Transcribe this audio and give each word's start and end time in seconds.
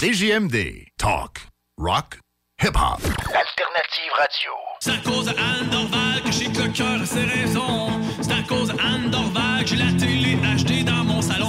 CJMD. 0.00 0.86
Talk, 0.96 1.40
rock, 1.76 2.20
hip-hop. 2.62 3.00
Alternative 3.34 4.12
radio. 4.16 4.52
C'est 4.78 4.92
à 4.92 4.96
cause 4.98 5.24
d'Anne 5.24 5.68
Dorval 5.72 6.22
que 6.22 6.30
j'ai 6.30 6.46
le 6.46 6.72
cœur 6.72 7.02
à 7.02 7.04
ses 7.04 7.24
raisons. 7.24 8.00
C'est 8.20 8.30
à 8.30 8.42
cause 8.48 8.68
d'Anne 8.68 9.10
Dorval 9.10 9.64
que 9.64 9.70
j'ai 9.70 9.76
la 9.76 9.92
télé 9.98 10.38
achetée 10.54 10.84
dans 10.84 11.02
mon 11.02 11.20
salon. 11.20 11.48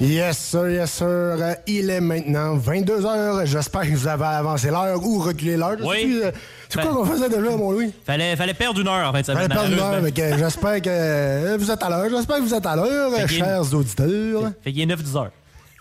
Yes, 0.00 0.38
sir, 0.38 0.68
yes, 0.70 0.90
sir. 0.90 1.06
Euh, 1.06 1.54
Il 1.66 1.88
est 1.88 2.00
maintenant 2.00 2.56
22h. 2.56 3.46
J'espère 3.46 3.82
que 3.82 3.90
vous 3.94 4.08
avez 4.08 4.24
avancé 4.24 4.68
l'heure 4.68 5.00
ou 5.02 5.20
reculé 5.20 5.56
l'heure. 5.56 5.76
Oui. 5.82 6.20
euh, 6.24 6.32
C'est 6.68 6.80
quoi 6.80 6.90
Ben- 6.90 6.96
qu'on 6.96 7.04
faisait 7.06 7.28
déjà, 7.28 7.56
mon 7.56 7.70
Louis? 7.70 7.92
Fallait, 8.04 8.34
fallait 8.34 8.54
perdre 8.54 8.80
une 8.80 8.88
heure 8.88 9.08
en 9.08 9.12
de 9.12 9.22
semaine. 9.22 9.42
Fallait 9.42 9.54
perdre 9.54 9.72
une 9.72 9.78
heure, 9.78 10.38
J'espère 10.38 10.82
que 10.82 10.88
euh, 10.90 11.56
vous 11.58 11.70
êtes 11.70 11.82
à 11.82 11.88
l'heure. 11.88 12.10
J'espère 12.10 12.36
que 12.38 12.42
vous 12.42 12.54
êtes 12.54 12.66
à 12.66 12.74
l'heure, 12.76 13.12
Fait 13.12 13.28
chers 13.28 13.72
auditeurs. 13.74 14.52
Fait 14.64 14.72
qu'il 14.72 14.80
est 14.82 14.94
9-10 14.94 15.16
heures. 15.16 15.30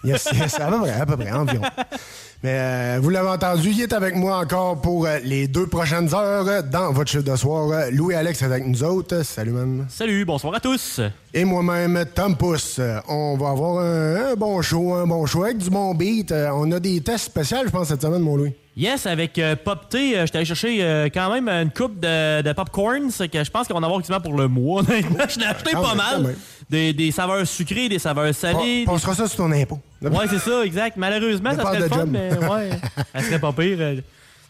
Yes, 0.04 0.28
yes, 0.34 0.60
à 0.60 0.68
peu 0.70 0.80
près, 0.82 0.92
à 0.92 1.06
peu 1.06 1.18
près, 1.18 1.32
environ. 1.32 1.64
Mais 2.44 2.58
euh, 2.60 3.00
vous 3.02 3.10
l'avez 3.10 3.30
entendu, 3.30 3.70
il 3.70 3.82
est 3.82 3.94
avec 3.94 4.16
moi 4.18 4.38
encore 4.40 4.82
pour 4.82 5.06
euh, 5.06 5.20
les 5.24 5.48
deux 5.48 5.66
prochaines 5.66 6.14
heures 6.14 6.62
dans 6.64 6.92
votre 6.92 7.10
chiffre 7.10 7.24
de 7.24 7.36
soir. 7.38 7.86
Louis-Alex 7.90 8.42
est 8.42 8.46
avec 8.46 8.68
nous 8.68 8.84
autres. 8.84 9.24
Salut, 9.24 9.52
man. 9.52 9.86
Salut, 9.88 10.26
bonsoir 10.26 10.54
à 10.54 10.60
tous. 10.60 11.00
Et 11.34 11.46
moi-même, 11.46 12.04
Tom 12.14 12.36
Pousse. 12.36 12.82
On 13.08 13.38
va 13.38 13.52
avoir 13.52 13.80
un, 13.80 14.32
un 14.32 14.36
bon 14.36 14.62
show, 14.62 14.94
un 14.94 15.08
bon 15.08 15.26
show 15.26 15.46
avec 15.46 15.60
du 15.60 15.70
bon 15.70 15.94
beat. 15.96 16.34
Euh, 16.34 16.50
On 16.54 16.70
a 16.74 16.82
des 16.82 17.00
tests 17.00 17.26
spéciaux, 17.28 17.60
je 17.66 17.70
pense, 17.70 17.88
cette 17.88 18.02
semaine, 18.02 18.22
mon 18.22 18.36
Louis. 18.36 18.54
Yes, 18.76 19.06
avec 19.06 19.38
euh, 19.38 19.56
Pop 19.56 19.88
T, 19.88 20.18
euh, 20.18 20.26
j'étais 20.26 20.38
allé 20.40 20.46
chercher 20.46 20.78
euh, 20.82 21.08
quand 21.14 21.32
même 21.32 21.48
une 21.48 21.70
coupe 21.70 22.00
de, 22.00 22.42
de 22.42 22.54
popcorn. 22.54 23.12
C'est 23.12 23.30
que 23.30 23.44
je 23.44 23.52
pense 23.52 23.68
qu'on 23.68 23.76
va 23.76 23.82
en 23.82 23.84
avoir 23.84 24.00
quasiment 24.00 24.20
pour 24.20 24.36
le 24.36 24.48
mois. 24.48 24.82
je 24.88 25.40
l'ai 25.40 25.46
acheté 25.46 25.72
Quand 25.74 25.84
pas 25.84 25.94
mal. 25.94 26.36
Des, 26.70 26.92
des 26.92 27.12
saveurs 27.12 27.46
sucrées, 27.46 27.88
des 27.88 28.00
saveurs 28.00 28.34
salées. 28.34 28.86
On 28.88 28.94
passera 28.94 29.14
ça 29.14 29.28
sur 29.28 29.38
ton 29.38 29.52
impôt. 29.52 29.80
Ouais, 30.02 30.26
c'est 30.28 30.40
ça, 30.40 30.66
exact. 30.66 30.98
Malheureusement, 30.98 31.52
ça 31.54 31.62
serait 31.62 31.80
le 31.82 31.88
fun, 31.88 32.06
mais 32.08 32.32
ouais, 32.36 32.70
ça 33.14 33.22
serait 33.22 33.40
pas 33.40 33.54
pire. 33.54 33.78
euh, 33.80 34.02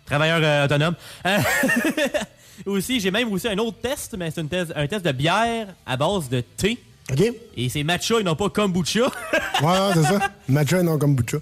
travailleur 0.06 0.66
autonome. 0.66 0.95
Aussi, 2.66 3.00
j'ai 3.00 3.09
même 3.11 3.31
aussi 3.34 3.47
un 3.47 3.57
autre 3.57 3.78
test, 3.81 4.16
mais 4.17 4.29
c'est 4.29 4.41
un 4.75 4.88
test 4.88 5.03
de 5.03 5.11
bière 5.11 5.67
à 5.85 5.97
base 5.97 6.29
de 6.29 6.41
thé. 6.41 6.78
OK? 7.11 7.34
Et 7.57 7.67
c'est 7.67 7.84
matcha 7.84 8.19
et 8.19 8.23
non 8.23 8.35
pas 8.35 8.47
kombucha. 8.50 9.01
Ouais, 9.61 9.78
c'est 9.95 10.03
ça. 10.03 10.19
Matcha 10.47 10.84
non 10.84 10.97
comme 10.97 11.16
Butcha. 11.16 11.40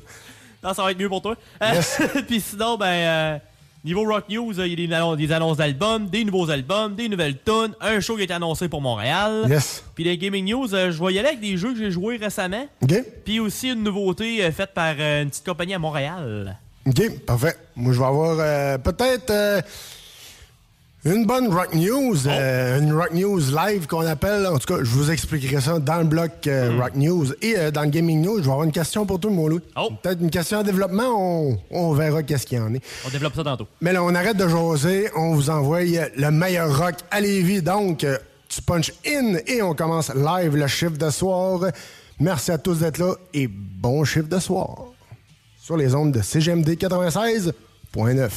Non, 0.64 0.74
ça 0.74 0.84
va 0.84 0.92
être 0.92 1.00
mieux 1.00 1.10
pour 1.10 1.22
toi. 1.22 1.36
Euh, 1.64 1.74
Yes. 1.74 2.00
Puis 2.28 2.40
sinon, 2.42 2.78
ben, 2.78 2.86
euh, 2.86 3.38
niveau 3.84 4.04
Rock 4.04 4.26
News, 4.30 4.60
euh, 4.60 4.68
il 4.68 4.80
y 4.80 4.94
a 4.94 5.16
des, 5.16 5.32
annonces- 5.34 5.58
d'albums, 5.58 6.08
des 6.08 6.24
nouveaux 6.24 6.50
albums, 6.52 6.94
des 6.96 7.10
nouvelles 7.10 7.38
tunes, 7.44 7.74
un 7.82 8.00
show 8.00 8.16
qui 8.16 8.22
a 8.22 8.24
été 8.26 8.34
annoncé 8.34 8.70
pour 8.70 8.80
Montréal. 8.82 9.46
Yes. 9.50 9.84
Puis 9.96 10.04
les 10.04 10.18
Gaming 10.18 10.46
News, 10.52 10.68
je 10.70 11.04
vais 11.04 11.14
y 11.14 11.20
aller 11.20 11.30
avec 11.30 11.40
des 11.40 11.58
jeux 11.58 11.74
que 11.74 11.80
j'ai 11.80 11.90
joués 11.92 12.18
récemment. 12.18 12.68
Puis 13.26 13.40
aussi 13.40 13.70
une 13.72 13.82
nouveauté 13.84 14.52
faite 14.52 14.74
par 14.76 14.92
une 15.00 15.30
petite 15.30 15.46
compagnie 15.46 15.74
à 15.74 15.80
Montréal. 15.80 16.58
OK, 16.86 17.20
parfait. 17.26 17.56
Moi, 17.76 17.94
je 17.94 18.00
vais 18.00 18.06
avoir 18.06 18.38
euh, 18.40 18.78
peut-être 18.78 19.30
euh, 19.30 19.62
une 21.04 21.26
bonne 21.26 21.48
rock 21.52 21.74
news, 21.74 22.28
euh, 22.28 22.80
une 22.80 22.94
rock 22.94 23.12
news 23.14 23.40
live 23.40 23.88
qu'on 23.88 24.06
appelle. 24.06 24.46
En 24.46 24.60
tout 24.60 24.74
cas, 24.74 24.84
je 24.84 24.90
vous 24.90 25.10
expliquerai 25.10 25.60
ça 25.60 25.80
dans 25.80 25.98
le 25.98 26.04
bloc 26.04 26.32
euh, 26.46 26.78
rock 26.80 26.96
news 26.96 27.26
et 27.42 27.58
euh, 27.58 27.72
dans 27.72 27.82
le 27.82 27.90
gaming 27.90 28.22
news. 28.22 28.38
Je 28.38 28.44
vais 28.44 28.52
avoir 28.52 28.64
une 28.64 28.72
question 28.72 29.06
pour 29.06 29.20
toi, 29.20 29.32
mon 29.32 29.48
Louis. 29.48 29.62
Peut-être 30.04 30.22
une 30.22 30.30
question 30.30 30.60
en 30.60 30.64
développement. 30.64 31.10
On, 31.18 31.58
on 31.72 31.94
verra 31.94 32.22
qu'est-ce 32.22 32.46
qu'il 32.46 32.60
y 32.60 32.62
en 32.62 32.74
est. 32.76 32.82
On 33.06 33.10
développe 33.10 33.36
ça 33.36 33.44
tantôt. 33.44 33.68
Mais 33.82 33.94
là, 33.94 34.04
on 34.04 34.14
arrête 34.14 34.38
de 34.38 34.48
jaser. 34.48 35.10
On 35.16 35.34
vous 35.34 35.50
envoie 35.50 35.82
le 35.82 36.30
meilleur 36.30 36.78
rock 36.78 36.96
à 37.10 37.20
Lévis. 37.20 37.64
Donc, 37.64 38.06
tu 38.48 38.62
punch 38.62 38.94
in 39.08 39.38
et 39.48 39.62
on 39.64 39.74
commence 39.74 40.14
live 40.14 40.56
le 40.56 40.68
chiffre 40.68 40.98
de 40.98 41.10
soir. 41.10 41.62
Merci 42.20 42.52
à 42.52 42.60
tous 42.60 42.80
d'être 42.80 43.00
là 43.00 43.16
et 43.34 43.48
bon 43.48 44.04
chiffre 44.04 44.28
de 44.28 44.38
soir. 44.40 44.84
Sur 45.60 45.78
les 45.78 45.96
ondes 45.96 46.12
de 46.12 46.22
CGMD 46.22 46.70
96.9. 46.70 48.30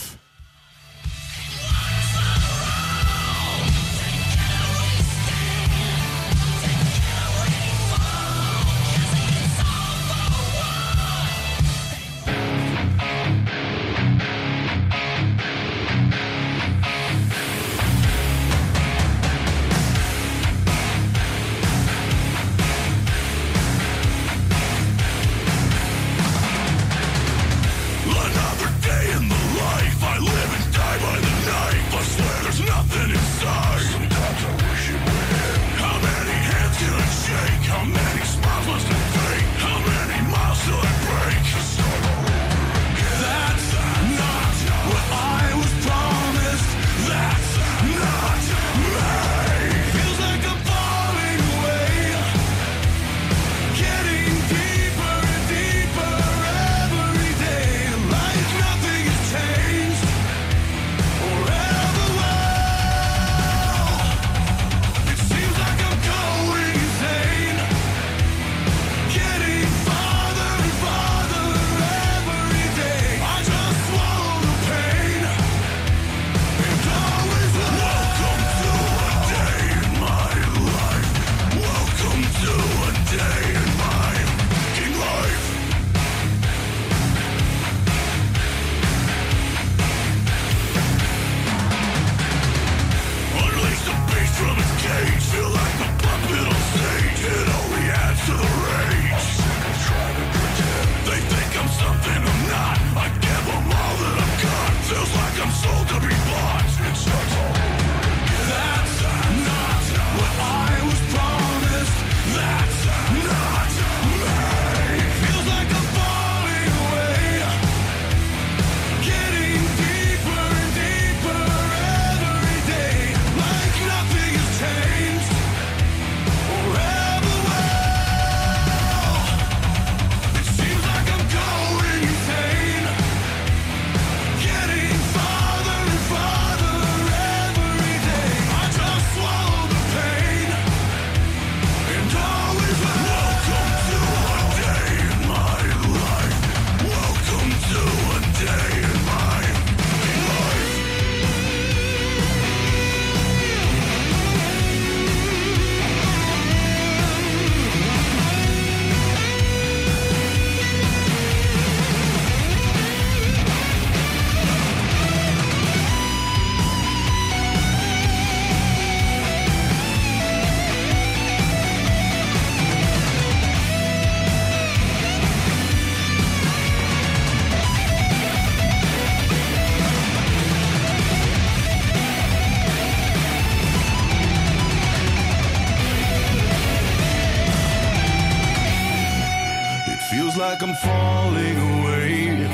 like 190.55 190.63
I'm 190.63 190.75
falling 190.77 191.59
away. 191.59 192.47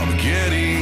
I'm 0.00 0.16
getting 0.18 0.73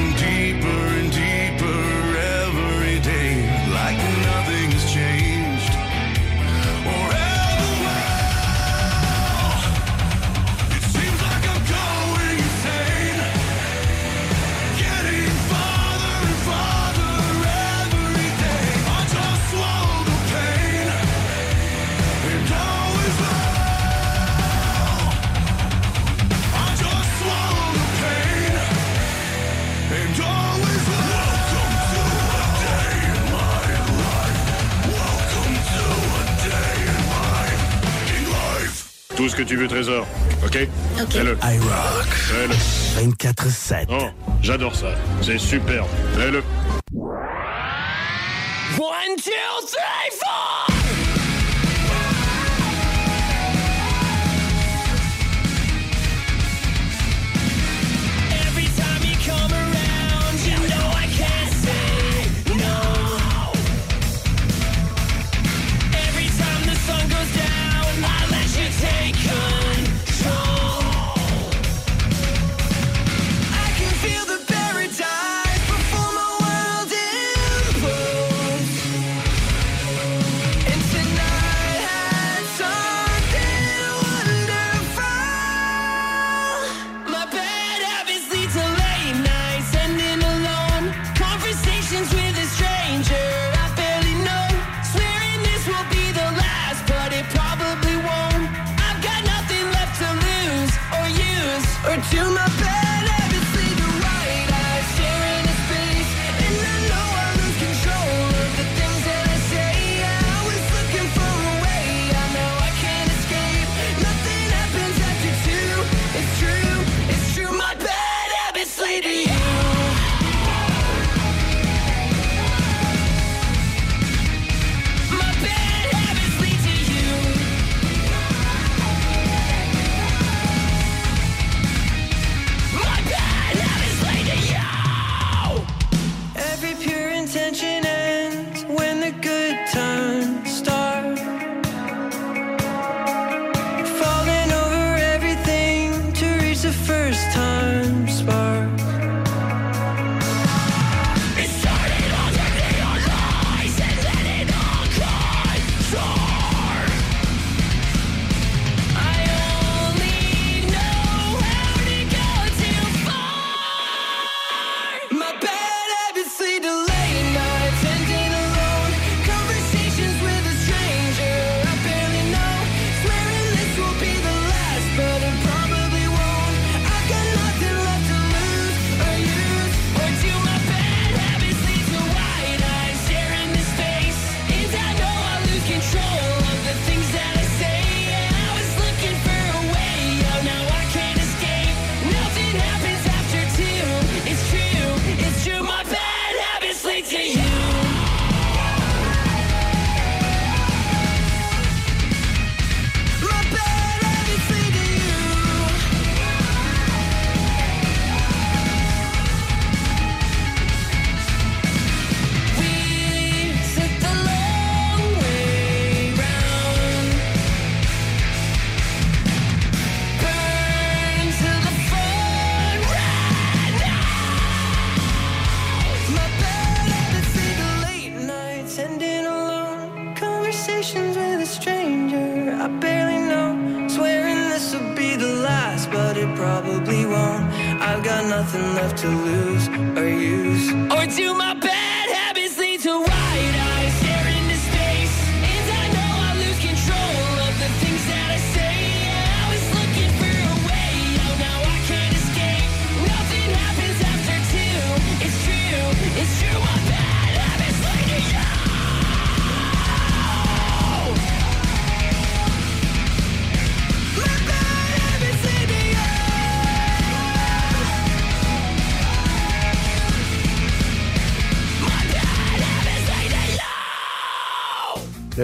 Ok. 41.01 41.15
I 41.15 41.59
rock. 41.59 42.07
Fais-le. 42.07 42.55
24-7. 43.15 43.87
Oh, 43.89 44.09
j'adore 44.43 44.75
ça. 44.75 44.89
C'est 45.23 45.39
superbe. 45.39 45.87
Fais-le. 46.17 46.43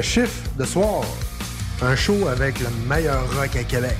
chiffre 0.08 0.48
de 0.56 0.64
soir. 0.64 1.04
Un 1.82 1.94
show 1.94 2.28
avec 2.28 2.58
le 2.60 2.70
meilleur 2.88 3.22
rock 3.36 3.54
à 3.54 3.62
Québec. 3.62 3.96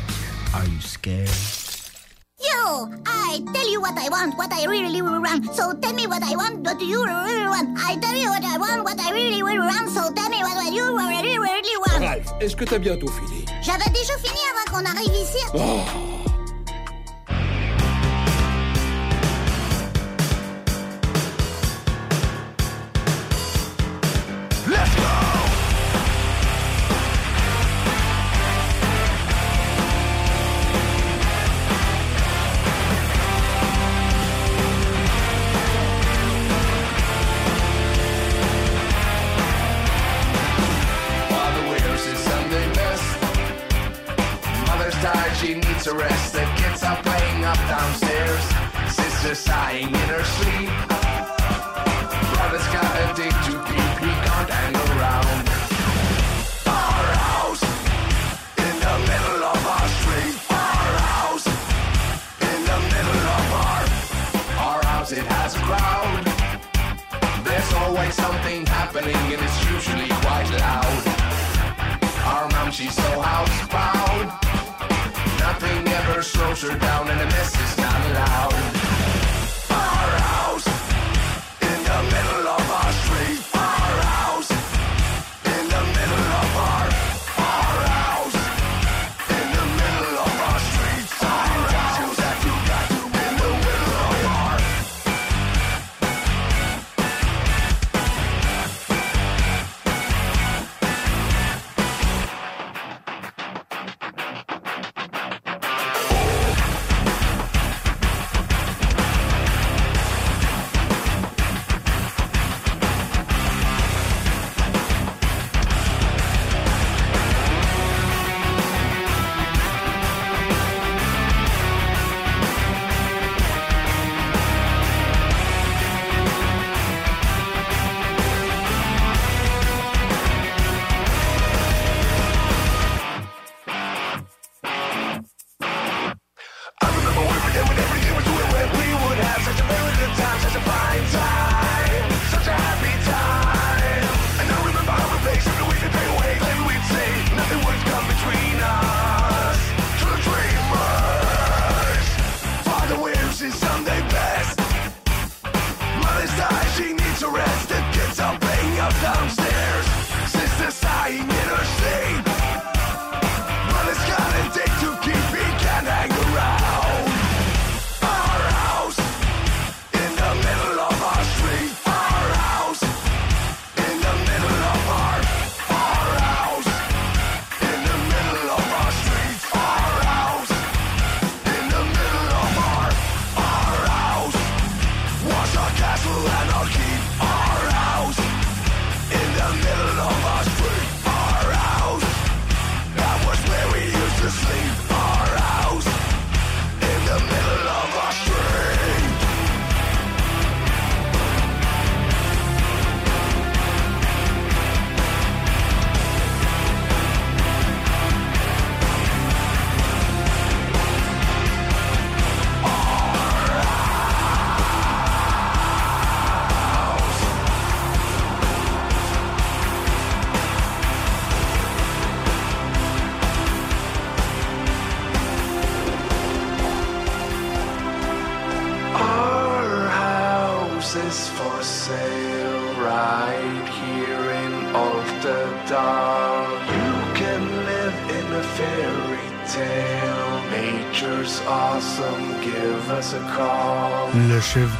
Are 0.54 0.64
you 0.64 0.80
scared? 0.80 1.28
Yo, 2.40 2.88
I 3.04 3.42
tell 3.52 3.70
you 3.70 3.80
what 3.80 3.92
I 3.98 4.08
want, 4.08 4.34
what 4.38 4.50
I 4.50 4.64
really, 4.66 5.02
really 5.02 5.20
want. 5.20 5.44
So 5.54 5.74
tell 5.74 5.92
me 5.92 6.06
what 6.06 6.22
I 6.22 6.34
want, 6.34 6.64
what 6.64 6.80
you 6.80 7.04
really 7.04 7.46
want. 7.46 7.76
I 7.76 7.96
tell 8.00 8.16
you 8.16 8.30
what 8.30 8.42
I 8.42 8.56
want, 8.56 8.84
what 8.84 8.98
I 8.98 9.12
really, 9.12 9.42
really 9.42 9.58
want. 9.58 9.90
So 9.90 10.10
tell 10.14 10.30
me 10.30 10.38
what 10.40 10.72
you 10.72 10.96
really, 10.96 11.38
really 11.38 11.76
want. 11.86 12.00
Ralph, 12.00 12.32
est-ce 12.40 12.56
que 12.56 12.64
t'as 12.64 12.78
bientôt 12.78 13.08
fini? 13.08 13.44
J'avais 13.60 13.90
déjà 13.90 14.16
fini 14.16 14.40
avant 14.54 14.78
qu'on 14.78 14.86
arrive 14.90 15.12
ici. 15.12 15.44
Oh. 15.54 16.17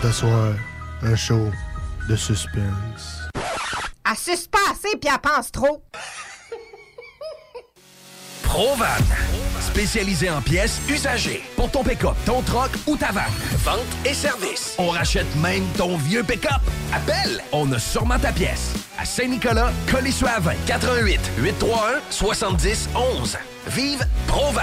d'asseoir 0.02 0.54
un 1.02 1.16
show 1.16 1.50
de 2.08 2.16
suspense. 2.16 3.28
À 4.04 4.14
suspenser 4.14 4.96
puis 5.00 5.10
à 5.10 5.18
pense 5.18 5.50
trop. 5.52 5.82
Provan, 8.42 8.86
spécialisé 9.60 10.30
en 10.30 10.40
pièces 10.40 10.80
usagées 10.88 11.42
pour 11.54 11.70
ton 11.70 11.84
pick-up, 11.84 12.14
ton 12.24 12.40
troc 12.42 12.70
ou 12.86 12.96
ta 12.96 13.12
vanne. 13.12 13.24
Vente 13.58 13.80
et 14.06 14.14
service. 14.14 14.74
On 14.78 14.88
rachète 14.88 15.26
même 15.36 15.66
ton 15.76 15.98
vieux 15.98 16.22
pick-up. 16.22 16.62
Appelle, 16.94 17.42
on 17.52 17.70
a 17.72 17.78
sûrement 17.78 18.18
ta 18.18 18.32
pièce. 18.32 18.72
À 18.98 19.04
Saint-Nicolas, 19.04 19.70
Colissois 19.90 20.30
à 20.30 20.40
20, 20.40 20.52
88 20.66 21.20
831 21.38 22.00
70 22.10 22.88
11. 22.94 23.36
Vive 23.68 24.06
Provan. 24.26 24.62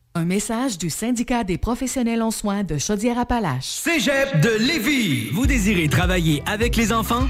Un 0.13 0.25
message 0.25 0.77
du 0.77 0.89
syndicat 0.89 1.45
des 1.45 1.57
professionnels 1.57 2.21
en 2.21 2.31
soins 2.31 2.63
de 2.63 2.77
Chaudière-Appalaches. 2.77 3.63
Cégep 3.63 4.41
de 4.41 4.49
Lévis. 4.59 5.29
Vous 5.31 5.45
désirez 5.47 5.87
travailler 5.87 6.43
avec 6.45 6.75
les 6.75 6.91
enfants? 6.91 7.29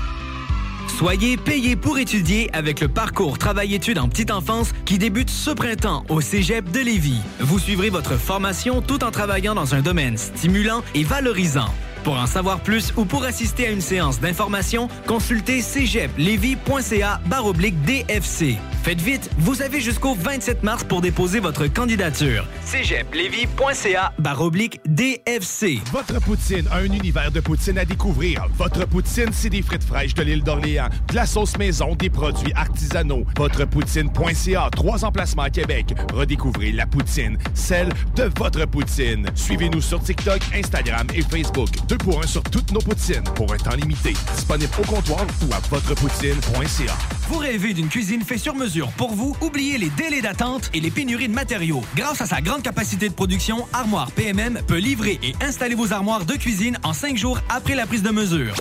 Soyez 0.98 1.38
payé 1.38 1.76
pour 1.76 2.00
étudier 2.00 2.50
avec 2.54 2.80
le 2.80 2.88
parcours 2.88 3.38
Travail-études 3.38 4.00
en 4.00 4.10
petite 4.10 4.32
enfance 4.32 4.72
qui 4.84 4.98
débute 4.98 5.30
ce 5.30 5.52
printemps 5.52 6.04
au 6.10 6.22
Cégep 6.22 6.72
de 6.72 6.80
Lévis. 6.80 7.22
Vous 7.40 7.60
suivrez 7.60 7.92
votre 7.92 8.18
formation 8.18 8.82
tout 8.82 9.04
en 9.04 9.12
travaillant 9.12 9.54
dans 9.54 9.76
un 9.76 9.82
domaine 9.82 10.18
stimulant 10.18 10.82
et 10.96 11.04
valorisant. 11.04 11.70
Pour 12.04 12.16
en 12.18 12.26
savoir 12.26 12.62
plus 12.62 12.94
ou 12.98 13.06
pour 13.06 13.26
assister 13.26 13.68
à 13.68 13.70
une 13.70 13.82
séance 13.82 14.20
d'information, 14.20 14.88
consultez 15.06 15.62
cégeplevy.ca 15.62 17.22
baroblique 17.28 17.80
DFC. 17.84 18.58
Faites 18.84 19.00
vite, 19.00 19.30
vous 19.38 19.62
avez 19.62 19.80
jusqu'au 19.80 20.16
27 20.16 20.64
mars 20.64 20.84
pour 20.84 21.02
déposer 21.02 21.40
votre 21.40 21.68
candidature. 21.68 22.48
cégeplevy.ca 22.66 24.12
baroblique 24.18 24.82
DFC. 24.88 25.80
Votre 25.92 26.20
poutine, 26.20 26.66
un 26.74 26.86
univers 26.86 27.32
de 27.32 27.42
poutine 27.42 27.78
à 27.78 27.86
découvrir. 27.86 28.48
Votre 28.58 28.88
poutine, 28.88 29.30
c'est 29.34 29.52
des 29.52 29.62
frites 29.62 29.84
fraîches 29.84 30.16
de 30.16 30.24
l'île 30.24 30.42
d'Orléans, 30.42 30.90
de 31.10 31.16
la 31.16 31.28
sauce 31.28 31.56
maison, 31.60 31.94
des 31.94 32.10
produits 32.10 32.52
artisanaux. 32.56 33.24
Votrepoutine.ca, 33.38 34.70
trois 34.72 35.06
emplacements 35.06 35.44
à 35.44 35.52
Québec. 35.52 35.94
Redécouvrez 36.12 36.72
la 36.72 36.88
poutine, 36.88 37.38
celle 37.54 37.90
de 38.16 38.32
votre 38.40 38.66
poutine. 38.66 39.28
Suivez-nous 39.36 39.82
sur 39.82 40.02
TikTok, 40.02 40.40
Instagram 40.56 41.06
et 41.14 41.22
Facebook. 41.22 41.70
Deux 41.88 41.98
pour 41.98 42.24
un 42.24 42.26
sur 42.26 42.42
toutes 42.42 42.72
nos 42.72 42.82
poutines, 42.82 43.24
pour 43.36 43.54
un 43.54 43.58
temps 43.58 43.76
limité. 43.76 44.14
Disponible 44.36 44.72
au 44.80 44.88
comptoir 44.88 45.28
ou 45.48 45.54
à 45.54 45.60
votrepoutine.ca. 45.70 46.98
Vous 47.30 47.38
rêvez 47.38 47.74
d'une 47.74 47.88
cuisine 47.88 48.24
faite 48.24 48.40
sur 48.40 48.56
mesure? 48.56 48.71
Pour 48.98 49.12
vous? 49.12 49.36
Oubliez 49.42 49.78
les 49.78 49.90
délais 49.90 50.22
d'attente 50.22 50.70
et 50.74 50.80
les 50.80 50.92
pénuries 50.92 51.28
de 51.28 51.34
matériaux. 51.34 51.82
Grâce 51.96 52.22
à 52.22 52.26
sa 52.26 52.40
grande 52.42 52.64
capacité 52.64 53.10
de 53.10 53.14
production, 53.14 53.68
Armoire 53.74 54.12
PMM 54.12 54.62
peut 54.66 54.78
livrer 54.78 55.20
et 55.24 55.34
installer 55.42 55.76
vos 55.76 55.92
armoires 55.92 56.26
de 56.26 56.34
cuisine 56.36 56.78
en 56.84 56.94
cinq 56.94 57.18
jours 57.18 57.40
après 57.50 57.76
la 57.76 57.86
prise 57.86 58.04
de 58.04 58.12
mesure. 58.12 58.54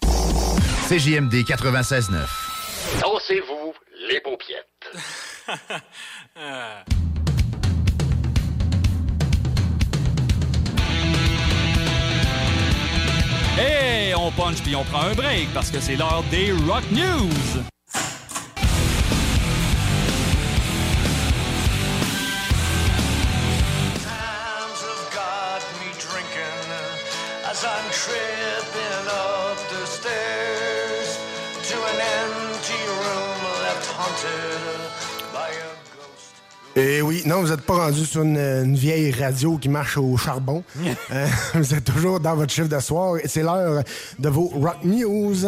CJMD 0.89 1.35
96.9. 1.45 2.27
Dansez-vous 3.01 3.73
les 4.09 4.21
paupiètes. 4.21 4.67
Et 13.59 14.15
on 14.15 14.31
punch 14.33 14.63
puis 14.63 14.75
on 14.75 14.85
prend 14.85 15.03
un 15.03 15.15
break 15.15 15.53
parce 15.53 15.71
que 15.71 15.79
c'est 15.81 15.97
l'heure 15.97 16.25
des 16.31 16.53
Rock 16.53 16.85
News. 16.93 17.63
Tripping 28.03 29.07
up 29.09 29.59
the 29.69 29.85
stairs 29.87 31.09
to 31.69 31.77
an 31.93 31.99
empty 32.21 32.81
room 33.01 33.41
left 33.65 33.87
haunted 33.97 34.81
by 35.35 35.51
a 35.51 35.81
Eh 36.77 37.03
oui, 37.03 37.23
non, 37.27 37.43
vous 37.43 37.49
n'êtes 37.49 37.63
pas 37.63 37.75
rendu 37.75 38.07
sur 38.07 38.23
une, 38.23 38.39
une 38.39 38.77
vieille 38.77 39.11
radio 39.11 39.59
qui 39.59 39.69
marche 39.69 39.99
au 39.99 40.17
charbon. 40.17 40.63
Euh, 41.13 41.27
vous 41.55 41.75
êtes 41.75 41.85
toujours 41.85 42.21
dans 42.21 42.37
votre 42.37 42.53
chiffre 42.53 42.69
de 42.69 42.79
soir. 42.79 43.17
et 43.19 43.27
C'est 43.27 43.43
l'heure 43.43 43.83
de 44.19 44.29
vos 44.29 44.47
Rock 44.55 44.85
News. 44.85 45.47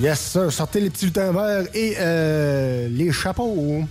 Yes, 0.00 0.20
sir. 0.20 0.52
Sortez 0.52 0.80
les 0.80 0.90
petits 0.90 1.06
lutins 1.06 1.32
verts 1.32 1.66
et 1.74 1.94
euh, 1.98 2.88
les 2.90 3.12
chapeaux. 3.12 3.84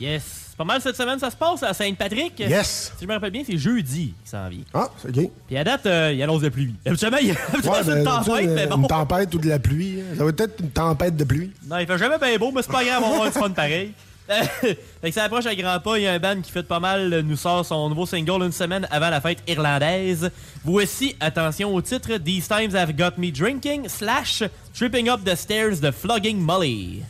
Yes. 0.00 0.22
C'est 0.50 0.56
pas 0.56 0.64
mal 0.64 0.80
cette 0.80 0.96
semaine, 0.96 1.18
ça 1.20 1.30
se 1.30 1.36
passe 1.36 1.62
à 1.62 1.72
Sainte-Patrick. 1.72 2.38
Yes. 2.40 2.92
Si 2.96 3.04
je 3.04 3.08
me 3.08 3.14
rappelle 3.14 3.30
bien, 3.30 3.42
c'est 3.46 3.56
jeudi 3.58 4.12
qui 4.24 4.30
s'en 4.30 4.48
vient. 4.48 4.64
Ah, 4.74 4.88
c'est 5.00 5.16
OK. 5.16 5.30
Puis 5.46 5.56
à 5.56 5.62
date, 5.64 5.86
euh, 5.86 6.12
il 6.12 6.20
annonce 6.22 6.42
de 6.42 6.48
pluie. 6.48 6.74
Habituellement, 6.84 7.18
il 7.20 7.28
y 7.28 7.30
a 7.30 7.34
Ouais, 7.70 7.98
une 7.98 8.04
tempête, 8.04 8.50
mais 8.50 8.66
bon. 8.66 8.76
Une 8.78 8.86
tempête 8.88 9.34
ou 9.34 9.38
de 9.38 9.48
la 9.48 9.58
pluie. 9.60 10.00
hein. 10.00 10.14
Ça 10.16 10.24
va 10.24 10.30
être 10.30 10.60
une 10.60 10.70
tempête 10.70 11.16
de 11.16 11.24
pluie. 11.24 11.52
Non, 11.68 11.78
il 11.78 11.86
fait 11.86 11.98
jamais 11.98 12.18
bien 12.18 12.36
beau, 12.38 12.50
mais 12.52 12.62
c'est 12.62 12.72
pas 12.72 12.84
grave, 12.84 13.02
on 13.04 13.08
va 13.08 13.14
avoir 13.14 13.30
du 13.32 13.38
fun 13.38 13.50
pareil. 13.50 13.92
fait 14.60 14.76
que 15.02 15.10
ça 15.10 15.24
approche 15.24 15.46
à 15.46 15.54
grands 15.54 15.80
pas. 15.80 15.98
Il 15.98 16.02
y 16.02 16.06
a 16.06 16.12
un 16.12 16.18
band 16.18 16.40
qui 16.42 16.52
fait 16.52 16.62
pas 16.62 16.80
mal, 16.80 17.12
euh, 17.12 17.22
nous 17.22 17.36
sort 17.36 17.64
son 17.64 17.88
nouveau 17.88 18.04
single 18.04 18.42
une 18.42 18.52
semaine 18.52 18.86
avant 18.90 19.10
la 19.10 19.20
fête 19.20 19.42
irlandaise. 19.46 20.30
Voici, 20.64 21.16
attention 21.20 21.74
au 21.74 21.80
titre, 21.80 22.16
These 22.18 22.48
Times 22.48 22.74
Have 22.74 22.92
Got 22.92 23.12
Me 23.16 23.30
Drinking 23.30 23.88
slash 23.88 24.42
Tripping 24.74 25.08
Up 25.08 25.24
the 25.24 25.34
Stairs 25.34 25.80
de 25.80 25.90
Flogging 25.90 26.38
Molly. 26.40 27.02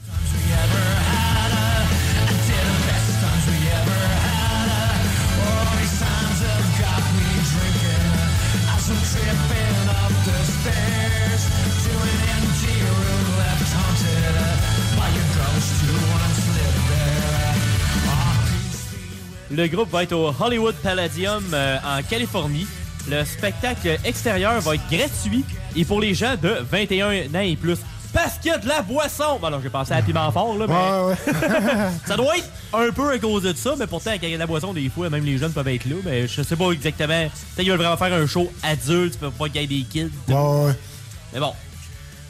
Le 19.51 19.67
groupe 19.67 19.91
va 19.91 20.03
être 20.03 20.13
au 20.13 20.35
Hollywood 20.39 20.75
Palladium 20.83 21.43
euh, 21.53 21.79
en 21.85 22.03
Californie. 22.03 22.67
Le 23.09 23.25
spectacle 23.25 23.97
extérieur 24.05 24.61
va 24.61 24.75
être 24.75 24.89
gratuit 24.91 25.45
et 25.75 25.85
pour 25.85 26.01
les 26.01 26.13
gens 26.15 26.35
de 26.41 26.59
21 26.71 27.35
ans 27.35 27.41
et 27.41 27.57
plus. 27.57 27.79
Parce 28.13 28.39
qu'il 28.39 28.51
y 28.51 28.55
a 28.55 28.59
de 28.59 28.69
la 28.69 28.83
boisson! 28.83 29.39
Bon, 29.41 29.47
alors, 29.47 29.61
j'ai 29.63 29.69
pensé 29.71 29.93
à 29.93 30.03
piment 30.03 30.31
fort, 30.33 30.57
là, 30.57 30.67
mais. 30.67 31.33
ça 32.07 32.17
doit 32.17 32.37
être 32.37 32.49
un 32.73 32.91
peu 32.91 33.11
à 33.11 33.19
cause 33.19 33.43
de 33.43 33.53
ça, 33.55 33.75
mais 33.79 33.87
pourtant, 33.87 34.13
quand 34.13 34.27
il 34.27 34.31
y 34.31 34.33
a 34.33 34.37
de 34.37 34.41
la 34.41 34.47
boisson, 34.47 34.73
des 34.73 34.89
fois, 34.89 35.11
même 35.11 35.25
les 35.25 35.39
jeunes 35.39 35.53
peuvent 35.53 35.69
être 35.69 35.85
là. 35.87 35.97
Mais 36.05 36.27
je 36.27 36.43
sais 36.43 36.57
pas 36.57 36.71
exactement. 36.73 37.09
Peut-être 37.09 37.57
qu'ils 37.57 37.71
veulent 37.71 37.79
vraiment 37.79 37.97
faire 37.97 38.13
un 38.15 38.27
show 38.27 38.51
adulte, 38.63 39.13
tu 39.15 39.19
peux 39.19 39.31
pas 39.31 39.49
qu'il 39.49 39.61
y 39.61 39.65
ait 39.65 39.67
des 39.67 39.83
kids. 39.83 40.11
Ouais, 40.29 40.73
Mais 41.33 41.41
bon. 41.41 41.53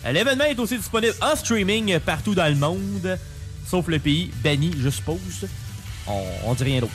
Euh, 0.06 0.12
L'événement 0.12 0.44
est 0.44 0.58
aussi 0.58 0.78
disponible 0.78 1.14
en 1.20 1.34
streaming 1.36 1.98
partout 2.00 2.34
dans 2.34 2.48
le 2.48 2.54
monde, 2.56 3.18
sauf 3.66 3.86
le 3.88 3.98
pays 3.98 4.30
banni, 4.42 4.72
je 4.78 4.90
suppose. 4.90 5.46
On, 6.10 6.22
on 6.50 6.54
dit 6.54 6.64
rien 6.64 6.80
d'autre. 6.80 6.92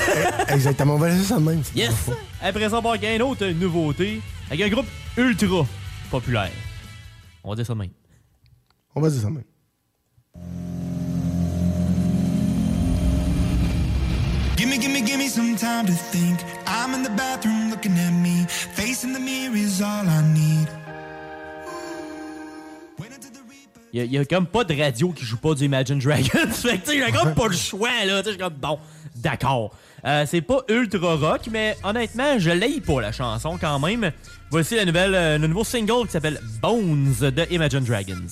Exactement, 0.48 0.94
on 0.94 0.98
va 0.98 1.08
laisser 1.10 1.24
ça 1.24 1.36
de 1.36 1.40
même. 1.40 1.62
Yes! 1.74 2.10
Après 2.42 2.60
ça, 2.68 2.78
on 2.78 2.80
va 2.80 2.92
avoir 2.92 2.94
une 2.94 3.22
autre 3.22 3.46
nouveauté 3.46 4.20
avec 4.50 4.62
un 4.62 4.68
groupe 4.70 4.86
ultra 5.16 5.66
populaire. 6.10 6.50
On 7.42 7.50
va 7.50 7.56
dire 7.56 7.66
ça 7.66 7.74
de 7.74 7.78
même. 7.78 7.90
On 8.94 9.00
va 9.00 9.10
dire 9.10 9.20
ça 9.20 9.28
de 9.28 9.32
même. 9.32 9.44
Gimme, 14.56 14.78
gimme, 14.80 15.04
gimme 15.04 15.28
some 15.28 15.56
time 15.56 15.86
to 15.86 15.92
think. 15.92 16.40
I'm 16.66 16.94
in 16.94 17.02
the 17.02 17.10
bathroom 17.10 17.70
looking 17.70 17.98
at 17.98 18.12
me. 18.12 18.46
Facing 18.48 19.12
the 19.12 19.20
mirror 19.20 19.56
is 19.56 19.82
all 19.82 20.06
I 20.08 20.22
need. 20.32 20.68
Il 23.96 24.12
y, 24.12 24.18
a- 24.18 24.24
comme 24.24 24.46
pas 24.46 24.64
de 24.64 24.74
radio 24.76 25.10
qui 25.12 25.24
joue 25.24 25.36
pas 25.36 25.54
du 25.54 25.64
Imagine 25.66 26.00
Dragons. 26.00 26.24
fait 26.50 26.78
que 26.78 26.84
tu 26.84 26.98
sais, 26.98 27.06
j'ai 27.06 27.12
comme 27.12 27.32
pas 27.32 27.46
le 27.46 27.54
choix, 27.56 28.04
là. 28.04 28.24
Tu 28.24 28.32
sais, 28.32 28.36
comme, 28.36 28.54
bon, 28.54 28.78
d'accord. 29.14 29.70
Euh, 30.04 30.26
c'est 30.28 30.40
pas 30.40 30.62
ultra 30.68 31.14
rock, 31.14 31.42
mais 31.50 31.76
honnêtement, 31.84 32.38
je 32.38 32.50
l'aille 32.50 32.80
pas 32.80 33.00
la 33.00 33.12
chanson 33.12 33.56
quand 33.58 33.78
même. 33.78 34.10
Voici 34.50 34.74
la 34.74 34.84
nouvelle, 34.84 35.14
euh, 35.14 35.38
le 35.38 35.46
nouveau 35.46 35.62
single 35.64 36.06
qui 36.06 36.12
s'appelle 36.12 36.40
Bones 36.60 37.14
de 37.20 37.46
Imagine 37.52 37.84
Dragons. 37.84 38.26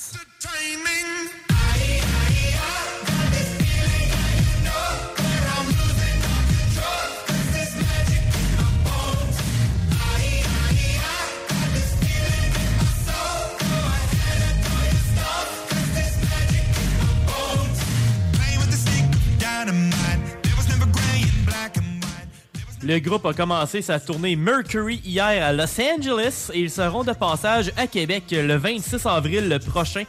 Le 22.85 22.99
groupe 22.99 23.25
a 23.27 23.33
commencé 23.33 23.81
sa 23.81 24.01
tournée 24.01 24.35
Mercury 24.35 25.01
hier 25.05 25.25
à 25.25 25.53
Los 25.53 25.81
Angeles 25.81 26.51
et 26.53 26.63
ils 26.63 26.71
seront 26.71 27.05
de 27.05 27.13
passage 27.13 27.71
à 27.77 27.87
Québec 27.87 28.25
le 28.33 28.57
26 28.57 29.07
avril 29.07 29.57
prochain. 29.65 30.03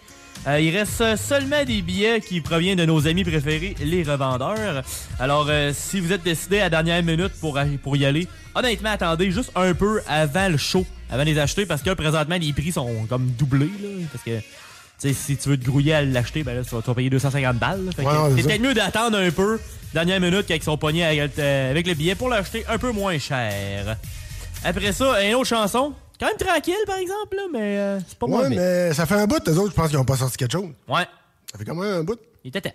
Euh, 0.47 0.59
il 0.59 0.75
reste 0.75 1.15
seulement 1.17 1.63
des 1.63 1.83
billets 1.83 2.19
qui 2.19 2.41
proviennent 2.41 2.79
de 2.79 2.85
nos 2.85 3.07
amis 3.07 3.23
préférés, 3.23 3.75
les 3.79 4.01
revendeurs. 4.01 4.83
Alors, 5.19 5.45
euh, 5.49 5.71
si 5.71 5.99
vous 5.99 6.11
êtes 6.11 6.23
décidé 6.23 6.61
à 6.61 6.63
la 6.63 6.69
dernière 6.71 7.03
minute 7.03 7.33
pour, 7.39 7.59
pour 7.83 7.95
y 7.95 8.05
aller, 8.05 8.27
honnêtement, 8.55 8.89
attendez 8.89 9.29
juste 9.29 9.51
un 9.55 9.75
peu 9.75 10.01
avant 10.07 10.49
le 10.49 10.57
show, 10.57 10.83
avant 11.11 11.23
de 11.23 11.29
les 11.29 11.37
acheter, 11.37 11.67
parce 11.67 11.83
que 11.83 11.91
présentement, 11.91 12.37
les 12.41 12.53
prix 12.53 12.71
sont 12.71 13.05
comme 13.07 13.27
doublés. 13.37 13.69
Là, 13.83 13.89
parce 14.11 14.23
que 14.23 14.31
si 15.11 15.35
tu 15.35 15.49
veux 15.49 15.57
te 15.59 15.65
grouiller 15.65 15.95
à 15.95 16.01
l'acheter, 16.03 16.43
ben 16.43 16.55
là, 16.55 16.63
tu 16.63 16.73
vas, 16.73 16.81
tu 16.81 16.87
vas 16.87 16.93
payer 16.93 17.09
250 17.09 17.57
balles. 17.57 17.89
Fait 17.95 18.03
Ouais, 18.05 18.11
c'est 18.37 18.43
peut-être 18.43 18.61
mieux 18.61 18.73
d'attendre 18.73 19.17
un 19.17 19.31
peu, 19.31 19.59
dernière 19.93 20.21
minute, 20.21 20.45
quand 20.47 20.53
ils 20.55 20.63
sont 20.63 20.77
pognés 20.77 21.03
avec, 21.03 21.37
euh, 21.39 21.71
avec 21.71 21.85
le 21.87 21.93
billet 21.95 22.15
pour 22.15 22.29
l'acheter 22.29 22.63
un 22.69 22.77
peu 22.77 22.91
moins 22.91 23.17
cher. 23.17 23.97
Après 24.63 24.93
ça, 24.93 25.21
une 25.25 25.35
autre 25.35 25.47
chanson. 25.47 25.91
Quand 26.19 26.27
même 26.27 26.37
tranquille, 26.37 26.75
par 26.87 26.97
exemple, 26.97 27.35
là, 27.35 27.41
mais 27.51 27.59
euh, 27.79 27.99
c'est 28.07 28.17
pas 28.17 28.27
Ouais, 28.27 28.43
mauvais. 28.43 28.55
mais 28.55 28.93
ça 28.93 29.05
fait 29.05 29.15
un 29.15 29.25
bout, 29.25 29.45
eux 29.49 29.57
autres, 29.57 29.71
je 29.71 29.75
pense 29.75 29.89
qu'ils 29.89 29.97
n'ont 29.97 30.05
pas 30.05 30.15
sorti 30.15 30.37
quelque 30.37 30.51
chose. 30.53 30.69
Ouais. 30.87 31.05
Ça 31.51 31.57
fait 31.57 31.65
quand 31.65 31.75
même 31.75 31.91
un 31.99 32.03
bout. 32.03 32.19
Il 32.45 32.49
était 32.49 32.61
temps. 32.61 32.71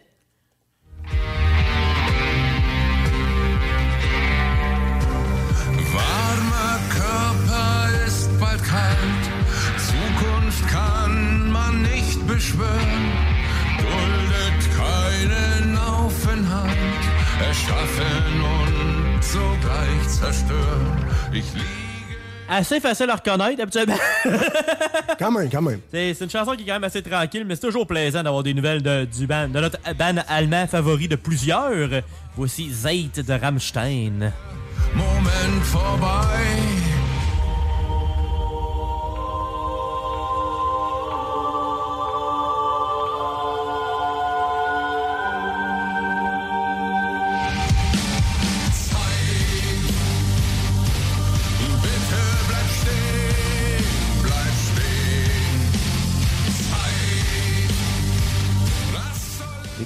Warmer 5.95 6.79
Körper 6.95 8.07
ist 8.07 8.29
bald 8.41 8.61
kalt, 8.62 9.17
beschwören, 12.38 13.05
duldet 13.83 14.62
keinen 14.81 15.77
Aufenthalt, 15.77 17.05
erschaffen 17.48 18.33
und 18.57 19.24
sogleich 19.24 20.09
zerstören. 20.09 21.05
Ich 21.33 21.53
liebe 21.55 21.66
Assez 22.51 22.81
facile 22.81 23.11
à 23.11 23.16
reconnaître, 23.16 23.61
habituellement. 23.61 23.98
quand 25.18 25.31
même, 25.31 25.51
quand 25.51 25.61
même. 25.61 25.81
C'est 25.92 26.14
c'est 26.14 26.24
une 26.24 26.31
chanson 26.31 26.53
qui 26.53 26.62
est 26.62 26.66
quand 26.66 26.74
même 26.74 26.85
assez 26.85 27.03
tranquille, 27.03 27.44
mais 27.46 27.57
c'est 27.57 27.66
toujours 27.66 27.87
plaisant 27.87 28.22
d'avoir 28.22 28.42
des 28.42 28.55
nouvelles 28.55 28.83
de, 28.83 29.05
du 29.05 29.27
band, 29.27 29.48
de 29.48 29.61
notre 29.61 29.79
band 29.98 30.22
allemand 30.29 30.66
favori 30.66 31.09
de 31.09 31.16
plusieurs. 31.16 32.03
Voici 32.37 32.70
Zeit 32.72 33.20
de 33.20 33.33
Rammstein. 33.35 34.33
Moment 34.94 35.61
vorbei. 35.64 36.78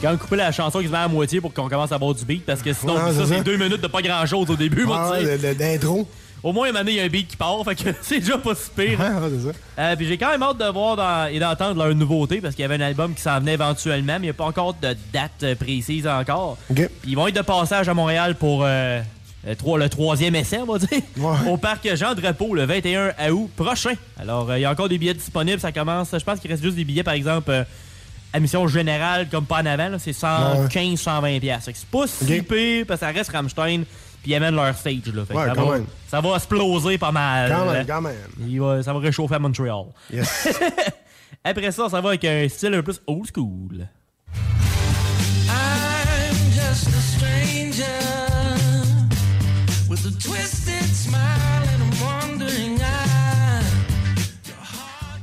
Quand 0.03 0.11
même 0.11 0.19
coupé 0.19 0.37
la 0.37 0.53
chanson 0.53 0.81
qui 0.81 0.87
se 0.87 0.93
met 0.93 0.99
à 0.99 1.09
moitié 1.09 1.41
pour 1.41 1.55
qu'on 1.55 1.69
commence 1.69 1.93
à 1.93 1.95
avoir 1.95 2.15
du 2.15 2.25
beat, 2.25 2.45
parce 2.45 2.61
que 2.61 2.73
sinon, 2.73 2.95
Ouais, 2.95 3.13
ça, 3.13 3.27
c'est 3.27 3.43
deux 3.43 3.57
minutes 3.57 3.81
de 3.81 3.87
pas 3.87 4.03
grand 4.03 4.27
chose 4.27 4.51
au 4.51 4.57
début, 4.57 4.85
Ouais, 4.85 5.39
de- 5.39 5.55
d'intro. 5.55 6.07
Au 6.43 6.53
moins, 6.53 6.67
il 6.69 6.95
y 6.95 6.99
a 6.99 7.05
un 7.05 7.09
beat 7.09 7.29
qui 7.29 7.37
part, 7.37 7.63
fait 7.65 7.77
que 7.77 7.91
c'est 8.03 8.19
déjà 8.19 8.37
pas 8.37 8.55
si 8.57 8.69
pire. 8.77 8.99
Ouais, 8.99 9.07
ouais, 9.07 9.31
c'est 9.39 9.47
ça. 9.53 9.55
Euh, 9.79 9.97
puis 9.97 10.07
j'ai 10.09 10.19
quand 10.19 10.31
même 10.31 10.43
hâte 10.43 10.59
de 10.59 10.65
voir 10.73 10.97
dans- 10.97 11.27
et 11.33 11.39
d'entendre 11.39 11.85
leur 11.85 11.95
nouveauté 11.95 12.41
parce 12.41 12.57
qu'il 12.57 12.63
y 12.63 12.65
avait 12.65 12.75
un 12.83 12.87
album 12.87 13.15
qui 13.15 13.23
s'en 13.23 13.39
venait 13.39 13.55
éventuellement, 13.55 14.15
mais 14.15 14.19
il 14.19 14.23
n'y 14.23 14.31
a 14.31 14.35
pas 14.35 14.47
encore 14.47 14.75
de 14.75 14.97
date 15.13 15.31
euh, 15.45 15.55
précise 15.55 16.05
encore. 16.09 16.59
OK. 16.69 16.77
Puis 17.01 17.11
ils 17.13 17.15
vont 17.15 17.29
être 17.29 17.37
de 17.37 17.43
passage 17.43 17.89
à 17.89 17.95
Montréal 17.95 18.35
pour 18.35 18.63
euh, 18.65 19.01
le, 19.47 19.55
trois- 19.55 19.79
le 19.79 19.89
troisième 19.89 20.35
essai, 20.35 20.59
on 20.59 20.73
va 20.73 20.79
dire, 20.81 20.89
au 21.49 21.57
parc 21.59 21.89
Jean 21.95 22.13
Drapeau 22.15 22.55
le 22.57 22.65
21 22.65 23.13
août 23.31 23.49
prochain. 23.55 23.95
Alors, 24.21 24.51
euh, 24.51 24.59
il 24.59 24.63
y 24.63 24.65
a 24.65 24.71
encore 24.73 24.89
des 24.89 24.99
billets 24.99 25.15
disponibles. 25.15 25.61
Ça 25.61 25.71
commence, 25.71 26.09
je 26.13 26.25
pense 26.25 26.41
qu'il 26.41 26.51
reste 26.51 26.65
juste 26.65 26.75
des 26.77 26.85
billets, 26.85 27.05
par 27.05 27.15
exemple, 27.15 27.51
euh, 27.53 27.63
admission 28.33 28.67
générale, 28.69 29.29
comme 29.31 29.45
pas 29.47 29.63
en 29.63 29.67
avant, 29.67 29.89
là, 29.91 29.99
c'est 29.99 30.13
115, 30.13 30.99
120 31.01 31.41
pièces. 31.41 31.69
C'est 31.73 31.87
pas 31.87 32.07
si 32.07 32.43
pire 32.43 32.85
parce 32.87 33.01
que 33.01 33.07
ça 33.07 33.13
reste 33.13 33.31
Rammstein. 33.31 33.85
Puis 34.23 34.31
ils 34.31 34.35
amènent 34.37 34.55
leur 34.55 34.77
stage. 34.77 34.95
Là. 35.13 35.25
Fait 35.25 35.35
que 35.35 35.39
Ouais, 35.39 35.47
ça, 35.49 35.53
quand 35.57 35.67
va, 35.67 35.75
même. 35.79 35.87
ça 36.09 36.21
va 36.21 36.35
exploser 36.37 36.97
pas 36.97 37.11
mal. 37.11 37.51
Quand 37.51 37.73
même, 37.73 37.87
quand 37.87 38.01
même. 38.01 38.15
Il 38.47 38.61
va- 38.61 38.81
ça 38.83 38.93
va 38.93 39.01
réchauffer 39.01 39.35
à 39.35 39.39
Montréal. 39.41 39.85
Yes. 40.13 40.49
Après 41.45 41.73
ça, 41.73 41.89
ça 41.89 42.01
va 42.01 42.11
avec 42.11 42.25
un 42.25 42.49
style 42.49 42.73
un 42.75 42.83
peu 42.83 42.93
plus 42.93 43.01
old 43.09 43.27
school. 43.35 43.89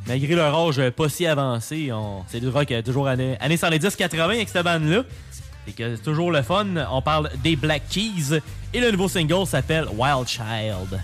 Malgré 0.10 0.34
leur 0.34 0.58
âge 0.58 0.90
pas 0.90 1.08
si 1.08 1.28
avancé, 1.28 1.92
on... 1.92 2.24
c'est 2.28 2.40
du 2.40 2.50
rock 2.50 2.72
euh, 2.72 2.82
toujours 2.82 3.08
années, 3.08 3.38
années 3.40 3.58
70-80 3.58 4.20
avec 4.20 4.50
cette 4.50 4.66
bande-là. 4.66 5.04
Et 5.68 5.72
que 5.72 5.96
c'est 5.96 6.02
toujours 6.02 6.32
le 6.32 6.42
fun. 6.42 6.66
On 6.92 7.00
parle 7.04 7.30
des 7.44 7.56
Black 7.56 7.84
Keys. 7.88 8.42
Et 8.74 8.80
le 8.80 8.90
nouveau 8.90 9.08
single 9.08 9.46
s'appelle 9.46 9.86
Wild 9.96 10.28
Child. 10.28 11.00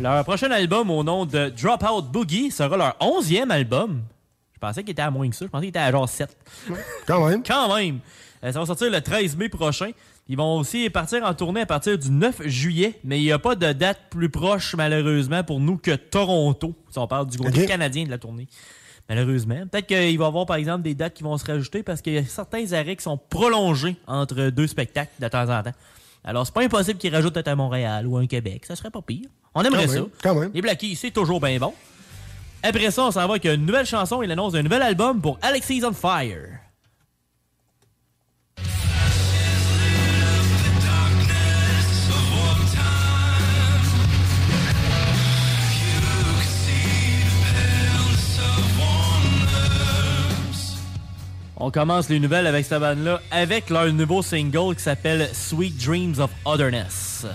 Leur 0.00 0.24
prochain 0.24 0.50
album 0.50 0.90
au 0.90 1.04
nom 1.04 1.26
de 1.26 1.50
Dropout 1.50 2.10
Boogie 2.10 2.50
sera 2.50 2.74
leur 2.78 2.96
onzième 3.00 3.50
album. 3.50 4.00
Je 4.62 4.66
pensais 4.66 4.82
qu'il 4.82 4.90
était 4.90 5.00
à 5.00 5.10
moins 5.10 5.28
que 5.30 5.34
ça. 5.34 5.46
Je 5.46 5.50
pensais 5.50 5.62
qu'il 5.62 5.68
était 5.70 5.78
à 5.78 5.90
genre 5.90 6.06
7. 6.06 6.36
Quand 7.06 7.26
même. 7.26 7.42
Quand 7.46 7.74
même. 7.76 8.00
Euh, 8.44 8.52
ça 8.52 8.60
va 8.60 8.66
sortir 8.66 8.90
le 8.90 9.00
13 9.00 9.36
mai 9.36 9.48
prochain. 9.48 9.90
Ils 10.28 10.36
vont 10.36 10.58
aussi 10.58 10.90
partir 10.90 11.24
en 11.24 11.32
tournée 11.32 11.62
à 11.62 11.66
partir 11.66 11.96
du 11.98 12.10
9 12.10 12.46
juillet, 12.46 12.98
mais 13.02 13.18
il 13.18 13.24
n'y 13.24 13.32
a 13.32 13.38
pas 13.38 13.54
de 13.54 13.72
date 13.72 13.98
plus 14.10 14.28
proche, 14.28 14.74
malheureusement, 14.76 15.42
pour 15.44 15.60
nous 15.60 15.78
que 15.78 15.92
Toronto. 15.96 16.74
Si 16.90 16.98
on 16.98 17.06
parle 17.06 17.26
du 17.26 17.38
Ok. 17.38 17.66
canadien 17.66 18.04
de 18.04 18.10
la 18.10 18.18
tournée. 18.18 18.46
Malheureusement. 19.08 19.66
Peut-être 19.70 19.86
qu'il 19.86 20.18
va 20.18 20.24
y 20.24 20.28
avoir, 20.28 20.44
par 20.46 20.56
exemple, 20.56 20.82
des 20.82 20.94
dates 20.94 21.14
qui 21.14 21.22
vont 21.22 21.36
se 21.38 21.44
rajouter 21.44 21.82
parce 21.82 22.00
qu'il 22.02 22.12
y 22.12 22.18
a 22.18 22.24
certains 22.24 22.70
arrêts 22.74 22.96
qui 22.96 23.02
sont 23.02 23.16
prolongés 23.18 23.96
entre 24.06 24.50
deux 24.50 24.66
spectacles 24.66 25.10
de 25.18 25.26
temps 25.28 25.48
en 25.48 25.62
temps. 25.62 25.72
Alors, 26.22 26.44
c'est 26.46 26.54
pas 26.54 26.62
impossible 26.62 26.98
qu'ils 26.98 27.14
rajoutent 27.14 27.32
peut-être 27.34 27.48
à 27.48 27.56
Montréal 27.56 28.06
ou 28.06 28.18
à 28.18 28.20
un 28.20 28.26
Québec. 28.26 28.66
Ça 28.66 28.76
serait 28.76 28.90
pas 28.90 29.00
pire. 29.02 29.26
On 29.54 29.62
aimerait 29.64 29.86
Quand 29.86 29.92
ça. 29.92 30.00
même, 30.00 30.08
quand 30.22 30.34
même. 30.34 30.50
Les 30.52 30.60
Blackies, 30.62 30.94
c'est 30.96 31.10
toujours 31.10 31.40
bien 31.40 31.58
bon. 31.58 31.72
Après 32.62 32.90
ça, 32.90 33.04
on 33.04 33.10
s'en 33.10 33.26
va 33.26 33.32
avec 33.34 33.44
une 33.46 33.64
nouvelle 33.64 33.86
chanson 33.86 34.22
et 34.22 34.26
l'annonce 34.26 34.52
d'un 34.52 34.62
nouvel 34.62 34.82
album 34.82 35.20
pour 35.20 35.38
Alexis 35.42 35.82
on 35.84 35.92
Fire. 35.92 36.60
On 51.62 51.70
commence 51.70 52.08
les 52.08 52.18
nouvelles 52.20 52.46
avec 52.46 52.64
cette 52.64 52.80
bande-là 52.80 53.20
avec 53.30 53.68
leur 53.68 53.92
nouveau 53.92 54.22
single 54.22 54.74
qui 54.74 54.82
s'appelle 54.82 55.28
Sweet 55.34 55.76
Dreams 55.76 56.14
of 56.18 56.30
Otherness. 56.46 57.26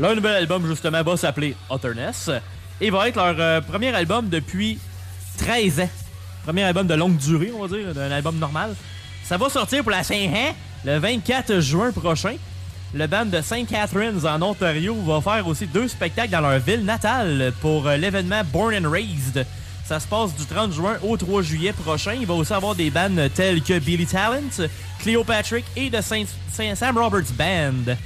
Leur 0.00 0.16
nouvel 0.16 0.34
album, 0.36 0.66
justement, 0.66 1.02
va 1.02 1.16
s'appeler 1.18 1.54
Otherness 1.68 2.30
et 2.80 2.88
va 2.88 3.06
être 3.06 3.16
leur 3.16 3.36
euh, 3.38 3.60
premier 3.60 3.94
album 3.94 4.30
depuis 4.30 4.78
13 5.36 5.80
ans. 5.80 5.90
Premier 6.42 6.62
album 6.62 6.86
de 6.86 6.94
longue 6.94 7.18
durée, 7.18 7.52
on 7.54 7.66
va 7.66 7.76
dire, 7.76 7.92
d'un 7.92 8.10
album 8.10 8.38
normal. 8.38 8.74
Ça 9.24 9.36
va 9.36 9.50
sortir 9.50 9.82
pour 9.82 9.90
la 9.90 10.02
Saint-Hein 10.02 10.54
le 10.86 10.96
24 10.98 11.60
juin 11.60 11.92
prochain. 11.92 12.36
Le 12.94 13.06
band 13.06 13.26
de 13.26 13.42
St. 13.42 13.66
Catharines 13.68 14.26
en 14.26 14.40
Ontario 14.40 14.96
va 15.06 15.20
faire 15.20 15.46
aussi 15.46 15.66
deux 15.66 15.86
spectacles 15.86 16.30
dans 16.30 16.40
leur 16.40 16.58
ville 16.60 16.86
natale 16.86 17.52
pour 17.60 17.86
euh, 17.86 17.98
l'événement 17.98 18.40
Born 18.50 18.74
and 18.74 18.90
Raised. 18.90 19.44
Ça 19.84 20.00
se 20.00 20.06
passe 20.06 20.34
du 20.34 20.46
30 20.46 20.72
juin 20.72 20.96
au 21.02 21.18
3 21.18 21.42
juillet 21.42 21.74
prochain. 21.74 22.14
Il 22.18 22.26
va 22.26 22.32
aussi 22.32 22.54
avoir 22.54 22.74
des 22.74 22.88
bands 22.88 23.28
tels 23.34 23.62
que 23.62 23.78
Billy 23.78 24.06
Talent, 24.06 24.66
Cleopatrick 25.00 25.66
et 25.76 25.90
The 25.90 26.00
Saint 26.00 26.74
Sam 26.74 26.96
Roberts 26.96 27.32
Band. 27.36 27.96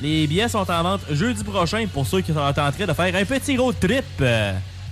Les 0.00 0.26
billets 0.26 0.48
sont 0.48 0.70
en 0.70 0.82
vente 0.82 1.00
jeudi 1.10 1.42
prochain 1.42 1.86
pour 1.92 2.06
ceux 2.06 2.20
qui 2.20 2.32
sont 2.32 2.38
en 2.38 2.52
train 2.52 2.70
de 2.70 2.92
faire 2.92 3.14
un 3.14 3.24
petit 3.24 3.56
road 3.56 3.74
trip. 3.80 4.22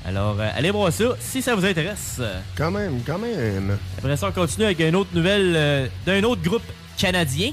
Alors, 0.07 0.39
euh, 0.39 0.49
allez 0.55 0.71
voir 0.71 0.93
ça 0.93 1.05
si 1.19 1.43
ça 1.43 1.57
vous 1.57 1.65
intéresse. 1.65 2.21
Quand 2.57 2.71
même, 2.71 3.01
quand 3.05 3.19
même. 3.19 3.77
Après 3.99 4.17
ça, 4.17 4.29
on 4.29 4.33
continue 4.33 4.67
avec 4.67 4.79
une 4.79 4.95
autre 4.95 5.11
nouvelle 5.13 5.55
euh, 5.57 5.89
d'un 6.07 6.23
autre 6.23 6.43
groupe 6.43 6.63
canadien. 6.97 7.51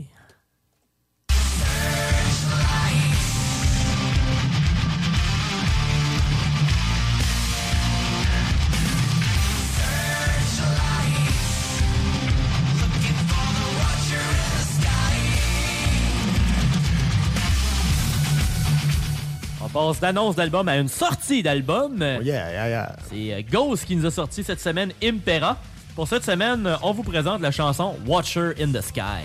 Passe 19.76 20.00
d'annonce 20.00 20.36
d'album 20.36 20.68
à 20.68 20.78
une 20.78 20.88
sortie 20.88 21.42
d'album. 21.42 21.96
Oh, 22.00 22.22
C'est 23.10 23.34
euh, 23.34 23.42
Ghost 23.50 23.84
qui 23.84 23.94
nous 23.94 24.06
a 24.06 24.10
sorti 24.10 24.42
cette 24.42 24.60
semaine 24.60 24.92
Impera. 25.02 25.58
Pour 25.94 26.08
cette 26.08 26.24
semaine, 26.24 26.66
on 26.82 26.92
vous 26.92 27.02
présente 27.02 27.42
la 27.42 27.50
chanson 27.50 27.94
Watcher 28.06 28.52
in 28.58 28.72
the 28.72 28.80
Sky. 28.80 29.24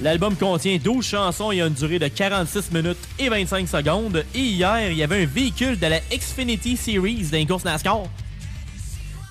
L'album 0.00 0.36
contient 0.36 0.78
12 0.82 1.04
chansons 1.04 1.50
et 1.50 1.60
a 1.60 1.66
une 1.66 1.74
durée 1.74 1.98
de 1.98 2.06
46 2.06 2.70
minutes 2.72 2.98
et 3.18 3.28
25 3.28 3.68
secondes. 3.68 4.24
Et 4.34 4.38
hier, 4.38 4.90
il 4.90 4.96
y 4.96 5.02
avait 5.02 5.24
un 5.24 5.26
véhicule 5.26 5.78
de 5.78 5.86
la 5.86 5.98
Xfinity 6.12 6.76
Series 6.76 7.24
d'un 7.32 7.44
course 7.46 7.64
NASCAR 7.64 8.02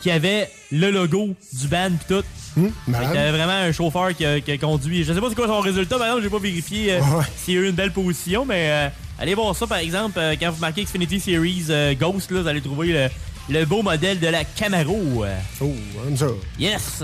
qui 0.01 0.12
avait 0.12 0.49
le 0.71 0.91
logo 0.91 1.36
du 1.53 1.67
band 1.67 1.91
pis 1.91 2.06
tout. 2.08 2.23
Hum, 2.58 2.71
qu'il 2.86 2.93
y 2.93 3.17
avait 3.17 3.32
vraiment 3.32 3.53
un 3.53 3.71
chauffeur 3.71 4.15
qui 4.15 4.25
a, 4.25 4.39
qui 4.39 4.51
a 4.51 4.58
conduit. 4.58 5.03
Je 5.03 5.13
sais 5.13 5.21
pas 5.21 5.30
c'est 5.30 5.36
quoi 5.36 5.47
son 5.47 5.60
résultat, 5.60 5.95
exemple, 5.95 6.23
j'ai 6.23 6.30
pas 6.30 6.39
vérifié 6.39 6.93
euh, 6.93 7.01
s'il 7.38 7.53
y 7.53 7.58
a 7.58 7.62
eu 7.62 7.69
une 7.69 7.75
belle 7.75 7.91
position, 7.91 8.45
mais 8.45 8.69
euh, 8.69 8.89
allez 9.19 9.36
voir 9.36 9.56
ça 9.56 9.67
par 9.67 9.77
exemple 9.77 10.17
euh, 10.17 10.36
quand 10.39 10.49
vous 10.49 10.60
marquez 10.60 10.84
Xfinity 10.84 11.19
Series 11.19 11.65
euh, 11.69 11.93
Ghost, 11.93 12.32
là, 12.32 12.41
vous 12.41 12.47
allez 12.47 12.62
trouver 12.62 12.88
le, 12.88 13.10
le 13.49 13.65
beau 13.65 13.84
modèle 13.84 14.19
de 14.19 14.27
la 14.27 14.43
Camaro. 14.43 15.23
Oh, 15.62 15.71
comme 16.03 16.17
ça. 16.17 16.27
Yes! 16.60 17.03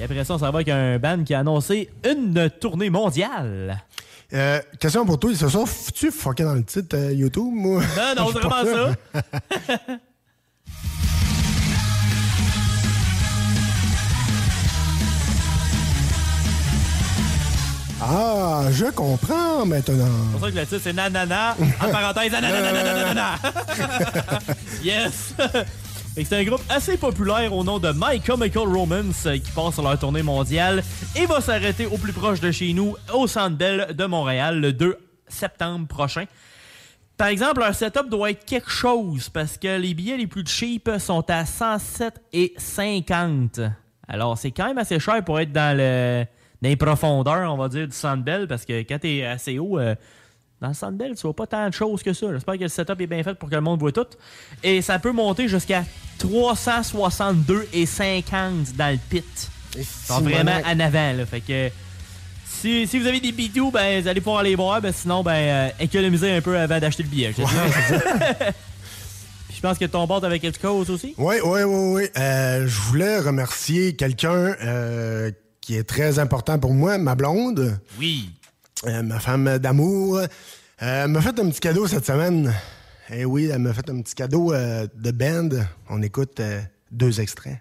Et 0.00 0.04
après 0.04 0.24
ça, 0.24 0.34
on 0.34 0.38
s'en 0.38 0.50
va 0.50 0.56
avec 0.56 0.68
un 0.70 0.98
band 0.98 1.22
qui 1.24 1.34
a 1.34 1.40
annoncé 1.40 1.90
une 2.08 2.48
tournée 2.58 2.88
mondiale. 2.88 3.84
Euh, 4.32 4.58
question 4.78 5.04
pour 5.04 5.18
toi, 5.18 5.30
ils 5.30 5.36
se 5.36 5.48
sont 5.48 5.66
tu 5.92 6.10
fucké 6.10 6.42
dans 6.42 6.54
le 6.54 6.64
titre 6.64 6.96
euh, 6.96 7.12
YouTube, 7.12 7.52
moi? 7.52 7.82
Non, 8.16 8.24
non, 8.24 8.30
vraiment 8.30 8.64
ça. 8.64 9.22
Ah, 18.02 18.62
je 18.72 18.86
comprends 18.86 19.66
maintenant. 19.66 20.06
C'est 20.32 20.32
pour 20.32 20.40
ça 20.40 20.50
que 20.50 20.56
le 20.56 20.66
titre, 20.66 20.80
c'est 20.82 20.92
Nanana. 20.94 21.54
En 21.82 21.90
parenthèse, 21.90 22.32
nanana. 22.32 23.34
yes! 24.82 25.34
C'est 26.16 26.32
un 26.32 26.44
groupe 26.44 26.62
assez 26.68 26.98
populaire 26.98 27.54
au 27.54 27.64
nom 27.64 27.78
de 27.78 27.92
My 27.94 28.20
Chemical 28.22 28.64
Romance 28.64 29.26
euh, 29.26 29.38
qui 29.38 29.50
part 29.52 29.72
sur 29.72 29.82
leur 29.82 29.98
tournée 29.98 30.22
mondiale 30.22 30.82
et 31.16 31.24
va 31.24 31.40
s'arrêter 31.40 31.86
au 31.86 31.96
plus 31.96 32.12
proche 32.12 32.40
de 32.40 32.50
chez 32.50 32.72
nous, 32.72 32.96
au 33.14 33.26
Centre 33.26 33.56
Bell 33.56 33.94
de 33.94 34.04
Montréal, 34.04 34.60
le 34.60 34.72
2 34.72 34.98
septembre 35.28 35.86
prochain. 35.86 36.24
Par 37.16 37.28
exemple, 37.28 37.60
leur 37.60 37.74
setup 37.74 38.08
doit 38.10 38.30
être 38.30 38.44
quelque 38.44 38.70
chose 38.70 39.28
parce 39.28 39.56
que 39.56 39.78
les 39.78 39.94
billets 39.94 40.16
les 40.16 40.26
plus 40.26 40.46
cheap 40.46 40.90
sont 40.98 41.24
à 41.30 41.46
107 41.46 42.20
et 42.32 42.54
50. 42.56 43.60
Alors, 44.08 44.36
c'est 44.36 44.50
quand 44.50 44.66
même 44.66 44.78
assez 44.78 44.98
cher 44.98 45.24
pour 45.24 45.38
être 45.38 45.52
dans, 45.52 45.76
le, 45.76 46.26
les 46.60 46.76
profondeurs, 46.76 47.52
on 47.52 47.56
va 47.56 47.68
dire, 47.68 47.86
du 47.86 47.94
Sandbell 47.94 48.48
parce 48.48 48.64
que 48.64 48.80
quand 48.82 48.98
t'es 48.98 49.24
assez 49.24 49.58
haut, 49.58 49.78
euh, 49.78 49.94
dans 50.60 50.68
le 50.68 50.74
Sandbell, 50.74 51.14
tu 51.14 51.22
vois 51.22 51.34
pas 51.34 51.46
tant 51.46 51.68
de 51.68 51.74
choses 51.74 52.02
que 52.02 52.12
ça. 52.12 52.26
J'espère 52.32 52.54
que 52.54 52.62
le 52.62 52.68
setup 52.68 53.00
est 53.00 53.06
bien 53.06 53.22
fait 53.22 53.34
pour 53.34 53.48
que 53.48 53.54
le 53.54 53.60
monde 53.60 53.80
voit 53.80 53.92
tout. 53.92 54.06
Et 54.62 54.82
ça 54.82 54.98
peut 54.98 55.12
monter 55.12 55.48
jusqu'à 55.48 55.84
362 56.18 57.68
et 57.72 57.86
50 57.86 58.76
dans 58.76 58.92
le 58.92 58.98
pit. 59.08 59.50
Ils 59.76 59.84
sont 59.84 60.20
vraiment 60.20 60.60
en 60.66 60.80
avant, 60.80 61.12
là. 61.12 61.24
Fait 61.24 61.40
que 61.40 61.70
si, 62.44 62.86
si 62.86 62.98
vous 62.98 63.06
avez 63.06 63.20
des 63.20 63.32
bidous, 63.32 63.70
ben, 63.70 64.02
vous 64.02 64.08
allez 64.08 64.20
pouvoir 64.20 64.40
aller 64.40 64.54
voir. 64.54 64.82
Ben, 64.82 64.92
sinon, 64.92 65.22
ben, 65.22 65.32
euh, 65.32 65.70
économisez 65.80 66.30
un 66.30 66.42
peu 66.42 66.58
avant 66.58 66.78
d'acheter 66.78 67.04
le 67.04 67.08
billet. 67.08 67.32
je 67.34 67.42
pense 69.62 69.78
que 69.78 69.86
ton 69.86 70.06
bord 70.06 70.22
avec 70.24 70.42
quelque 70.42 70.60
chose 70.60 70.90
aussi. 70.90 71.14
Oui, 71.16 71.36
oui, 71.42 71.62
oui, 71.62 71.92
oui. 71.94 72.02
Euh, 72.18 72.66
je 72.66 72.80
voulais 72.82 73.20
remercier 73.20 73.96
quelqu'un 73.96 74.54
euh, 74.62 75.30
qui 75.62 75.76
est 75.76 75.84
très 75.84 76.18
important 76.18 76.58
pour 76.58 76.74
moi, 76.74 76.98
ma 76.98 77.14
blonde. 77.14 77.80
Oui. 77.98 78.30
Euh, 78.86 79.02
ma 79.02 79.20
femme 79.20 79.58
d'amour. 79.58 80.20
Euh, 80.82 81.06
m'a 81.06 81.20
fait 81.20 81.38
un 81.38 81.50
petit 81.50 81.60
cadeau 81.60 81.86
cette 81.86 82.06
semaine. 82.06 82.52
Eh 83.10 83.24
oui, 83.24 83.50
elle 83.52 83.58
m'a 83.58 83.74
fait 83.74 83.90
un 83.90 84.00
petit 84.00 84.14
cadeau 84.14 84.52
euh, 84.52 84.86
de 84.94 85.10
band. 85.10 85.50
On 85.88 86.00
écoute 86.00 86.40
euh, 86.40 86.62
deux 86.90 87.20
extraits. 87.20 87.58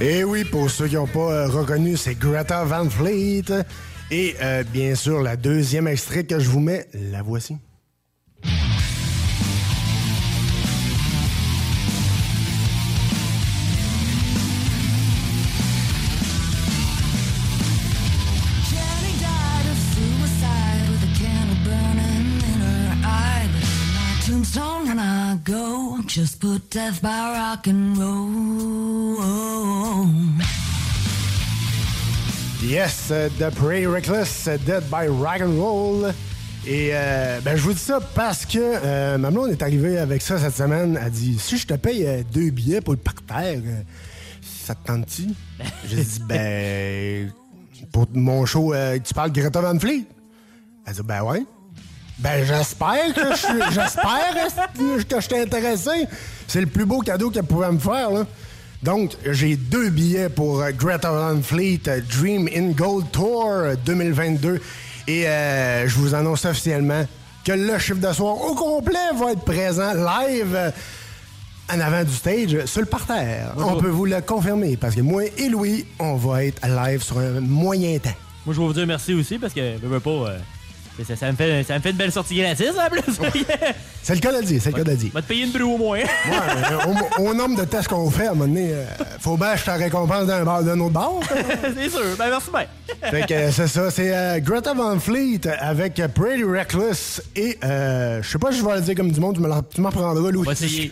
Et 0.00 0.22
oui, 0.22 0.44
pour 0.44 0.70
ceux 0.70 0.86
qui 0.86 0.94
n'ont 0.94 1.08
pas 1.08 1.32
euh, 1.32 1.48
reconnu, 1.48 1.96
c'est 1.96 2.14
Greta 2.14 2.64
Van 2.64 2.88
Fleet. 2.88 3.42
Et 4.12 4.36
euh, 4.40 4.62
bien 4.62 4.94
sûr, 4.94 5.22
la 5.22 5.36
deuxième 5.36 5.88
extrait 5.88 6.22
que 6.22 6.38
je 6.38 6.48
vous 6.48 6.60
mets, 6.60 6.86
la 6.94 7.22
voici. 7.22 7.56
Just 26.08 26.40
put 26.40 26.70
death 26.70 27.02
by 27.02 27.08
rock 27.08 27.66
and 27.66 27.96
roll. 27.98 29.22
Yes, 32.62 33.10
euh, 33.10 33.28
The 33.38 33.50
Prey 33.54 33.86
Reckless, 33.86 34.48
euh, 34.48 34.56
Dead 34.64 34.84
by 34.90 35.06
Rock 35.06 35.42
and 35.42 35.60
Roll. 35.60 36.14
Et 36.66 36.90
euh, 36.92 37.40
ben, 37.42 37.56
je 37.56 37.62
vous 37.62 37.72
dis 37.74 37.78
ça 37.78 38.00
parce 38.14 38.46
que 38.46 38.58
euh, 38.58 39.18
ma 39.18 39.30
blonde 39.30 39.50
est 39.50 39.62
arrivée 39.62 39.98
avec 39.98 40.22
ça 40.22 40.38
cette 40.38 40.56
semaine. 40.56 40.98
Elle 41.02 41.10
dit 41.10 41.38
Si 41.38 41.58
je 41.58 41.66
te 41.66 41.74
paye 41.74 42.06
euh, 42.06 42.22
deux 42.32 42.50
billets 42.50 42.80
pour 42.80 42.94
le 42.94 42.98
parterre, 42.98 43.60
euh, 43.64 43.82
ça 44.42 44.74
te 44.74 44.86
tente-tu? 44.86 45.28
J'ai 45.86 46.02
dit 46.04 46.20
Ben, 46.26 47.32
pour 47.92 48.06
mon 48.14 48.46
show, 48.46 48.72
euh, 48.72 48.98
tu 48.98 49.12
parles 49.12 49.30
Greta 49.32 49.60
Van 49.60 49.78
Fleet? 49.78 50.06
Elle 50.86 50.94
dit 50.94 51.02
Ben 51.04 51.22
ouais. 51.22 51.44
Ben 52.18 52.44
j'espère 52.44 53.14
que 53.14 53.30
je 53.30 53.36
suis- 53.36 53.62
j'espère 53.72 54.34
que 55.08 55.20
je 55.20 55.28
t'ai 55.28 55.40
intéressé. 55.42 55.90
C'est 56.46 56.60
le 56.60 56.66
plus 56.66 56.84
beau 56.84 57.00
cadeau 57.00 57.30
qu'elle 57.30 57.44
pouvait 57.44 57.70
me 57.70 57.78
faire 57.78 58.10
là. 58.10 58.26
Donc 58.82 59.12
j'ai 59.30 59.56
deux 59.56 59.90
billets 59.90 60.28
pour 60.28 60.60
euh, 60.60 60.70
Greta 60.70 61.10
Van 61.10 61.40
Fleet 61.42 61.80
euh, 61.88 62.00
Dream 62.16 62.48
in 62.54 62.70
Gold 62.70 63.10
Tour 63.10 63.46
euh, 63.48 63.74
2022 63.84 64.60
et 65.08 65.26
euh, 65.26 65.88
je 65.88 65.94
vous 65.96 66.14
annonce 66.14 66.44
officiellement 66.44 67.04
que 67.44 67.52
le 67.52 67.76
chiffre 67.78 67.98
de 67.98 68.12
soir 68.12 68.36
au 68.40 68.54
complet 68.54 68.98
va 69.18 69.32
être 69.32 69.40
présent 69.44 69.92
live 69.94 70.72
en 71.72 71.80
avant 71.80 72.04
du 72.04 72.12
stage 72.14 72.64
sur 72.66 72.80
le 72.80 72.86
parterre. 72.86 73.52
On 73.56 73.76
peut 73.80 73.88
vous 73.88 74.06
le 74.06 74.20
confirmer 74.20 74.76
parce 74.76 74.94
que 74.94 75.00
moi 75.00 75.22
et 75.36 75.48
Louis, 75.48 75.84
on 75.98 76.14
va 76.16 76.44
être 76.44 76.64
live 76.66 77.02
sur 77.02 77.18
un 77.18 77.40
moyen 77.40 77.98
temps. 77.98 78.10
Moi, 78.46 78.54
je 78.54 78.60
vais 78.60 78.66
vous 78.66 78.72
dire 78.72 78.86
merci 78.86 79.12
aussi 79.12 79.38
parce 79.38 79.52
que, 79.52 79.76
veux, 79.78 79.88
veux 79.88 80.00
pas, 80.00 80.36
ça, 81.04 81.16
ça 81.16 81.30
me 81.30 81.36
fait, 81.36 81.62
ça 81.64 81.74
me 81.74 81.80
fait 81.80 81.90
une 81.90 81.96
belle 81.96 82.12
sortie 82.12 82.36
gratis 82.36 82.70
en 82.70 82.88
plus. 82.90 83.02
C'est 84.02 84.14
le 84.14 84.20
cas 84.20 84.40
de 84.40 84.46
dire, 84.46 84.58
c'est 84.62 84.70
le 84.70 84.76
cas 84.82 84.90
de 84.90 84.96
dire. 84.96 85.10
Va 85.12 85.20
te 85.20 85.26
payer 85.26 85.44
une 85.44 85.50
brue 85.52 85.62
au 85.64 85.76
moins. 85.76 85.98
Ouais, 85.98 86.06
euh, 86.26 86.92
au, 87.18 87.22
au 87.24 87.34
nombre 87.34 87.56
de 87.60 87.64
tests 87.66 87.88
qu'on 87.88 88.10
fait, 88.10 88.28
à 88.28 88.30
un 88.30 88.34
moment 88.34 88.46
donné, 88.46 88.70
euh, 88.72 88.84
faut 89.20 89.36
je 89.36 89.64
te 89.64 89.70
récompense 89.70 90.26
d'un 90.26 90.44
bar 90.44 90.62
d'un 90.62 90.80
autre 90.80 90.92
bar. 90.94 91.12
c'est 91.76 91.90
sûr. 91.90 92.00
Ben, 92.18 92.30
merci 92.30 92.50
bien. 92.50 92.64
fait 93.10 93.26
que 93.26 93.34
euh, 93.34 93.50
c'est 93.52 93.68
ça, 93.68 93.90
c'est 93.90 94.16
euh, 94.16 94.38
Greta 94.40 94.72
Van 94.72 94.98
Fleet 94.98 95.40
avec 95.60 96.00
Pretty 96.14 96.42
Reckless 96.42 97.20
et 97.36 97.58
euh, 97.64 98.22
je 98.22 98.28
sais 98.30 98.38
pas 98.38 98.50
si 98.50 98.60
je 98.60 98.64
vais 98.64 98.76
le 98.76 98.80
dire 98.80 98.94
comme 98.94 99.12
du 99.12 99.20
monde, 99.20 99.34
tu 99.74 99.80
m'en 99.82 99.90
prendras, 99.90 100.30
Louis. 100.30 100.38
On 100.38 100.42
va 100.42 100.52
essayer. 100.52 100.90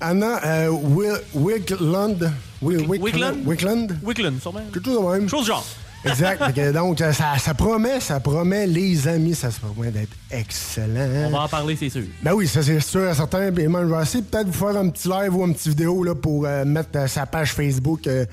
Anna 0.00 0.40
euh, 0.44 0.68
Wi- 0.68 1.18
Wickland. 1.34 2.32
Wi- 2.60 2.86
Wickland? 2.86 3.44
Wickland. 3.46 3.98
Wickland, 4.02 4.40
sûrement. 4.40 4.60
Quelque 4.72 4.84
chose 4.86 5.00
de 5.00 5.18
même. 5.18 5.28
Chose 5.28 5.46
genre. 5.46 5.64
Exact. 6.04 6.58
Donc, 6.72 7.00
euh, 7.00 7.12
ça, 7.12 7.38
ça 7.38 7.54
promet, 7.54 8.00
ça 8.00 8.18
promet, 8.18 8.66
les 8.66 9.06
amis, 9.06 9.34
ça 9.34 9.50
se 9.50 9.60
promet 9.60 9.90
d'être 9.90 10.12
excellent. 10.30 11.28
On 11.28 11.30
va 11.30 11.42
en 11.42 11.48
parler, 11.48 11.76
c'est 11.76 11.90
sûr. 11.90 12.02
Ben 12.22 12.32
oui, 12.32 12.48
ça 12.48 12.62
c'est 12.62 12.80
sûr 12.80 13.08
et 13.08 13.14
certain. 13.14 13.52
Puis 13.52 13.68
moi, 13.68 13.82
je 13.82 13.86
vais 13.94 14.02
essayer 14.02 14.24
peut-être 14.24 14.48
vous 14.48 14.66
faire 14.66 14.76
un 14.76 14.88
petit 14.88 15.08
live 15.08 15.34
ou 15.36 15.46
une 15.46 15.54
petite 15.54 15.68
vidéo 15.68 16.02
là, 16.02 16.14
pour 16.14 16.44
euh, 16.44 16.64
mettre 16.64 16.90
euh, 16.96 17.06
sa 17.06 17.24
page 17.26 17.52
Facebook 17.52 18.06
euh, 18.06 18.24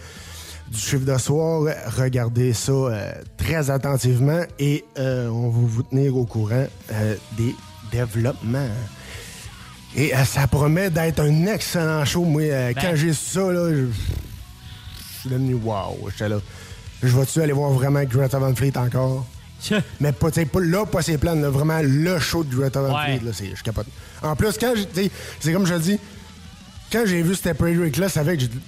du 0.72 0.80
chiffre 0.80 1.06
de 1.06 1.18
soir. 1.20 1.62
Regardez 1.96 2.54
ça 2.54 2.72
euh, 2.72 3.12
très 3.38 3.70
attentivement 3.70 4.42
et 4.58 4.84
on 4.98 5.50
va 5.50 5.60
vous 5.68 5.84
tenir 5.84 6.16
au 6.18 6.26
courant 6.26 6.66
des 7.38 7.56
développements. 7.92 8.68
Et 9.96 10.12
ça 10.26 10.46
promet 10.48 10.90
d'être 10.92 11.20
un 11.20 11.46
excellent 11.48 12.06
show. 12.06 12.24
Moi, 12.24 12.44
Ben. 12.50 12.76
quand 12.76 12.92
j'ai 12.96 13.14
su 13.14 13.32
ça, 13.32 13.52
là, 13.52 13.70
je, 13.72 13.86
je 13.86 15.20
suis 15.22 15.30
devenu 15.30 15.56
wow. 15.56 15.98
J'étais 16.12 16.30
là. 16.30 16.38
Je 17.02 17.16
vais-tu 17.18 17.42
aller 17.42 17.54
voir 17.54 17.72
vraiment 17.72 18.04
Greta 18.04 18.40
Van 18.40 18.54
Fleet 18.56 18.78
encore? 18.78 19.26
Mais 20.00 20.12
pas, 20.12 20.30
pas 20.32 20.60
là, 20.62 20.86
pas 20.86 21.02
ses 21.02 21.18
plans, 21.18 21.36
là, 21.36 21.50
vraiment 21.50 21.80
le 21.82 22.20
show 22.20 22.44
de 22.44 22.56
Greta 22.56 22.82
Van 22.82 22.96
Ouais. 22.96 23.18
Fleet, 23.20 23.26
là, 23.26 23.32
je 23.56 23.64
capote. 23.64 23.88
En 24.22 24.36
plus, 24.36 24.58
quand 24.60 24.74
c'est 25.40 25.54
comme 25.54 25.66
je 25.66 25.74
le 25.74 25.80
dis, 25.80 26.00
quand 26.92 27.04
j'ai 27.06 27.22
vu 27.22 27.36
Step 27.36 27.62
Rick 27.62 27.98
là, 27.98 28.08
avec, 28.16 28.40
j'ai 28.40 28.48
dit, 28.48 28.60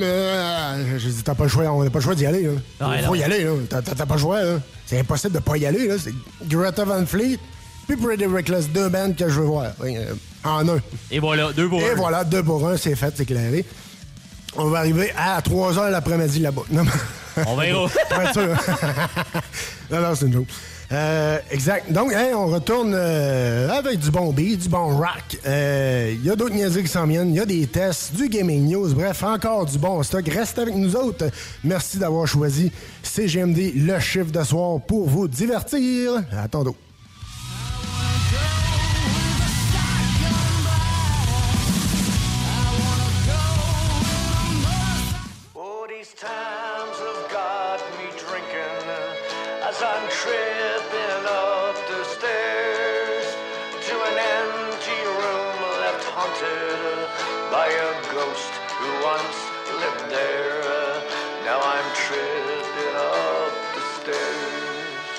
Euh, 0.00 0.98
j'ai 0.98 1.10
dit, 1.10 1.22
t'as 1.22 1.34
pas 1.34 1.44
le 1.44 1.50
choix, 1.50 1.64
on 1.72 1.82
n'a 1.84 1.90
pas 1.90 1.98
le 1.98 2.04
choix 2.04 2.14
d'y 2.14 2.26
aller, 2.26 2.42
là. 2.42 2.88
Ouais, 2.88 2.98
Faut 3.02 3.06
non. 3.08 3.14
y 3.14 3.22
aller, 3.22 3.44
là. 3.44 3.50
T'as- 3.68 4.06
pas 4.06 4.14
le 4.14 4.20
choix. 4.20 4.40
C'est 4.86 4.98
impossible 5.00 5.34
de 5.34 5.38
pas 5.40 5.56
y 5.56 5.66
aller, 5.66 5.86
là. 5.88 5.94
C'est 5.98 6.12
Greta 6.46 6.84
Van 6.84 7.04
Fleet, 7.06 7.38
puis 7.86 7.96
Pretty 7.96 8.26
Reckless, 8.26 8.68
deux 8.70 8.88
bands 8.88 9.12
que 9.12 9.28
je 9.28 9.40
veux 9.40 9.46
voir. 9.46 9.72
Euh, 9.84 10.14
en 10.44 10.68
un. 10.68 10.78
Et 11.10 11.18
voilà, 11.18 11.52
deux 11.52 11.68
pour 11.68 11.80
Et 11.80 11.90
un. 11.90 11.94
voilà, 11.94 12.24
deux 12.24 12.42
pour 12.42 12.66
un, 12.68 12.76
c'est 12.76 12.94
fait, 12.94 13.12
c'est 13.16 13.24
éclairé. 13.24 13.64
On 14.58 14.66
va 14.68 14.78
arriver 14.78 15.12
à 15.16 15.40
3 15.42 15.72
h 15.72 15.90
l'après-midi 15.90 16.40
là-bas. 16.40 16.62
Non, 16.70 16.84
mais- 16.84 17.44
On 17.46 17.56
verra. 17.56 17.86
Non, 19.90 20.00
non, 20.00 20.14
c'est 20.14 20.26
une 20.26 20.32
joke. 20.32 20.46
Euh, 20.92 21.38
exact. 21.50 21.90
Donc, 21.92 22.12
hey, 22.12 22.32
on 22.32 22.46
retourne 22.46 22.92
euh, 22.94 23.68
avec 23.70 23.98
du 23.98 24.10
bon 24.10 24.32
beat, 24.32 24.60
du 24.62 24.68
bon 24.68 24.96
rock. 24.96 25.36
Euh, 25.46 26.12
Il 26.14 26.24
y 26.24 26.30
a 26.30 26.36
d'autres 26.36 26.54
niaiseries 26.54 26.82
qui 26.84 26.88
s'en 26.88 27.06
viennent. 27.06 27.30
Il 27.30 27.36
y 27.36 27.40
a 27.40 27.44
des 27.46 27.66
tests, 27.66 28.14
du 28.14 28.28
gaming 28.28 28.70
news. 28.70 28.94
Bref, 28.94 29.22
encore 29.24 29.66
du 29.66 29.78
bon 29.78 30.02
stock. 30.02 30.26
Reste 30.28 30.58
avec 30.58 30.74
nous 30.76 30.94
autres. 30.96 31.26
Merci 31.64 31.98
d'avoir 31.98 32.26
choisi 32.26 32.70
CGMD, 33.02 33.72
le 33.76 33.98
chiffre 33.98 34.30
de 34.30 34.42
soir, 34.44 34.80
pour 34.80 35.08
vous 35.08 35.26
divertir. 35.28 36.22
À 36.36 36.46
tantôt. 36.48 36.76
Tripping 50.22 51.24
up 51.28 51.76
the 51.90 52.02
stairs 52.04 53.26
to 53.86 53.94
an 54.10 54.16
empty 54.38 55.00
room 55.20 55.56
left 55.82 56.04
haunted 56.14 57.08
by 57.52 57.66
a 57.68 57.90
ghost 58.14 58.52
who 58.78 58.90
once 59.12 59.38
lived 59.80 60.04
there. 60.10 60.62
Now 61.44 61.60
I'm 61.60 61.88
tripping 62.04 62.94
up 62.96 63.52
the 63.74 63.82
stairs. 63.96 65.16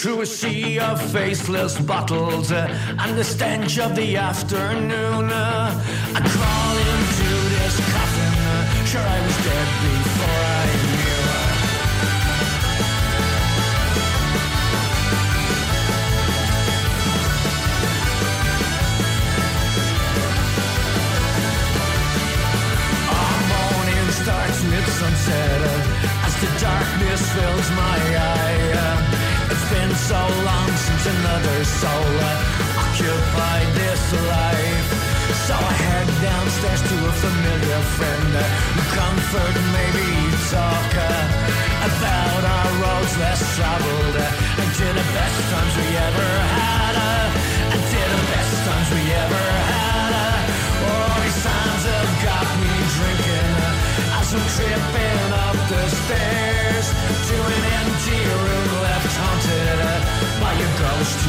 Through 0.00 0.20
a 0.20 0.26
sea 0.26 0.78
of 0.78 0.96
faceless 1.12 1.80
bottles 1.80 2.52
and 2.52 3.18
the 3.18 3.24
stench 3.24 3.78
of 3.80 3.96
the 3.96 4.16
afternoon, 4.16 5.30
I 5.32 6.20
crawl 6.32 6.76
into 6.94 7.30
this 7.56 7.76
coffin. 7.92 8.34
Sure, 8.86 9.08
I 9.16 9.20
was 9.26 9.36
dead 9.48 9.68
before 9.82 10.42
I 10.62 10.99
the 26.40 26.46
darkness 26.58 27.20
fills 27.36 27.68
my 27.76 27.98
eye. 28.16 28.60
It's 29.52 29.68
been 29.68 29.94
so 30.08 30.20
long 30.48 30.70
since 30.72 31.04
another 31.16 31.58
soul 31.64 32.16
occupied 32.80 33.68
this 33.76 34.04
life. 34.24 34.88
So 35.44 35.54
I 35.54 35.72
head 35.84 36.08
downstairs 36.24 36.82
to 36.88 36.96
a 36.96 37.12
familiar 37.12 37.80
friend 37.96 38.32
who 38.72 38.82
comfort 38.96 39.54
maybe 39.76 40.08
talk 40.48 40.92
about 41.88 42.42
our 42.56 42.70
roads 42.82 43.14
less 43.20 43.40
traveled 43.56 44.29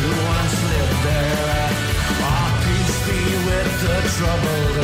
once 0.09 0.57
lived 0.71 0.99
there. 1.05 1.67
Ah, 2.25 2.49
peace 2.63 2.97
be 3.05 3.21
with 3.45 3.71
the 3.83 3.97
troubled, 4.17 4.77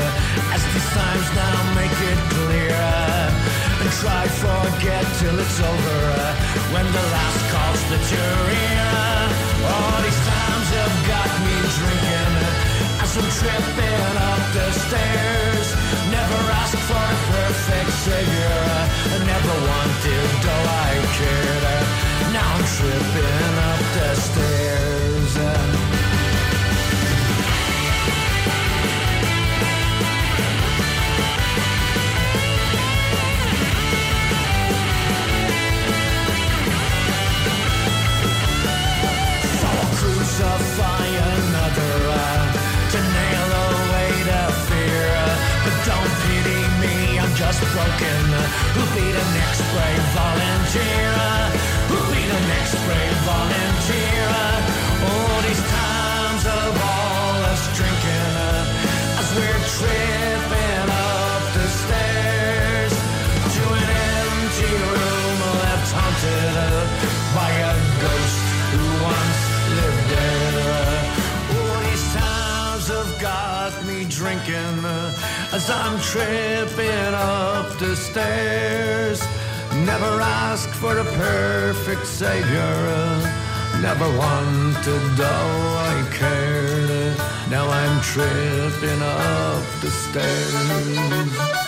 as 0.53 0.63
these 0.74 0.89
times 0.93 1.28
now 1.34 1.57
make 1.80 1.97
it 2.11 2.20
clear. 2.36 2.86
And 3.82 3.89
try 4.01 4.26
forget 4.43 5.05
till 5.20 5.38
it's 5.39 5.59
over, 5.72 6.01
when 6.74 6.86
the 6.86 7.05
last 7.15 7.41
calls 7.51 7.82
that 7.91 8.03
you're 8.13 8.47
in. 8.70 9.28
All 9.72 9.97
these 10.05 10.22
times 10.34 10.68
have 10.78 10.97
got 11.13 11.32
me 11.45 11.55
drinking, 11.78 12.36
as 13.03 13.11
I'm 13.18 13.30
tripping 13.39 14.15
up 14.30 14.43
the 14.53 14.68
stairs. 14.86 15.68
Never 16.13 16.39
asked 16.61 16.84
for 16.89 17.05
a 17.15 17.18
perfect 17.34 17.91
savior, 18.05 18.61
never 19.26 19.55
wanted, 19.70 20.30
I. 20.45 20.88
Now 22.34 22.55
I'm 22.55 22.65
tripping 22.65 23.57
up 23.70 23.80
the 23.95 24.15
stairs. 24.15 24.66
just 47.38 47.62
broken. 47.72 48.24
Who'll 48.74 48.96
be 48.96 49.12
the 49.12 49.26
next 49.38 49.62
brave 49.72 50.06
volunteer? 50.18 51.14
Who'll 51.88 52.12
be 52.12 52.26
the 52.26 52.42
next 52.48 52.74
brave 52.84 53.18
volunteer? 53.30 54.28
All 55.06 55.42
these 55.44 55.62
times. 55.70 55.87
as 75.68 75.72
I'm 75.72 75.99
tripping 75.99 77.13
up 77.13 77.78
the 77.80 77.95
stairs. 77.95 79.22
Never 79.86 80.22
ask 80.22 80.70
for 80.70 80.97
a 80.97 81.03
perfect 81.03 82.05
savior. 82.05 83.22
Never 83.82 84.07
wanted, 84.18 85.03
though 85.18 85.78
I 85.91 86.07
cared. 86.11 87.18
Now 87.49 87.68
I'm 87.70 88.01
tripping 88.01 89.01
up 89.01 89.63
the 89.82 89.91
stairs. 89.91 91.66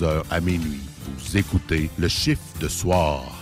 22h 0.00 0.22
à 0.30 0.40
minuit. 0.40 0.80
Vous 1.18 1.36
écoutez 1.36 1.90
le 1.98 2.08
chiffre 2.08 2.42
de 2.60 2.68
soir. 2.68 3.39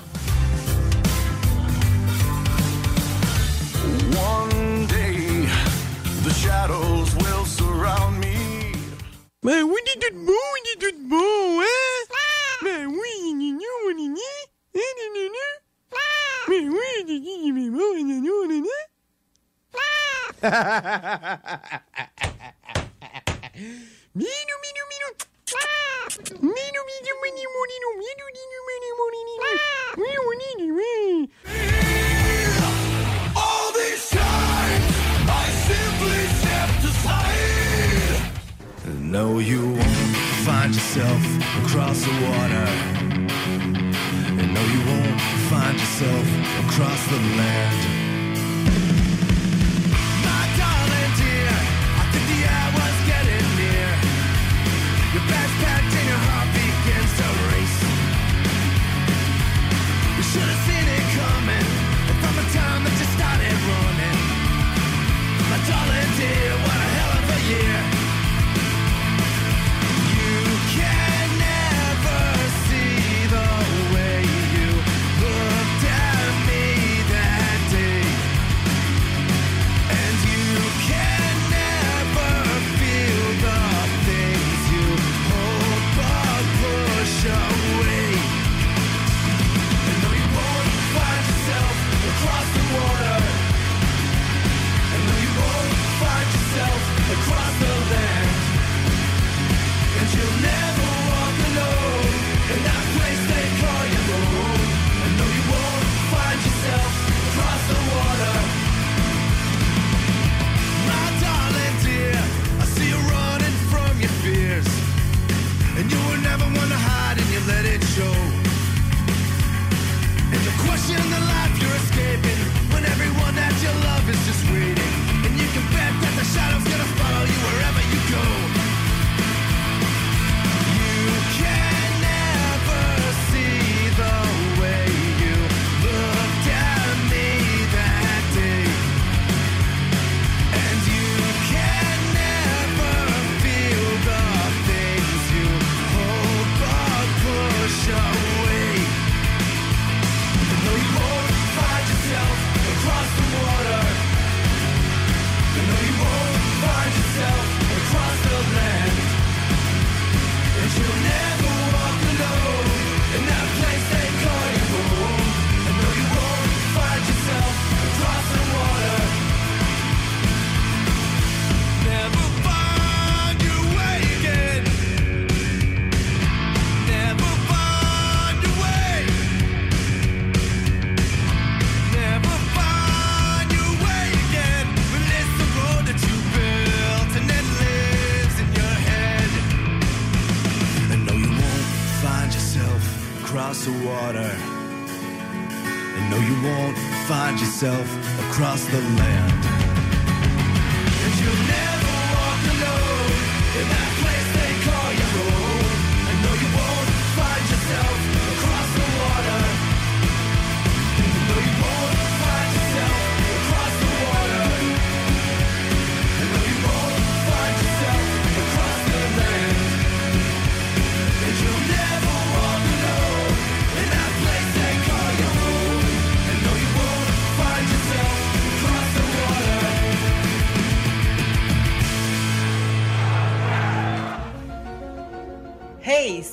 across 41.62 42.00
the 42.02 42.12
water. 42.26 42.68
And 44.40 44.54
no, 44.54 44.60
you 44.60 44.80
won't 44.86 45.20
find 45.50 45.78
yourself 45.78 46.26
across 46.64 47.06
the 47.08 47.18
land. 47.36 47.87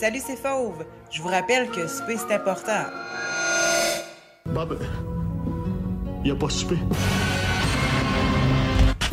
Salut, 0.05 0.21
c'est 0.23 0.35
Fauve. 0.35 0.85
Je 1.09 1.19
vous 1.19 1.29
rappelle 1.29 1.67
que 1.71 1.87
souper, 1.87 2.15
c'est 2.15 2.35
important. 2.35 2.83
Bob, 4.53 4.79
y 6.23 6.29
a 6.29 6.35
pas 6.35 6.49
soupé. 6.49 6.77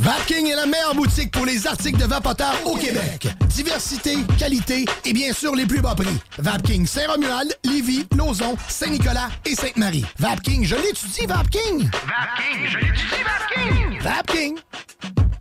Vapking 0.00 0.48
est 0.48 0.54
la 0.54 0.66
meilleure 0.66 0.94
boutique 0.94 1.30
pour 1.30 1.46
les 1.46 1.66
articles 1.66 1.98
de 1.98 2.04
vapoteurs 2.04 2.58
au 2.66 2.76
Québec. 2.76 3.28
Diversité, 3.46 4.16
qualité 4.38 4.84
et 5.06 5.14
bien 5.14 5.32
sûr 5.32 5.54
les 5.54 5.64
plus 5.64 5.80
bas 5.80 5.94
prix. 5.94 6.18
Vapking 6.38 6.84
Saint-Romuald, 6.86 7.56
Lévis, 7.64 8.06
Lauson, 8.14 8.54
Saint-Nicolas 8.68 9.30
et 9.46 9.54
Sainte-Marie. 9.54 10.04
Vapking, 10.18 10.62
je 10.66 10.76
l'étudie, 10.76 11.24
Vapking! 11.26 11.88
Vapking, 11.88 12.66
je 12.68 12.78
l'étudie, 12.78 13.22
Vapking! 13.24 14.00
Vapking! 14.02 14.58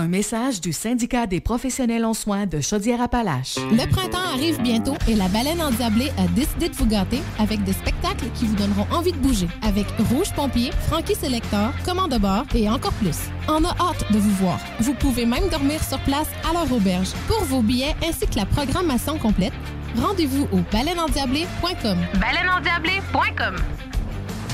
Un 0.00 0.08
message 0.08 0.62
du 0.62 0.72
syndicat 0.72 1.26
des 1.26 1.40
professionnels 1.40 2.06
en 2.06 2.14
soins 2.14 2.46
de 2.46 2.62
Chaudière-Appalaches. 2.62 3.56
Le 3.70 3.86
printemps 3.86 4.32
arrive 4.32 4.58
bientôt 4.62 4.94
et 5.06 5.14
la 5.14 5.28
baleine 5.28 5.60
endiablée 5.60 6.10
a 6.16 6.26
décidé 6.28 6.70
de 6.70 6.74
vous 6.74 6.86
gâter 6.86 7.20
avec 7.38 7.62
des 7.64 7.74
spectacles 7.74 8.30
qui 8.34 8.46
vous 8.46 8.56
donneront 8.56 8.86
envie 8.90 9.12
de 9.12 9.18
bouger. 9.18 9.46
Avec 9.60 9.84
Rouge 10.08 10.32
Pompier, 10.34 10.70
Frankie 10.88 11.14
Selector, 11.14 11.70
Commande 11.84 12.12
de 12.12 12.16
bord 12.16 12.44
et 12.54 12.66
encore 12.70 12.94
plus. 12.94 13.28
On 13.46 13.62
a 13.62 13.76
hâte 13.78 14.10
de 14.10 14.18
vous 14.18 14.34
voir. 14.36 14.58
Vous 14.78 14.94
pouvez 14.94 15.26
même 15.26 15.50
dormir 15.50 15.84
sur 15.84 15.98
place 16.04 16.28
à 16.48 16.54
leur 16.54 16.72
auberge. 16.72 17.10
Pour 17.28 17.44
vos 17.44 17.60
billets 17.60 17.94
ainsi 18.02 18.26
que 18.26 18.36
la 18.36 18.46
programmation 18.46 19.18
complète, 19.18 19.52
rendez-vous 19.98 20.48
au 20.50 20.60
baleineendiablée.com. 20.72 21.98
Baleineendiablée.com. 22.18 23.56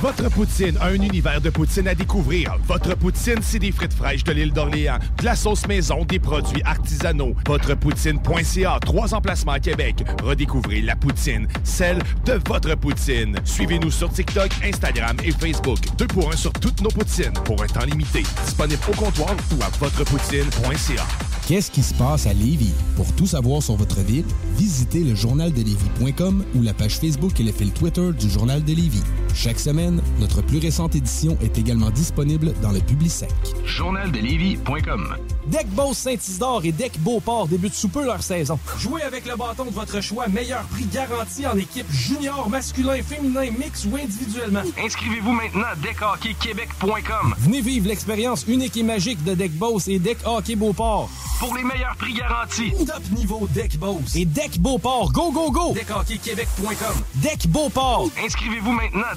Votre 0.02 0.28
poutine, 0.28 0.76
un 0.82 0.92
univers 0.92 1.40
de 1.40 1.48
poutine 1.48 1.88
à 1.88 1.94
découvrir. 1.94 2.54
Votre 2.68 2.94
poutine, 2.94 3.38
c'est 3.40 3.58
des 3.58 3.72
frites 3.72 3.94
fraîches 3.94 4.24
de 4.24 4.32
l'île 4.32 4.52
d'Orléans, 4.52 4.98
de 5.18 5.24
la 5.24 5.34
sauce 5.34 5.66
maison, 5.66 6.04
des 6.04 6.18
produits 6.18 6.62
artisanaux. 6.64 7.34
Votrepoutine.ca, 7.46 8.78
trois 8.84 9.14
emplacements 9.14 9.52
à 9.52 9.60
Québec. 9.60 10.04
Redécouvrez 10.22 10.82
la 10.82 10.96
poutine, 10.96 11.48
celle 11.64 11.98
de 12.26 12.38
votre 12.46 12.74
poutine. 12.76 13.36
Suivez-nous 13.44 13.90
sur 13.90 14.10
TikTok, 14.10 14.50
Instagram 14.62 15.16
et 15.24 15.32
Facebook. 15.32 15.78
Deux 15.96 16.08
pour 16.08 16.30
un 16.30 16.36
sur 16.36 16.52
toutes 16.52 16.82
nos 16.82 16.90
poutines, 16.90 17.32
pour 17.44 17.62
un 17.62 17.66
temps 17.66 17.86
limité. 17.86 18.22
Disponible 18.44 18.82
au 18.88 18.94
comptoir 18.94 19.34
ou 19.56 19.62
à 19.62 19.68
votrepoutine.ca. 19.78 21.06
Qu'est-ce 21.46 21.70
qui 21.70 21.84
se 21.84 21.94
passe 21.94 22.26
à 22.26 22.32
Lévis? 22.32 22.74
Pour 22.96 23.14
tout 23.14 23.28
savoir 23.28 23.62
sur 23.62 23.76
votre 23.76 24.00
ville, 24.00 24.24
visitez 24.58 25.04
le 25.04 25.14
journaldelévis.com 25.14 26.44
ou 26.56 26.62
la 26.62 26.74
page 26.74 26.98
Facebook 26.98 27.38
et 27.38 27.44
le 27.44 27.52
fil 27.52 27.70
Twitter 27.70 28.10
du 28.18 28.28
Journal 28.28 28.64
de 28.64 28.72
Lévis. 28.72 29.04
Chaque 29.32 29.60
semaine, 29.60 29.85
notre 30.20 30.42
plus 30.42 30.58
récente 30.58 30.94
édition 30.94 31.36
est 31.42 31.58
également 31.58 31.90
disponible 31.90 32.52
dans 32.62 32.72
le 32.72 32.80
Publisec. 32.80 33.30
Journaldelévis.com 33.64 35.16
Deck 35.46 35.68
Boss 35.68 35.98
Saint-Isidore 35.98 36.64
et 36.64 36.72
Deck 36.72 36.98
Beauport 37.00 37.46
débutent 37.46 37.74
sous 37.74 37.88
peu 37.88 38.04
leur 38.04 38.22
saison. 38.22 38.58
Jouez 38.78 39.02
avec 39.02 39.26
le 39.26 39.36
bâton 39.36 39.64
de 39.64 39.70
votre 39.70 40.00
choix, 40.00 40.26
meilleur 40.28 40.62
prix 40.64 40.86
garanti 40.86 41.46
en 41.46 41.56
équipe 41.56 41.86
junior, 41.90 42.48
masculin, 42.50 43.00
féminin, 43.02 43.50
mix 43.56 43.84
ou 43.84 43.96
individuellement. 43.96 44.62
Inscrivez-vous 44.84 45.32
maintenant 45.32 45.66
à 45.72 45.76
deckhockeyquebec.com 45.76 47.34
Venez 47.38 47.60
vivre 47.60 47.88
l'expérience 47.88 48.44
unique 48.48 48.76
et 48.76 48.82
magique 48.82 49.22
de 49.24 49.34
Deck 49.34 49.52
Boss 49.52 49.86
et 49.88 49.98
Deck 49.98 50.18
Hockey 50.24 50.56
Beauport. 50.56 51.08
pour 51.38 51.54
les 51.56 51.62
meilleurs 51.62 51.94
prix 51.96 52.14
garantis. 52.14 52.72
Top 52.84 53.02
niveau 53.16 53.46
Deck 53.54 53.78
Boss 53.78 54.16
et 54.16 54.24
Deck 54.24 54.58
Beauport. 54.58 55.12
Go, 55.12 55.30
go, 55.30 55.50
go! 55.50 55.74
DeckHockeyQuébec.com. 55.74 57.02
Deck 57.16 57.46
Beauport. 57.48 58.08
Inscrivez-vous 58.24 58.72
maintenant 58.72 59.06
à 59.12 59.14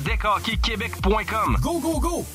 deckhockeyquebec.com. 0.62 1.58
Go, 1.62 1.80
go, 1.80 2.00
go! 2.00 2.26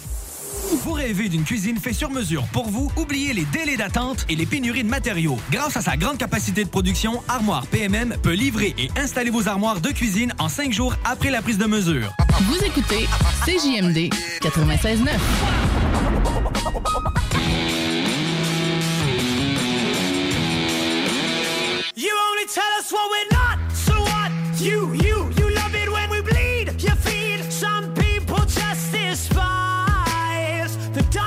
Vous 0.84 0.92
rêvez 0.92 1.28
d'une 1.28 1.42
cuisine 1.44 1.78
faite 1.78 1.94
sur 1.94 2.10
mesure 2.10 2.44
pour 2.52 2.68
vous? 2.68 2.90
Oubliez 2.96 3.32
les 3.32 3.44
délais 3.46 3.76
d'attente 3.76 4.24
et 4.28 4.36
les 4.36 4.46
pénuries 4.46 4.84
de 4.84 4.88
matériaux. 4.88 5.36
Grâce 5.50 5.76
à 5.76 5.82
sa 5.82 5.96
grande 5.96 6.16
capacité 6.16 6.64
de 6.64 6.68
production, 6.68 7.22
Armoire 7.28 7.66
PMM 7.66 8.16
peut 8.22 8.32
livrer 8.32 8.74
et 8.78 8.88
installer 8.96 9.30
vos 9.30 9.48
armoires 9.48 9.80
de 9.80 9.90
cuisine 9.90 10.32
en 10.38 10.48
cinq 10.48 10.72
jours 10.72 10.94
après 11.04 11.30
la 11.30 11.42
prise 11.42 11.58
de 11.58 11.66
mesure. 11.66 12.12
Vous 12.42 12.58
écoutez 12.64 13.06
CJMD 13.44 14.12
96.9. 14.42 15.08
You 21.96 22.10
only 22.30 22.46
tell 22.46 22.64
us 22.78 22.92
what 22.92 23.08
we're 23.10 23.28
not, 23.32 23.58
so 23.72 23.92
what? 24.00 24.30
You, 24.60 24.92
you, 24.94 25.30
you 25.36 25.43
the 30.94 31.23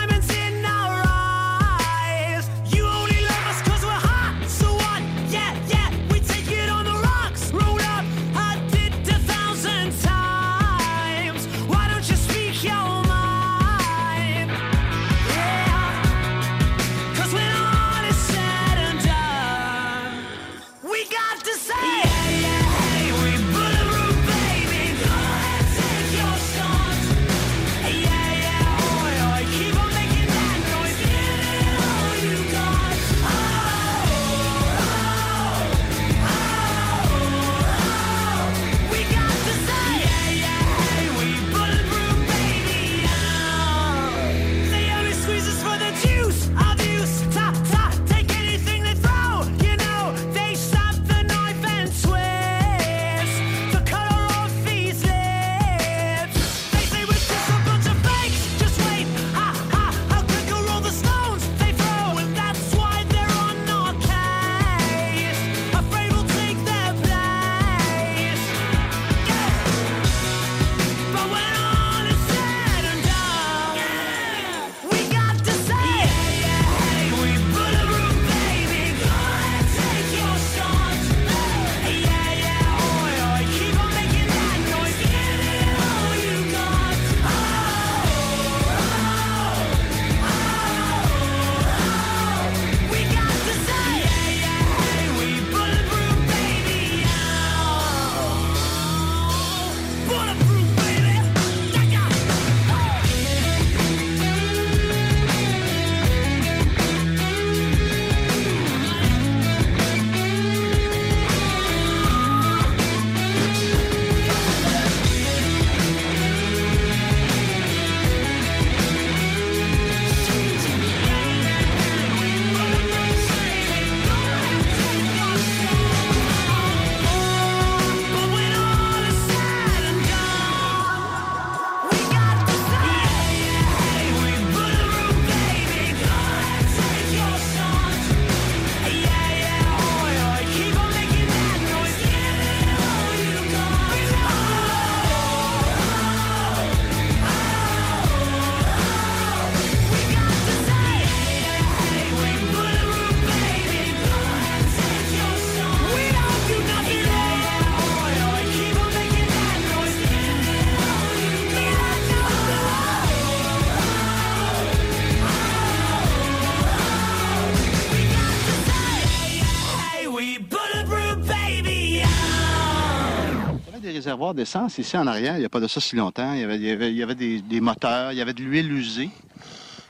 réservoir 174.17 174.33
d'essence 174.33 174.79
ici 174.79 174.97
en 174.97 175.05
arrière. 175.05 175.35
Il 175.35 175.39
n'y 175.41 175.45
a 175.45 175.49
pas 175.49 175.59
de 175.59 175.67
ça 175.67 175.79
si 175.79 175.95
longtemps. 175.95 176.33
Il 176.33 176.39
y 176.39 176.43
avait, 176.43 176.55
il 176.55 176.63
y 176.63 176.71
avait, 176.71 176.89
il 176.89 176.97
y 176.97 177.03
avait 177.03 177.13
des, 177.13 177.39
des, 177.39 177.61
moteurs, 177.61 178.11
il 178.11 178.17
y 178.17 178.21
avait 178.21 178.33
de 178.33 178.41
l'huile 178.41 178.71
usée. 178.71 179.11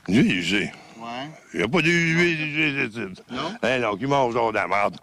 L'huile 0.06 0.36
usée? 0.36 0.72
Ouais. 0.98 1.30
Il 1.54 1.60
n'y 1.60 1.64
a 1.64 1.68
pas 1.68 1.80
d'huile 1.80 2.88
usée. 2.90 3.06
Non? 3.30 3.56
Hey, 3.62 3.80
non, 3.80 3.96
qui 3.96 4.06
mange 4.06 4.34
de 4.34 4.54
la 4.54 4.68
merde. 4.68 4.96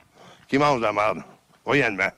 Qui 0.48 0.60
mange 0.60 0.78
de 0.78 0.86
la 0.86 0.94
merde. 0.94 1.24
Voyalement. 1.66 2.12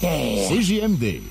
CGMD. 0.00 1.27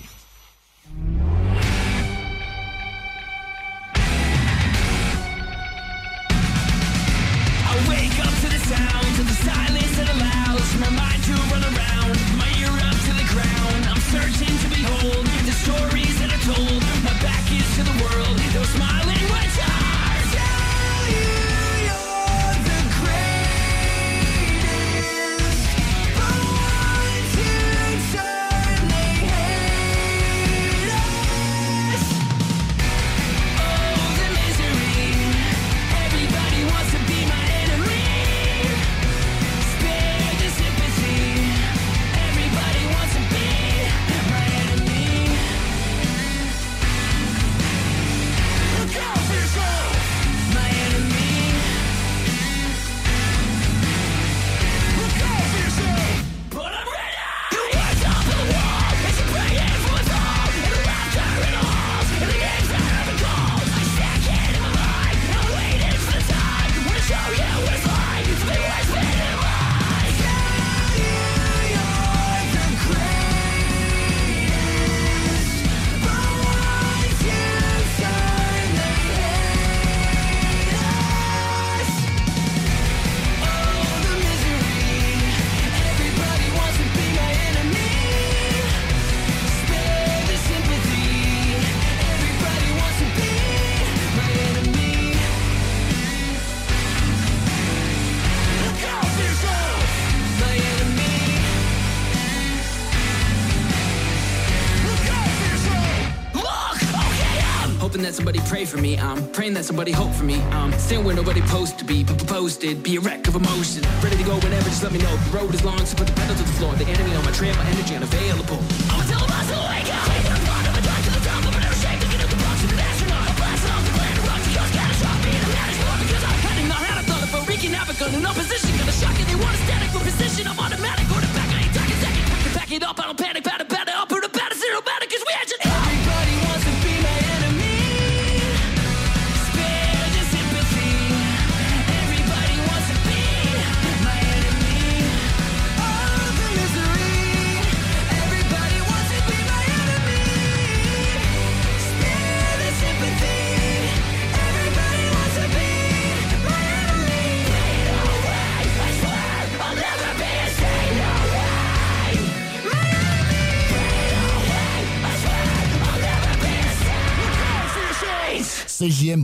For 108.68 108.78
me. 108.78 108.98
I'm 108.98 109.24
praying 109.32 109.54
that 109.54 109.64
somebody 109.64 109.92
hope 109.92 110.12
for 110.12 110.26
me. 110.26 110.42
I'm 110.52 110.74
staying 110.74 111.04
where 111.06 111.16
nobody 111.16 111.40
supposed 111.42 111.80
to 111.80 111.86
be, 111.86 112.04
but 112.04 112.20
posted. 112.28 112.84
Be 112.84 112.98
a 112.98 113.00
wreck 113.00 113.28
of 113.28 113.36
emotion. 113.36 113.84
Ready 114.04 114.18
to 114.18 114.24
go 114.24 114.36
whenever, 114.44 114.68
just 114.68 114.84
let 114.84 114.92
me 114.92 115.00
know. 115.00 115.16
The 115.16 115.38
road 115.38 115.54
is 115.56 115.64
long, 115.64 115.80
so 115.86 115.96
put 115.96 116.08
the 116.08 116.14
pedal 116.14 116.36
to 116.36 116.44
the 116.44 116.56
floor. 116.60 116.76
The 116.76 116.86
enemy 116.86 117.16
on 117.16 117.24
my 117.24 117.32
trail, 117.32 117.56
my 117.56 117.66
energy 117.66 117.96
unavailable. 117.96 118.60
I'ma 118.92 119.04
tell 119.08 119.24
them 119.24 119.32
I 119.32 119.42
still 119.48 119.64
wake 119.72 119.88
up. 119.88 120.04
Take 120.12 120.28
the 120.28 120.36
front 120.44 120.68
of 120.68 120.76
a 120.76 120.82
to 120.84 121.12
the 121.16 121.22
top, 121.24 121.40
but 121.48 121.54
never 121.64 121.80
shake 121.80 122.00
to 122.04 122.08
get 122.12 122.20
up 122.24 122.30
the 122.30 122.40
box. 122.44 122.58
An 122.68 122.80
astronaut, 122.80 123.24
I'm 123.24 123.36
blasting 123.40 123.72
off 123.72 123.84
the 123.88 123.94
planet, 123.96 124.24
rock 124.28 124.42
to 124.44 124.52
cause 124.52 124.72
catastrophe. 124.76 125.32
And 125.32 125.44
I'm 125.48 125.80
not 125.88 125.98
because 126.04 126.24
I've 126.28 126.42
had 126.44 126.58
enough. 126.66 126.84
Had 126.84 127.00
a 127.00 127.06
thought 127.08 127.24
of 127.24 127.32
a 127.40 127.40
wreaking 127.48 127.74
havoc 127.74 128.02
on 128.04 128.22
no 128.22 128.34
position. 128.36 128.57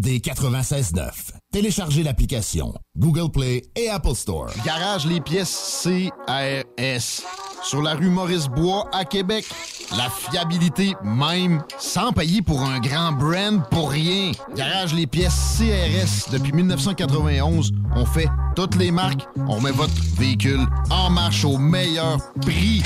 CJMD 0.04 0.22
96.9. 0.22 1.12
Téléchargez 1.52 2.04
l'application 2.04 2.74
Google 2.98 3.32
Play 3.32 3.64
et 3.76 3.90
Apple 3.90 4.16
Store. 4.16 4.50
Garage 4.66 5.06
les 5.06 5.22
pièces 5.22 5.84
CRS. 5.84 7.24
Sur 7.64 7.82
la 7.82 7.94
rue 7.94 8.10
Maurice-Bois 8.10 8.90
à 8.92 9.06
Québec. 9.06 9.46
La 9.96 10.10
fiabilité 10.10 10.94
même, 11.04 11.64
sans 11.80 12.12
payer 12.12 12.42
pour 12.42 12.62
un 12.62 12.80
grand 12.80 13.14
brand 13.14 13.64
pour 13.70 13.92
rien. 13.92 14.32
Garage 14.56 14.94
les 14.94 15.08
pièces 15.08 15.58
CRS. 15.58 16.32
Depuis 16.32 16.52
1991, 16.52 17.72
on 17.96 18.06
fait 18.06 18.28
toutes 18.56 18.76
les 18.76 18.92
marques. 18.92 19.26
On 19.48 19.62
met 19.62 19.72
votre 19.72 19.94
véhicule 20.18 20.66
en 20.90 21.10
marche 21.10 21.46
au 21.46 21.58
meilleur 21.58 22.18
prix. 22.42 22.84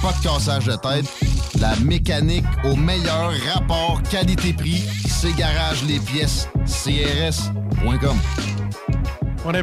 Pas 0.00 0.12
de 0.12 0.22
cassage 0.22 0.66
de 0.66 0.76
tête. 0.76 1.35
La 1.60 1.74
mécanique 1.84 2.44
au 2.64 2.76
meilleur 2.76 3.32
rapport 3.52 4.02
qualité-prix. 4.10 4.84
C'est 5.06 5.34
Garage 5.36 5.82
les 5.84 5.98
pièces 5.98 6.48
CRS.com. 6.66 8.16
On 9.44 9.54
a 9.54 9.62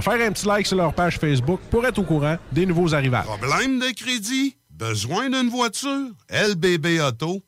faire 0.00 0.20
un 0.20 0.32
petit 0.32 0.46
like 0.46 0.66
sur 0.66 0.76
leur 0.76 0.92
page 0.92 1.18
Facebook 1.18 1.60
pour 1.70 1.86
être 1.86 1.98
au 1.98 2.04
courant 2.04 2.36
des 2.52 2.66
nouveaux 2.66 2.94
arrivages. 2.94 3.24
Problème 3.24 3.78
de 3.78 3.94
crédit? 3.94 4.56
Besoin 4.70 5.28
d'une 5.28 5.48
voiture? 5.48 6.10
lbbauto.com 6.30 7.47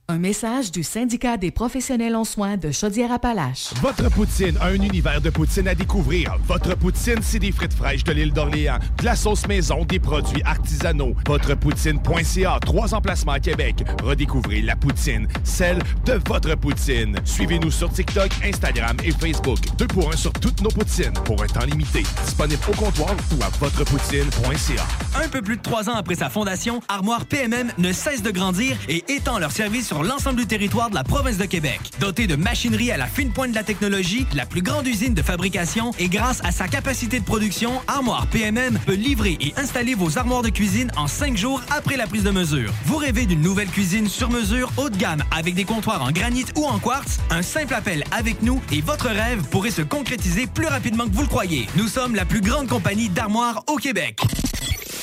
Un 0.11 0.17
message 0.17 0.73
du 0.73 0.83
syndicat 0.83 1.37
des 1.37 1.51
professionnels 1.51 2.17
en 2.17 2.25
soins 2.25 2.57
de 2.57 2.69
Chaudière-Appalaches. 2.69 3.69
Votre 3.81 4.09
poutine, 4.09 4.57
un 4.61 4.73
univers 4.73 5.21
de 5.21 5.29
poutine 5.29 5.69
à 5.69 5.73
découvrir. 5.73 6.35
Votre 6.49 6.75
poutine, 6.75 7.19
c'est 7.21 7.39
des 7.39 7.53
frites 7.53 7.73
fraîches 7.73 8.03
de 8.03 8.11
l'île 8.11 8.33
d'Orléans, 8.33 8.79
de 8.99 9.05
la 9.05 9.15
sauce 9.15 9.47
maison, 9.47 9.85
des 9.85 9.99
produits 9.99 10.43
artisanaux. 10.43 11.15
Votrepoutine.ca, 11.25 12.59
trois 12.59 12.93
emplacements 12.93 13.31
à 13.31 13.39
Québec. 13.39 13.85
Redécouvrez 14.03 14.59
la 14.61 14.75
poutine, 14.75 15.29
celle 15.45 15.79
de 16.03 16.19
votre 16.27 16.55
poutine. 16.55 17.15
Suivez-nous 17.23 17.71
sur 17.71 17.89
TikTok, 17.89 18.31
Instagram 18.43 18.97
et 19.05 19.13
Facebook. 19.13 19.59
Deux 19.77 19.87
pour 19.87 20.11
un 20.11 20.17
sur 20.17 20.33
toutes 20.33 20.59
nos 20.59 20.71
poutines, 20.71 21.13
pour 21.23 21.41
un 21.41 21.47
temps 21.47 21.65
limité. 21.65 22.03
Disponible 22.25 22.61
au 22.67 22.75
comptoir 22.75 23.15
ou 23.31 23.41
à 23.41 23.47
votrepoutine.ca. 23.61 25.23
Un 25.23 25.29
peu 25.29 25.41
plus 25.41 25.55
de 25.55 25.61
trois 25.61 25.89
ans 25.89 25.95
après 25.95 26.15
sa 26.15 26.29
fondation, 26.29 26.81
Armoire 26.89 27.25
PMM 27.25 27.71
ne 27.77 27.93
cesse 27.93 28.21
de 28.21 28.31
grandir 28.31 28.75
et 28.89 29.05
étend 29.07 29.39
leur 29.39 29.51
service 29.51 29.87
sur 29.87 30.00
l'ensemble 30.03 30.39
du 30.39 30.47
territoire 30.47 30.89
de 30.89 30.95
la 30.95 31.03
province 31.03 31.37
de 31.37 31.45
Québec. 31.45 31.79
Dotée 31.99 32.27
de 32.27 32.35
machinerie 32.35 32.91
à 32.91 32.97
la 32.97 33.07
fine 33.07 33.31
pointe 33.31 33.51
de 33.51 33.55
la 33.55 33.63
technologie, 33.63 34.25
la 34.33 34.45
plus 34.45 34.61
grande 34.61 34.87
usine 34.87 35.13
de 35.13 35.21
fabrication 35.21 35.91
et 35.99 36.07
grâce 36.07 36.41
à 36.43 36.51
sa 36.51 36.67
capacité 36.67 37.19
de 37.19 37.25
production, 37.25 37.81
Armoire 37.87 38.27
PMM 38.27 38.79
peut 38.85 38.93
livrer 38.93 39.37
et 39.39 39.53
installer 39.57 39.95
vos 39.95 40.17
armoires 40.17 40.41
de 40.41 40.49
cuisine 40.49 40.91
en 40.97 41.07
cinq 41.07 41.37
jours 41.37 41.61
après 41.69 41.97
la 41.97 42.07
prise 42.07 42.23
de 42.23 42.31
mesure. 42.31 42.71
Vous 42.85 42.97
rêvez 42.97 43.25
d'une 43.25 43.41
nouvelle 43.41 43.69
cuisine 43.69 44.07
sur 44.07 44.29
mesure 44.29 44.71
haut 44.77 44.89
de 44.89 44.97
gamme 44.97 45.23
avec 45.35 45.55
des 45.55 45.65
comptoirs 45.65 46.01
en 46.01 46.11
granit 46.11 46.45
ou 46.55 46.65
en 46.65 46.79
quartz? 46.79 47.19
Un 47.29 47.41
simple 47.41 47.73
appel 47.73 48.03
avec 48.11 48.41
nous 48.41 48.61
et 48.71 48.81
votre 48.81 49.07
rêve 49.07 49.43
pourrait 49.49 49.71
se 49.71 49.81
concrétiser 49.81 50.47
plus 50.47 50.67
rapidement 50.67 51.07
que 51.07 51.13
vous 51.13 51.23
le 51.23 51.27
croyez. 51.27 51.67
Nous 51.75 51.87
sommes 51.87 52.15
la 52.15 52.25
plus 52.25 52.41
grande 52.41 52.67
compagnie 52.67 53.09
d'armoires 53.09 53.63
au 53.67 53.75
Québec. 53.77 54.19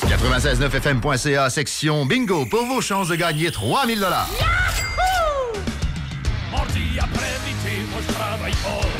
969fm.ca, 0.06 1.50
section 1.50 2.06
bingo, 2.06 2.46
pour 2.46 2.64
vos 2.64 2.80
chances 2.80 3.08
de 3.08 3.16
gagner 3.16 3.50
3000 3.50 4.00
dollars. 4.00 4.28
Mardi 4.30 4.77
après-midi, 7.00 7.86
moi 7.90 8.00
je 8.06 8.12
travaille 8.12 8.58
fort. 8.64 8.94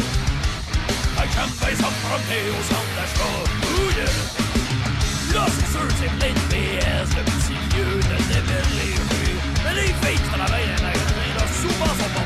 Fait 1.17 1.27
que 1.27 1.33
j'aime 1.35 1.53
bien 1.59 1.75
ça 1.77 1.89
me 1.91 1.99
promener 2.07 2.45
au 2.55 2.63
centre 2.71 2.93
d'achat. 2.97 3.37
Ouh 3.75 3.91
yeah! 3.99 4.39
Là, 5.35 5.45
c'est 5.53 5.69
sûr, 5.73 5.87
c'est 6.01 6.13
plein 6.19 6.33
de 6.33 6.45
PS, 6.49 7.09
de 7.17 7.23
petits 7.29 7.61
lieux, 7.77 7.99
de 8.01 8.17
démêlés, 8.33 8.97
oui. 9.11 9.27
Mais 9.65 9.75
les 9.75 9.93
filles 10.01 10.17
qui 10.17 10.31
travaillent 10.31 10.73
dans 10.77 10.85
la 10.89 10.93
galerie, 10.93 11.35
là, 11.37 11.45
souvent 11.61 11.93
sont 12.01 12.13
pas 12.17 12.18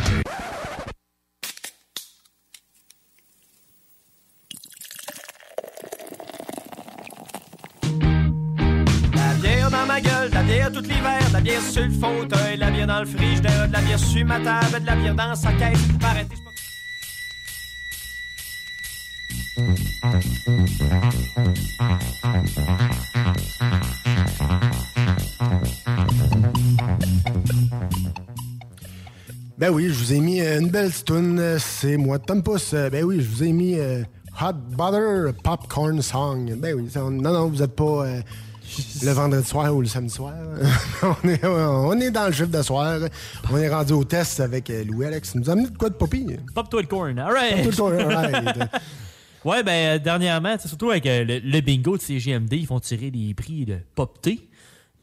dans 9.73 9.87
ma 9.87 10.01
gueule, 10.01 10.31
la 10.33 10.43
bière 10.43 10.71
tout 10.71 10.83
l'hiver, 10.83 11.21
la 11.33 11.41
bière 11.41 11.63
sur 11.63 11.83
le 11.83 11.91
fauteuil, 11.91 12.59
la 12.59 12.71
bière 12.71 12.87
dans 12.87 13.01
le 13.01 13.07
frigidaire, 13.07 13.67
de 13.67 13.73
la 13.73 13.81
bière 13.81 13.99
sur 13.99 14.27
ma 14.27 14.39
table, 14.39 14.81
de 14.83 14.87
la 14.87 14.97
bière 14.97 15.15
dans 15.15 15.35
sa 15.35 15.53
caisse. 15.53 15.79
Arrêtez, 16.03 16.37
Ben 29.59 29.71
oui, 29.71 29.89
je 29.89 29.95
vous 29.95 30.13
ai 30.13 30.21
mis 30.21 30.41
euh, 30.41 30.61
une 30.61 30.71
belle 30.71 30.93
toune. 30.93 31.41
C'est 31.59 31.97
moi, 31.97 32.19
Pouce. 32.19 32.75
Euh, 32.75 32.91
Ben 32.91 33.05
oui, 33.05 33.21
je 33.21 33.29
vous 33.29 33.45
ai 33.45 33.53
mis 33.53 33.79
euh, 33.79 34.03
Hot 34.41 34.55
Butter 34.77 35.31
Popcorn 35.43 36.03
Song. 36.03 36.53
Ben 36.59 36.75
oui, 36.75 36.91
non, 36.97 37.11
non, 37.11 37.49
vous 37.49 37.63
êtes 37.63 37.77
pas 37.77 38.07
euh, 38.07 38.21
le 39.03 39.11
vendredi 39.13 39.47
soir 39.47 39.75
ou 39.75 39.81
le 39.81 39.87
samedi 39.87 40.13
soir. 40.13 40.35
on, 41.03 41.29
est, 41.29 41.45
on 41.45 42.01
est 42.01 42.11
dans 42.11 42.27
le 42.27 42.33
chiffre 42.33 42.49
de 42.51 42.63
soir. 42.63 42.99
On 43.53 43.57
est 43.59 43.69
rendu 43.69 43.93
au 43.93 44.05
test 44.05 44.41
avec 44.41 44.71
euh, 44.71 44.85
Louis-Alex. 44.85 45.33
Il 45.35 45.41
nous 45.41 45.51
a 45.51 45.53
amené 45.53 45.69
de 45.69 45.77
quoi 45.77 45.89
de 45.89 45.95
poppy? 45.95 46.27
Pop-toi 46.55 46.83
le 46.83 46.87
corn. 46.87 47.19
All 47.19 47.33
right. 47.33 47.65
Pop-toi 47.65 47.91
le 47.91 47.97
corn, 47.99 48.13
all 48.13 48.33
right. 48.33 48.59
ouais, 49.45 49.63
ben, 49.63 49.97
euh, 49.97 49.99
dernièrement, 49.99 50.57
c'est 50.59 50.69
surtout 50.69 50.91
avec 50.91 51.07
euh, 51.07 51.25
le, 51.25 51.39
le 51.39 51.61
bingo 51.61 51.97
de 51.97 52.03
CGMD, 52.03 52.53
ils 52.55 52.67
font 52.67 52.81
tirer 52.81 53.11
des 53.11 53.35
prix 53.35 53.65
de 53.65 53.79
Pop-T. 53.95 54.49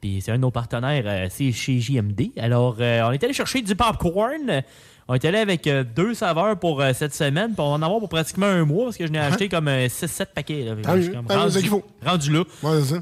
Puis 0.02 0.22
c'est 0.22 0.32
un 0.32 0.36
de 0.36 0.42
nos 0.42 0.52
partenaires, 0.52 1.04
euh, 1.06 1.28
c'est 1.30 1.52
chez 1.52 1.80
JMD. 1.80 2.32
Alors, 2.38 2.78
euh, 2.80 3.02
on 3.04 3.12
est 3.12 3.24
allé 3.24 3.34
chercher 3.34 3.62
du 3.62 3.76
popcorn. 3.76 4.64
On 5.10 5.16
est 5.16 5.26
allé 5.26 5.40
avec 5.40 5.66
euh, 5.68 5.84
deux 5.84 6.14
saveurs 6.14 6.58
pour 6.58 6.82
cette 6.94 7.14
semaine. 7.16 7.48
Puis 7.54 7.60
on 7.60 7.70
va 7.72 7.76
en 7.76 7.82
avoir 7.82 8.00
pour 8.00 8.10
pratiquement 8.10 8.46
un 8.46 8.64
mois 8.64 8.86
parce 8.86 8.98
que 8.98 9.08
je 9.08 9.12
n'ai 9.12 9.20
acheté 9.20 9.50
comme 9.50 9.68
6-7 9.68 10.28
paquets. 10.34 10.64
là. 10.64 10.76
Suis 10.94 11.10
mieux. 11.10 11.14
comme 11.16 11.26
mieux, 11.28 11.36
rendu, 11.36 11.68
faut. 11.68 11.84
rendu 12.06 12.32
là. 12.32 12.44
Ouais, 12.64 12.80
c'est 12.82 12.96
ça. 12.96 13.02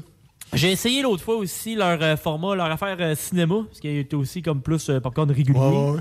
J'ai 0.54 0.72
essayé 0.72 1.02
l'autre 1.02 1.22
fois 1.22 1.36
aussi 1.36 1.74
leur 1.74 2.02
euh, 2.02 2.16
format, 2.16 2.54
leur 2.54 2.70
affaire 2.70 2.96
euh, 3.00 3.14
cinéma, 3.14 3.56
parce 3.68 3.80
qu'il 3.80 3.96
était 3.98 4.16
aussi 4.16 4.40
comme 4.42 4.62
plus 4.62 4.88
euh, 4.88 4.98
popcorn 5.00 5.30
régulier. 5.30 5.58
Ouais, 5.58 5.90
ouais. 5.92 6.00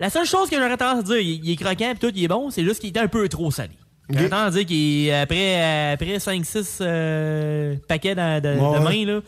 La 0.00 0.10
seule 0.10 0.26
chose 0.26 0.48
que 0.48 0.56
j'aurais 0.56 0.76
tendance 0.76 1.00
à 1.00 1.02
dire, 1.02 1.18
il, 1.18 1.44
il 1.44 1.50
est 1.52 1.56
croquant 1.56 1.90
et 1.92 1.94
tout, 1.94 2.10
il 2.14 2.24
est 2.24 2.28
bon, 2.28 2.50
c'est 2.50 2.64
juste 2.64 2.80
qu'il 2.80 2.90
était 2.90 3.00
un 3.00 3.08
peu 3.08 3.28
trop 3.28 3.50
salé. 3.50 3.74
J'aurais 4.10 4.28
tendance 4.28 4.56
à 4.56 4.62
dire 4.64 5.12
qu'après 5.12 5.92
après 5.92 6.16
5-6 6.18 7.78
paquets 7.86 8.14
de, 8.14 8.40
de, 8.40 8.48
Ouais, 8.60 8.78
de 8.78 8.84
ouais. 8.84 9.04
main, 9.06 9.12
là. 9.14 9.20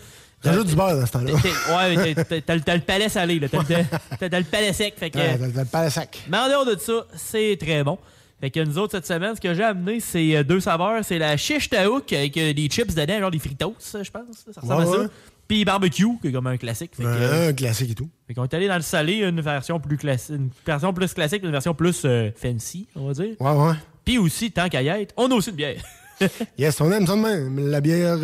T'ajoutes 0.42 0.66
du 0.68 0.74
beurre 0.76 0.96
dans 1.00 1.06
ce 1.06 1.12
temps-là. 1.12 1.32
Ouais, 1.34 2.14
t'as- 2.46 2.74
le- 2.76 2.80
palais 2.80 3.08
salé, 3.08 3.40
là. 3.40 3.48
T'as 3.48 4.38
le- 4.38 4.44
palais 4.44 4.72
sec. 4.72 4.94
Fait 4.96 5.10
que, 5.10 5.18
t'as 5.18 5.62
le 5.62 5.64
palais 5.64 5.90
sec. 5.90 6.22
mais 6.28 6.38
en 6.38 6.48
dehors 6.48 6.66
de 6.66 6.76
ça, 6.78 7.06
c'est 7.14 7.56
très 7.60 7.82
bon. 7.84 7.98
Fait 8.40 8.50
que 8.50 8.60
nous 8.60 8.76
autres, 8.78 8.92
cette 8.92 9.06
semaine, 9.06 9.34
ce 9.34 9.40
que 9.40 9.54
j'ai 9.54 9.62
amené, 9.62 9.98
c'est 10.00 10.36
euh, 10.36 10.44
deux 10.44 10.60
saveurs. 10.60 11.02
C'est 11.04 11.18
la 11.18 11.36
chiche 11.38 11.70
taouk 11.70 12.12
avec 12.12 12.36
euh, 12.36 12.52
des 12.52 12.66
chips 12.68 12.94
dedans, 12.94 13.18
genre 13.20 13.30
des 13.30 13.38
fritos, 13.38 13.74
je 13.80 14.10
pense. 14.10 14.44
Ça 14.52 14.60
ressemble 14.60 14.82
Ouais, 14.84 14.88
à 14.88 14.92
ça. 14.92 15.00
ouais. 15.02 15.06
Puis 15.48 15.64
barbecue, 15.64 16.04
qui 16.20 16.28
est 16.28 16.32
comme 16.32 16.48
un 16.48 16.56
classique. 16.56 16.90
Fait 16.96 17.04
que, 17.04 17.08
euh, 17.08 17.48
un 17.50 17.52
classique 17.52 17.92
et 17.92 17.94
tout. 17.94 18.10
fait 18.26 18.34
qu'on 18.34 18.42
est 18.44 18.52
allé 18.54 18.66
dans 18.68 18.76
le 18.76 18.82
salé, 18.82 19.22
une 19.22 19.40
version 19.40 19.78
plus 19.80 19.96
classique, 19.96 20.34
une 20.36 20.50
version 20.66 20.92
plus 20.92 21.14
classique, 21.14 21.42
une 21.44 21.52
version 21.52 21.72
plus 21.72 22.02
euh, 22.04 22.30
fancy, 22.36 22.86
on 22.96 23.06
va 23.06 23.12
dire. 23.14 23.36
Ouais, 23.40 23.52
ouais. 23.52 23.74
Puis 24.04 24.18
aussi, 24.18 24.50
tant 24.50 24.68
qu'à 24.68 24.82
y 24.82 24.88
être, 24.88 25.14
on 25.16 25.30
a 25.30 25.34
aussi 25.34 25.50
une 25.50 25.56
bière. 25.56 25.80
Yes, 26.58 26.80
on 26.80 26.90
aime 26.92 27.06
ça 27.06 27.14
de 27.14 27.20
même. 27.20 27.68
La 27.70 27.80
bière, 27.80 28.16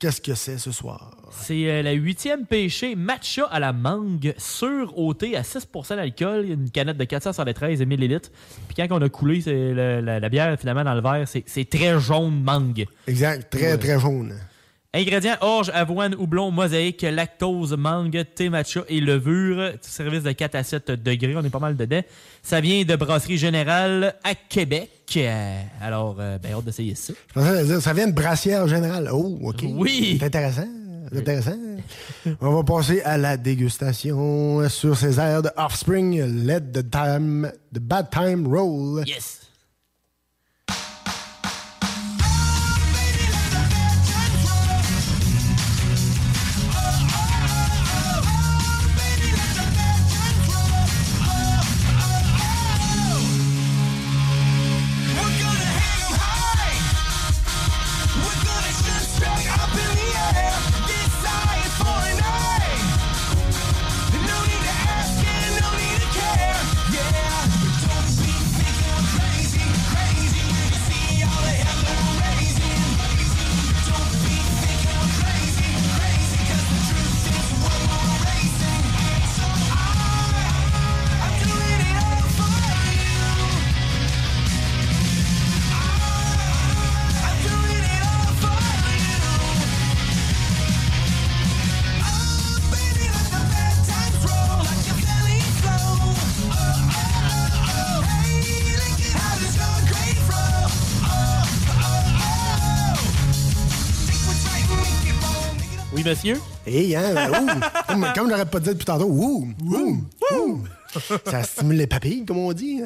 qu'est-ce 0.00 0.20
que 0.20 0.34
c'est 0.34 0.58
ce 0.58 0.72
soir? 0.72 1.16
C'est 1.30 1.70
euh, 1.70 1.82
la 1.82 1.92
huitième 1.92 2.44
pêchée 2.46 2.96
matcha 2.96 3.44
à 3.44 3.60
la 3.60 3.72
mangue 3.72 4.34
sur 4.36 4.98
OT 4.98 5.22
à 5.36 5.42
6% 5.42 5.94
d'alcool, 5.94 6.46
une 6.46 6.70
canette 6.70 6.96
de 6.96 7.04
473 7.04 7.80
ml. 7.82 8.20
Puis 8.66 8.74
quand 8.76 8.88
on 8.90 9.00
a 9.00 9.08
coulé 9.08 9.40
le- 9.46 10.00
la, 10.00 10.18
la 10.18 10.28
bière 10.28 10.58
finalement 10.58 10.82
dans 10.82 10.94
le 10.94 11.00
verre, 11.02 11.28
c'est 11.28 11.44
c'est 11.46 11.68
très 11.70 12.00
jaune 12.00 12.42
mangue. 12.42 12.86
Exact, 13.06 13.48
très, 13.50 13.72
Ouais. 13.72 13.78
très 13.78 14.00
jaune. 14.00 14.34
Ingrédients 14.92 15.36
orge, 15.40 15.70
avoine, 15.72 16.16
houblon, 16.16 16.50
mosaïque, 16.50 17.02
lactose, 17.02 17.74
mangue, 17.74 18.24
thé 18.34 18.48
matcha 18.48 18.80
et 18.88 19.00
levure. 19.00 19.74
Service 19.82 20.24
de 20.24 20.32
4 20.32 20.56
à 20.56 20.64
7 20.64 20.90
degrés, 20.90 21.36
on 21.36 21.44
est 21.44 21.50
pas 21.50 21.60
mal 21.60 21.76
dedans. 21.76 22.00
Ça 22.42 22.60
vient 22.60 22.82
de 22.82 22.96
Brasserie 22.96 23.38
Générale 23.38 24.16
à 24.24 24.34
Québec. 24.34 24.90
Euh, 25.16 25.62
alors, 25.80 26.16
euh, 26.18 26.38
ben, 26.38 26.54
hâte 26.54 26.64
d'essayer 26.64 26.96
ça. 26.96 27.12
Je 27.28 27.32
pensais 27.34 27.64
dire, 27.66 27.80
ça 27.80 27.92
vient 27.92 28.08
de 28.08 28.12
brassière 28.12 28.66
générale. 28.66 29.08
Oh, 29.12 29.38
OK. 29.44 29.64
Oui. 29.64 30.16
C'est 30.18 30.26
intéressant. 30.26 30.66
C'est 31.12 31.18
intéressant. 31.18 31.56
On 32.40 32.52
va 32.52 32.64
passer 32.64 33.00
à 33.02 33.16
la 33.16 33.36
dégustation 33.36 34.68
sur 34.68 34.96
ces 34.96 35.20
airs 35.20 35.42
de 35.42 35.50
Offspring, 35.56 36.20
Let 36.44 36.72
the 36.72 36.90
Time, 36.90 37.52
the 37.72 37.78
Bad 37.78 38.10
Time 38.10 38.44
Roll. 38.44 39.04
Yes. 39.06 39.39
Monsieur? 106.10 106.36
Et 106.66 106.94
hein, 106.96 107.30
ouh, 107.30 107.46
comme, 107.88 108.06
comme 108.14 108.30
j'aurais 108.30 108.46
pas 108.46 108.60
dit 108.60 108.68
depuis 108.70 108.84
tantôt, 108.84 109.06
ouh, 109.08 109.48
ouh, 109.64 109.98
ouh. 110.36 110.64
Ça 111.24 111.42
stimule 111.42 111.76
les 111.78 111.86
papilles, 111.86 112.24
comme 112.24 112.38
on 112.38 112.52
dit. 112.52 112.80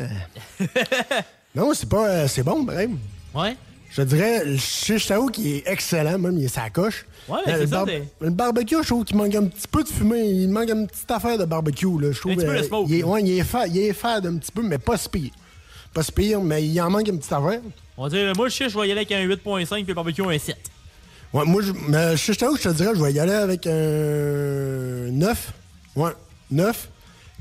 non, 1.55 1.73
c'est 1.75 1.89
pas, 1.89 2.09
euh, 2.09 2.29
c'est 2.29 2.43
bon, 2.43 2.63
bref. 2.63 2.91
Ouais. 3.35 3.57
Je 3.91 4.03
dirais, 4.03 4.45
le 4.45 4.57
shish 4.57 5.07
tao 5.07 5.27
qui 5.29 5.55
est 5.57 5.63
excellent, 5.67 6.19
même, 6.19 6.37
il 6.39 6.45
est 6.45 6.49
sa 6.49 6.69
coche. 6.69 7.07
Ouais, 7.29 7.39
mais 7.47 7.53
Euh, 7.53 7.57
c'est 7.59 7.63
le, 7.63 7.69
ça, 7.69 7.85
t'es- 7.87 8.03
le 8.21 8.31
barbecue, 8.31 8.77
je 8.83 8.89
trouve 8.89 9.05
qu'il 9.05 9.17
manque 9.17 9.35
un 9.37 9.45
petit 9.47 9.69
peu 9.69 9.83
de 9.85 9.89
fumée. 9.89 10.25
Il 10.27 10.49
manque 10.49 10.69
une 10.71 10.87
petite 10.89 11.11
affaire 11.11 11.39
de 11.39 11.45
barbecue, 11.45 11.87
là. 12.01 12.11
Je 12.11 12.19
trouve, 12.21 12.33
Un 12.33 12.37
petit 12.37 12.47
peu 12.47 12.53
de 12.53 12.59
euh, 12.59 12.63
smoke, 12.65 12.87
Il 12.89 12.95
est, 12.97 13.01
là. 13.01 13.07
ouais, 13.07 13.23
il 13.23 13.39
est 13.39 13.45
fa- 13.45 13.67
il 13.69 13.79
est 13.79 13.93
fade 13.93 14.27
un 14.27 14.37
petit 14.37 14.51
peu, 14.53 14.63
mais 14.63 14.79
pas 14.79 14.97
si 14.97 15.09
pire. 15.09 15.31
Pas 15.95 16.03
si 16.03 16.11
pire, 16.13 16.41
mais 16.43 16.67
il 16.67 16.81
en 16.81 16.91
manque 16.91 17.07
une 17.09 17.19
petite 17.19 17.33
affaire. 17.33 17.61
On 17.97 18.09
dirait, 18.09 18.33
moi, 18.35 18.49
je 18.49 18.55
sais, 18.57 18.69
je 18.69 18.77
vais 18.77 18.89
y 18.89 18.91
aller 18.91 19.03
avec 19.03 19.13
un 19.13 19.23
8.5 19.25 19.67
puis 19.77 19.85
le 19.87 19.95
barbecue 19.95 20.23
un 20.23 20.39
7. 20.39 20.57
Ouais, 21.35 21.45
moi, 21.45 21.61
je, 21.63 21.73
mais 21.89 22.17
shish 22.17 22.39
tao, 22.39 22.57
je 22.57 22.63
te 22.63 22.69
dirais, 22.71 22.93
je 22.95 23.03
vais 23.03 23.13
y 23.13 23.19
aller 23.21 23.33
avec 23.33 23.67
un 23.67 25.11
9. 25.11 25.53
Ouais, 25.97 26.11
9. 26.51 26.89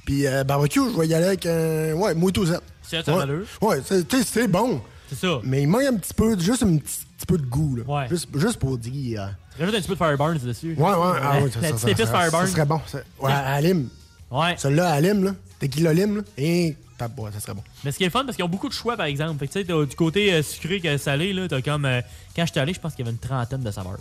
Puis 0.06 0.28
euh, 0.28 0.44
barbecue, 0.44 0.82
je 0.94 1.00
vais 1.00 1.08
y 1.08 1.14
aller 1.14 1.28
avec 1.28 1.46
un. 1.46 1.94
Ouais, 1.94 2.14
Moto 2.16 2.46
7. 2.46 2.60
C'est 2.82 3.08
un 3.08 3.14
ouais. 3.14 3.18
malheur. 3.20 3.46
Ouais, 3.62 3.82
c'est 3.86 4.08
tu 4.08 4.18
sais, 4.18 4.24
c'est 4.26 4.48
bon. 4.48 4.82
C'est 5.10 5.16
ça. 5.20 5.40
Mais 5.44 5.62
il 5.62 5.68
manque 5.68 5.84
un 5.84 5.96
petit 5.96 6.14
peu, 6.14 6.38
juste 6.40 6.64
un 6.64 6.78
petit, 6.78 7.00
petit 7.18 7.26
peu 7.28 7.38
de 7.38 7.46
goût, 7.46 7.76
là. 7.78 7.84
Ouais. 7.88 8.08
Juste, 8.10 8.28
juste 8.38 8.58
pour 8.60 8.78
dire. 8.78 9.22
euh, 9.22 9.28
Rajoute 9.60 9.76
un 9.76 9.80
petit 9.80 9.88
peu 9.88 9.94
de 9.94 9.98
Fireburns 10.00 10.40
dessus. 10.40 10.76
Ouais, 10.78 10.84
ouais, 10.90 11.20
ah 11.22 11.40
ouais, 11.42 11.52
ça, 11.52 11.60
La 11.62 11.68
ça, 11.70 11.74
petite 11.74 11.80
ça, 11.80 11.90
épice 11.92 12.06
ça, 12.06 12.12
Fireburns. 12.20 12.46
ça 12.48 12.52
serait 12.52 12.66
bon. 12.66 12.82
Ouais, 13.22 13.32
à 13.32 13.62
lime. 13.62 13.88
Ouais. 14.32 14.56
Celui-là 14.58 14.90
à 14.92 15.00
lime, 15.00 15.24
là. 15.24 15.32
Tequila 15.60 15.94
lime, 15.94 16.18
là. 16.18 16.22
Et 16.38 16.76
ouais, 17.18 17.32
ça 17.34 17.40
serait 17.40 17.54
bon. 17.54 17.64
Mais 17.84 17.92
ce 17.92 17.98
qui 17.98 18.04
est 18.04 18.10
fun, 18.10 18.24
parce 18.26 18.36
qu'ils 18.36 18.46
ont 18.46 18.50
beaucoup 18.50 18.70
de 18.70 18.74
choix, 18.74 18.96
par 18.98 19.06
exemple. 19.06 19.40
Fait 19.40 19.48
que 19.48 19.54
tu 19.54 19.66
sais, 19.66 19.86
du 19.88 19.96
côté 19.96 20.34
euh, 20.34 20.44
sucré 20.44 20.80
que 20.80 20.98
salé, 20.98 21.34
là, 21.34 21.48
t'as 21.48 21.62
comme. 21.62 21.86
euh, 21.86 22.02
quand 22.36 22.46
j'étais 22.46 22.60
allé, 22.60 22.74
je 22.74 22.80
pense 22.80 22.94
qu'il 22.94 23.06
y 23.06 23.08
avait 23.08 23.16
une 23.16 23.20
trentaine 23.20 23.62
de 23.62 23.72
saveurs. 23.72 24.00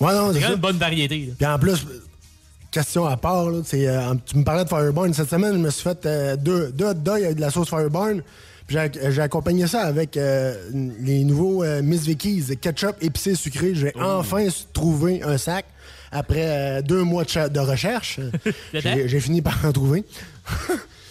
Ouais, 0.00 0.12
non, 0.12 0.32
C'est 0.32 0.40
quand 0.40 0.46
même 0.46 0.56
une 0.56 0.60
bonne 0.60 0.78
variété. 0.78 1.32
Puis 1.36 1.46
en 1.46 1.58
plus, 1.58 1.86
question 2.70 3.06
à 3.06 3.16
part, 3.16 3.50
là, 3.50 3.60
euh, 3.74 4.14
tu 4.26 4.36
me 4.36 4.44
parlais 4.44 4.64
de 4.64 4.68
Fireburn. 4.68 5.12
Cette 5.14 5.30
semaine, 5.30 5.54
je 5.54 5.58
me 5.58 5.70
suis 5.70 5.82
fait 5.82 6.06
deux, 6.42 6.72
deux 6.72 6.86
hot 6.86 6.94
dogs 6.94 7.22
avec 7.22 7.36
de 7.36 7.40
la 7.40 7.50
sauce 7.50 7.68
Fireburn. 7.68 8.22
Puis 8.66 8.78
j'ai, 9.10 9.20
accompagné 9.20 9.66
ça 9.66 9.82
avec 9.82 10.16
les 10.16 11.22
nouveaux 11.24 11.62
Miss 11.82 12.06
Vicky's 12.06 12.54
ketchup 12.60 12.96
épicé 13.02 13.34
sucré. 13.34 13.74
J'ai 13.74 13.92
enfin 14.00 14.46
trouvé 14.72 15.22
un 15.22 15.36
sac 15.36 15.66
après 16.10 16.82
deux 16.82 17.02
mois 17.02 17.24
de, 17.24 17.48
de 17.48 17.60
recherche. 17.60 18.20
j'ai 18.72 19.20
fini 19.20 19.42
par 19.42 19.62
en 19.66 19.72
trouver. 19.72 20.04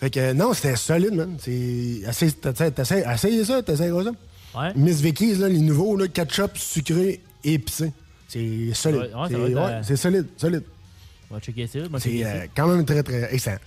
fait 0.00 0.10
que 0.10 0.32
non, 0.32 0.52
c'était 0.54 0.76
solide, 0.76 1.14
man. 1.14 1.36
C'est, 1.40 1.50
essaye, 1.52 2.32
t'essayes, 2.32 2.72
t'essayes- 2.72 3.04
essaye 3.14 3.44
ça, 3.44 3.60
ça. 3.64 3.84
Ouais. 3.84 4.72
Miss 4.74 5.00
Vicky's, 5.00 5.38
là, 5.38 5.48
les 5.48 5.58
nouveaux, 5.58 5.96
là, 5.96 6.08
ketchup 6.08 6.56
sucré 6.56 7.20
épicé. 7.44 7.92
C'est 8.28 8.70
solide. 8.74 9.00
Ouais, 9.00 9.06
ouais, 9.14 9.28
ça 9.30 9.82
c'est, 9.82 9.92
euh, 9.92 9.96
solide, 9.96 10.26
solide. 10.36 10.62
On 11.30 11.34
va 11.34 11.40
checker 11.40 11.66
ça. 11.66 11.78
C'est 11.98 12.24
euh, 12.24 12.46
quand 12.56 12.66
même 12.68 12.84
très, 12.84 13.02
très 13.02 13.34
excellent. 13.34 13.58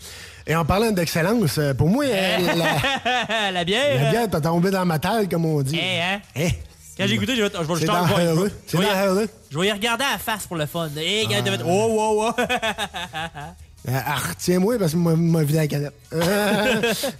Et 0.47 0.55
en 0.55 0.65
parlant 0.65 0.91
d'excellence, 0.91 1.57
euh, 1.57 1.73
pour 1.73 1.89
moi, 1.89 2.05
euh, 2.05 2.37
la, 2.55 2.55
ça. 2.55 3.51
la 3.51 3.63
bière. 3.65 4.03
la 4.03 4.09
bière 4.11 4.29
t'a 4.29 4.41
tombé 4.41 4.71
dans 4.71 4.85
ma 4.85 4.97
table, 4.97 5.27
comme 5.29 5.45
on 5.45 5.61
dit. 5.61 5.77
Eh, 5.79 6.01
hein? 6.01 6.21
Eh, 6.35 6.49
Quand 6.97 7.05
j'ai 7.07 7.17
goûté, 7.17 7.35
je 7.35 7.43
vais, 7.43 7.49
je 7.53 7.57
vais 7.63 7.75
juste 7.75 7.85
dans 7.87 7.93
en- 7.95 8.07
C'est 8.65 8.77
je 8.77 9.57
vais 9.59 9.67
y- 9.67 9.71
regarder 9.71 10.03
à 10.05 10.11
la 10.13 10.17
face 10.17 10.47
pour 10.47 10.55
le 10.57 10.65
fun. 10.65 10.89
Eh, 10.97 11.25
quand 11.29 11.35
Ah. 11.45 11.63
Oh, 11.65 11.87
oh, 11.99 12.31
oh. 12.37 12.41
Euh, 13.87 13.97
ah, 14.05 14.15
retiens-moi 14.17 14.77
parce 14.77 14.91
que 14.91 14.97
m'a 14.97 15.43
vidé 15.43 15.57
la 15.59 15.67
canette. 15.67 15.93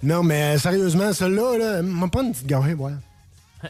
non, 0.03 0.24
mais 0.24 0.55
euh, 0.55 0.57
sérieusement, 0.57 1.14
celle-là, 1.14 1.57
là, 1.57 1.82
m'a 1.82 2.07
pas 2.10 2.22
une 2.22 2.32
petite 2.32 2.47
gorgée, 2.47 2.74
ouais. 2.74 2.91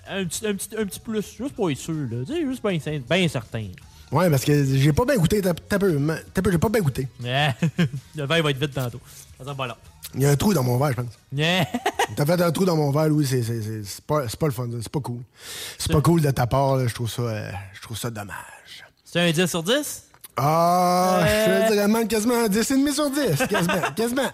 Un 0.08 0.26
petit, 0.26 0.46
un, 0.46 0.54
petit, 0.54 0.70
un 0.78 0.86
petit 0.86 1.00
plus, 1.00 1.36
juste 1.38 1.56
pour 1.56 1.70
être 1.70 1.78
sûr, 1.78 1.94
là. 1.94 2.24
Tu 2.26 2.34
sais, 2.34 2.42
juste 2.46 2.64
bien 2.66 3.00
bien 3.10 3.28
certain. 3.28 3.68
Ouais, 4.12 4.30
parce 4.30 4.44
que 4.44 4.66
j'ai 4.76 4.92
pas 4.94 5.06
bien 5.06 5.18
goûté. 5.18 5.42
T'as 5.42 5.80
peu, 5.80 5.98
ma- 5.98 6.18
t'as 6.34 6.42
peu, 6.42 6.52
j'ai 6.52 6.58
pas 6.58 6.70
bien 6.70 6.82
goûté. 6.82 7.08
Le 7.20 8.26
verre 8.26 8.44
va 8.44 8.50
être 8.50 8.58
vite 8.60 8.74
tantôt. 8.74 9.00
Là. 9.40 9.78
Il 10.16 10.22
y 10.22 10.26
a 10.26 10.32
un 10.32 10.36
trou 10.36 10.54
dans 10.54 10.64
mon 10.64 10.78
verre, 10.78 10.92
je 10.92 11.02
pense. 11.02 11.14
Yeah. 11.32 11.68
T'as 12.16 12.26
fait 12.26 12.42
un 12.42 12.52
trou 12.52 12.66
dans 12.66 12.76
mon 12.76 12.92
verre, 12.92 13.10
Louis, 13.10 13.28
c'est, 13.28 13.44
c'est, 13.44 13.62
c'est, 13.62 13.84
c'est 13.84 14.02
pas, 14.06 14.22
le 14.24 14.52
fun, 14.52 14.68
c'est 14.82 14.92
pas 14.92 15.00
cool. 15.00 15.22
C'est 15.78 15.92
pas 15.92 16.02
cool 16.02 16.22
de 16.22 16.32
ta 16.32 16.48
part, 16.48 16.78
là, 16.78 16.88
je 16.88 16.96
trouve 16.96 17.10
ça, 17.10 17.22
euh, 17.22 17.52
je 17.74 17.82
trouve 17.82 17.98
ça 17.98 18.10
dommage. 18.10 18.84
C'est 19.06 19.20
un 19.20 19.32
10 19.32 19.46
sur 19.46 19.62
10? 19.62 20.09
Ah, 20.42 21.22
Euh. 21.26 21.68
je 21.68 21.74
dirais 21.74 21.88
même 21.88 22.08
quasiment 22.08 22.44
un 22.44 22.48
10,5 22.48 22.94
sur 22.94 23.10
10, 23.10 23.48
quasiment, 23.48 23.82
quasiment. 23.96 24.32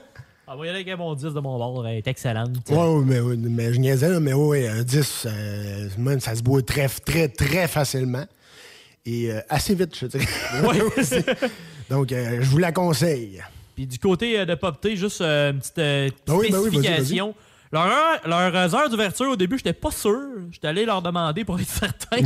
Ah, 0.47 0.55
moi, 0.55 0.67
y 0.67 0.69
avec 0.69 0.87
un 0.87 0.95
bon 0.97 1.13
10 1.15 1.23
de 1.33 1.39
mon 1.39 1.57
bord. 1.57 1.87
Elle 1.87 1.97
est 1.97 2.07
excellente. 2.07 2.51
Ouais, 2.69 2.77
ouais, 2.77 3.03
mais, 3.35 3.49
mais 3.49 3.73
je 3.73 3.79
niaisais, 3.79 4.09
là, 4.09 4.19
mais 4.19 4.33
ouais, 4.33 4.67
un 4.67 4.83
10, 4.83 5.25
euh, 5.25 5.89
même, 5.97 6.19
ça 6.19 6.35
se 6.35 6.43
boit 6.43 6.61
très, 6.61 6.87
très, 6.87 7.27
très 7.29 7.67
facilement. 7.67 8.25
Et 9.07 9.31
euh, 9.31 9.39
assez 9.49 9.73
vite, 9.73 9.97
je 9.99 10.05
dirais. 10.05 10.25
Ouais. 10.63 10.81
aussi. 10.97 11.15
Donc, 11.89 12.11
euh, 12.11 12.37
je 12.41 12.49
vous 12.49 12.59
la 12.59 12.71
conseille. 12.71 13.41
Puis 13.75 13.87
du 13.87 13.97
côté 13.99 14.45
de 14.45 14.55
Popté, 14.55 14.95
juste 14.95 15.21
une 15.21 15.59
petite 15.59 16.21
Ah 16.29 16.35
oui, 16.35 16.49
ben 16.51 16.59
oui, 16.59 16.69
vas-y, 16.69 16.83
spécification. 16.83 17.35
Leur 17.75 17.85
heure- 17.85 18.51
Leurs 18.51 18.75
heures 18.75 18.89
d'ouverture, 18.89 19.29
au 19.31 19.35
début, 19.35 19.57
j'étais 19.57 19.73
pas 19.73 19.91
sûr. 19.91 20.17
J'étais 20.51 20.67
allé 20.67 20.85
leur 20.85 21.01
demander 21.01 21.43
pour 21.43 21.59
être 21.59 21.67
certain. 21.69 22.17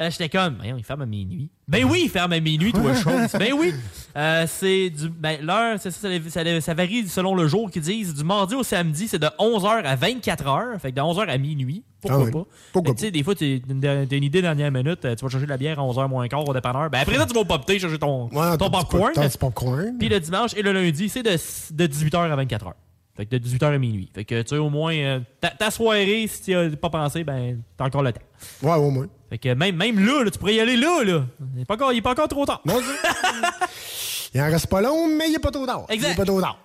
Euh, 0.00 0.10
j'étais 0.10 0.28
comme, 0.28 0.58
ils 0.64 0.84
ferment 0.84 1.02
à 1.02 1.06
minuit. 1.06 1.50
Ben 1.66 1.84
oui, 1.84 2.02
ils 2.04 2.10
ferment 2.10 2.34
à 2.34 2.40
minuit, 2.40 2.72
toi, 2.72 2.94
chose. 3.02 3.32
Ben 3.38 3.52
oui. 3.54 3.74
Euh, 4.16 4.46
c'est 4.48 4.90
du. 4.90 5.08
Ben, 5.08 5.38
l'heure, 5.42 5.78
c'est 5.78 5.90
ça, 5.90 6.08
ça, 6.08 6.30
ça- 6.44 6.60
ça 6.60 6.74
varie 6.74 7.06
selon 7.08 7.34
le 7.34 7.46
jour 7.48 7.70
qu'ils 7.70 7.82
disent. 7.82 8.14
Du 8.14 8.24
mardi 8.24 8.54
au 8.54 8.62
samedi, 8.62 9.08
c'est 9.08 9.18
de 9.18 9.28
11h 9.38 9.82
à 9.84 9.96
24h. 9.96 10.78
Fait 10.78 10.90
que 10.92 10.96
de 10.96 11.00
11h 11.02 11.28
à 11.28 11.36
minuit. 11.38 11.82
Pourquoi 12.00 12.20
Ah 12.20 12.24
oui. 12.26 12.30
pas? 12.32 12.44
Pourquoi 12.72 12.92
Mais 12.92 12.96
Tu 12.96 13.04
sais, 13.06 13.10
des 13.10 13.22
fois, 13.24 13.34
tu 13.34 13.44
as 13.44 14.14
une 14.16 14.22
idée 14.24 14.40
dernière 14.40 14.70
minute. 14.70 15.04
euh, 15.04 15.14
Tu 15.16 15.24
vas 15.24 15.28
chercher 15.30 15.46
de 15.46 15.50
la 15.50 15.56
bière 15.56 15.78
à 15.80 15.82
11h 15.82 16.08
moins 16.08 16.28
quart 16.28 16.48
au 16.48 16.54
dépanneur. 16.54 16.88
Ben 16.90 17.00
après 17.00 17.16
ça, 17.16 17.26
tu 17.26 17.34
vas 17.34 17.40
au 17.40 17.44
popter 17.44 17.78
chercher 17.80 17.98
ton, 17.98 18.28
popcorn. 18.28 19.12
Ton 19.14 19.28
popcorn. 19.38 19.98
Puis 19.98 20.08
le 20.08 20.20
dimanche 20.20 20.52
et 20.56 20.62
le 20.62 20.72
lundi, 20.72 21.08
c'est 21.08 21.22
de, 21.24 21.30
de 21.30 21.86
18h 21.92 22.16
à 22.32 22.36
24h. 22.44 22.72
Fait 23.18 23.26
que 23.26 23.34
de 23.34 23.44
18h 23.44 23.64
à 23.64 23.78
minuit. 23.78 24.08
Fait 24.14 24.24
que 24.24 24.42
tu 24.42 24.50
sais, 24.50 24.58
au 24.58 24.70
moins, 24.70 24.94
euh, 24.94 25.18
ta, 25.40 25.50
ta 25.50 25.72
soirée, 25.72 26.28
si 26.28 26.40
tu 26.40 26.54
as 26.54 26.70
pas 26.76 26.88
pensé, 26.88 27.24
ben, 27.24 27.60
t'as 27.76 27.86
encore 27.86 28.04
le 28.04 28.12
temps. 28.12 28.20
Ouais, 28.62 28.76
au 28.76 28.90
moins. 28.90 29.08
Fait 29.28 29.38
que 29.38 29.54
même, 29.54 29.74
même 29.74 29.98
là, 29.98 30.22
là, 30.22 30.30
tu 30.30 30.38
pourrais 30.38 30.54
y 30.54 30.60
aller 30.60 30.76
là, 30.76 31.02
là. 31.02 31.24
Il 31.56 31.62
est 31.62 31.64
pas 31.64 31.74
encore, 31.74 31.92
il 31.92 31.98
est 31.98 32.02
pas 32.02 32.12
encore 32.12 32.28
trop 32.28 32.46
tard. 32.46 32.62
Non, 32.64 32.80
Il 34.34 34.40
en 34.40 34.44
reste 34.44 34.68
pas 34.68 34.80
long, 34.80 35.08
mais 35.08 35.30
il 35.30 35.34
est 35.34 35.40
pas 35.40 35.50
trop 35.50 35.66
tard. 35.66 35.86
Exact. 35.88 36.08
Il 36.08 36.12
est 36.12 36.16
pas 36.16 36.24
trop 36.24 36.40
tard. 36.40 36.60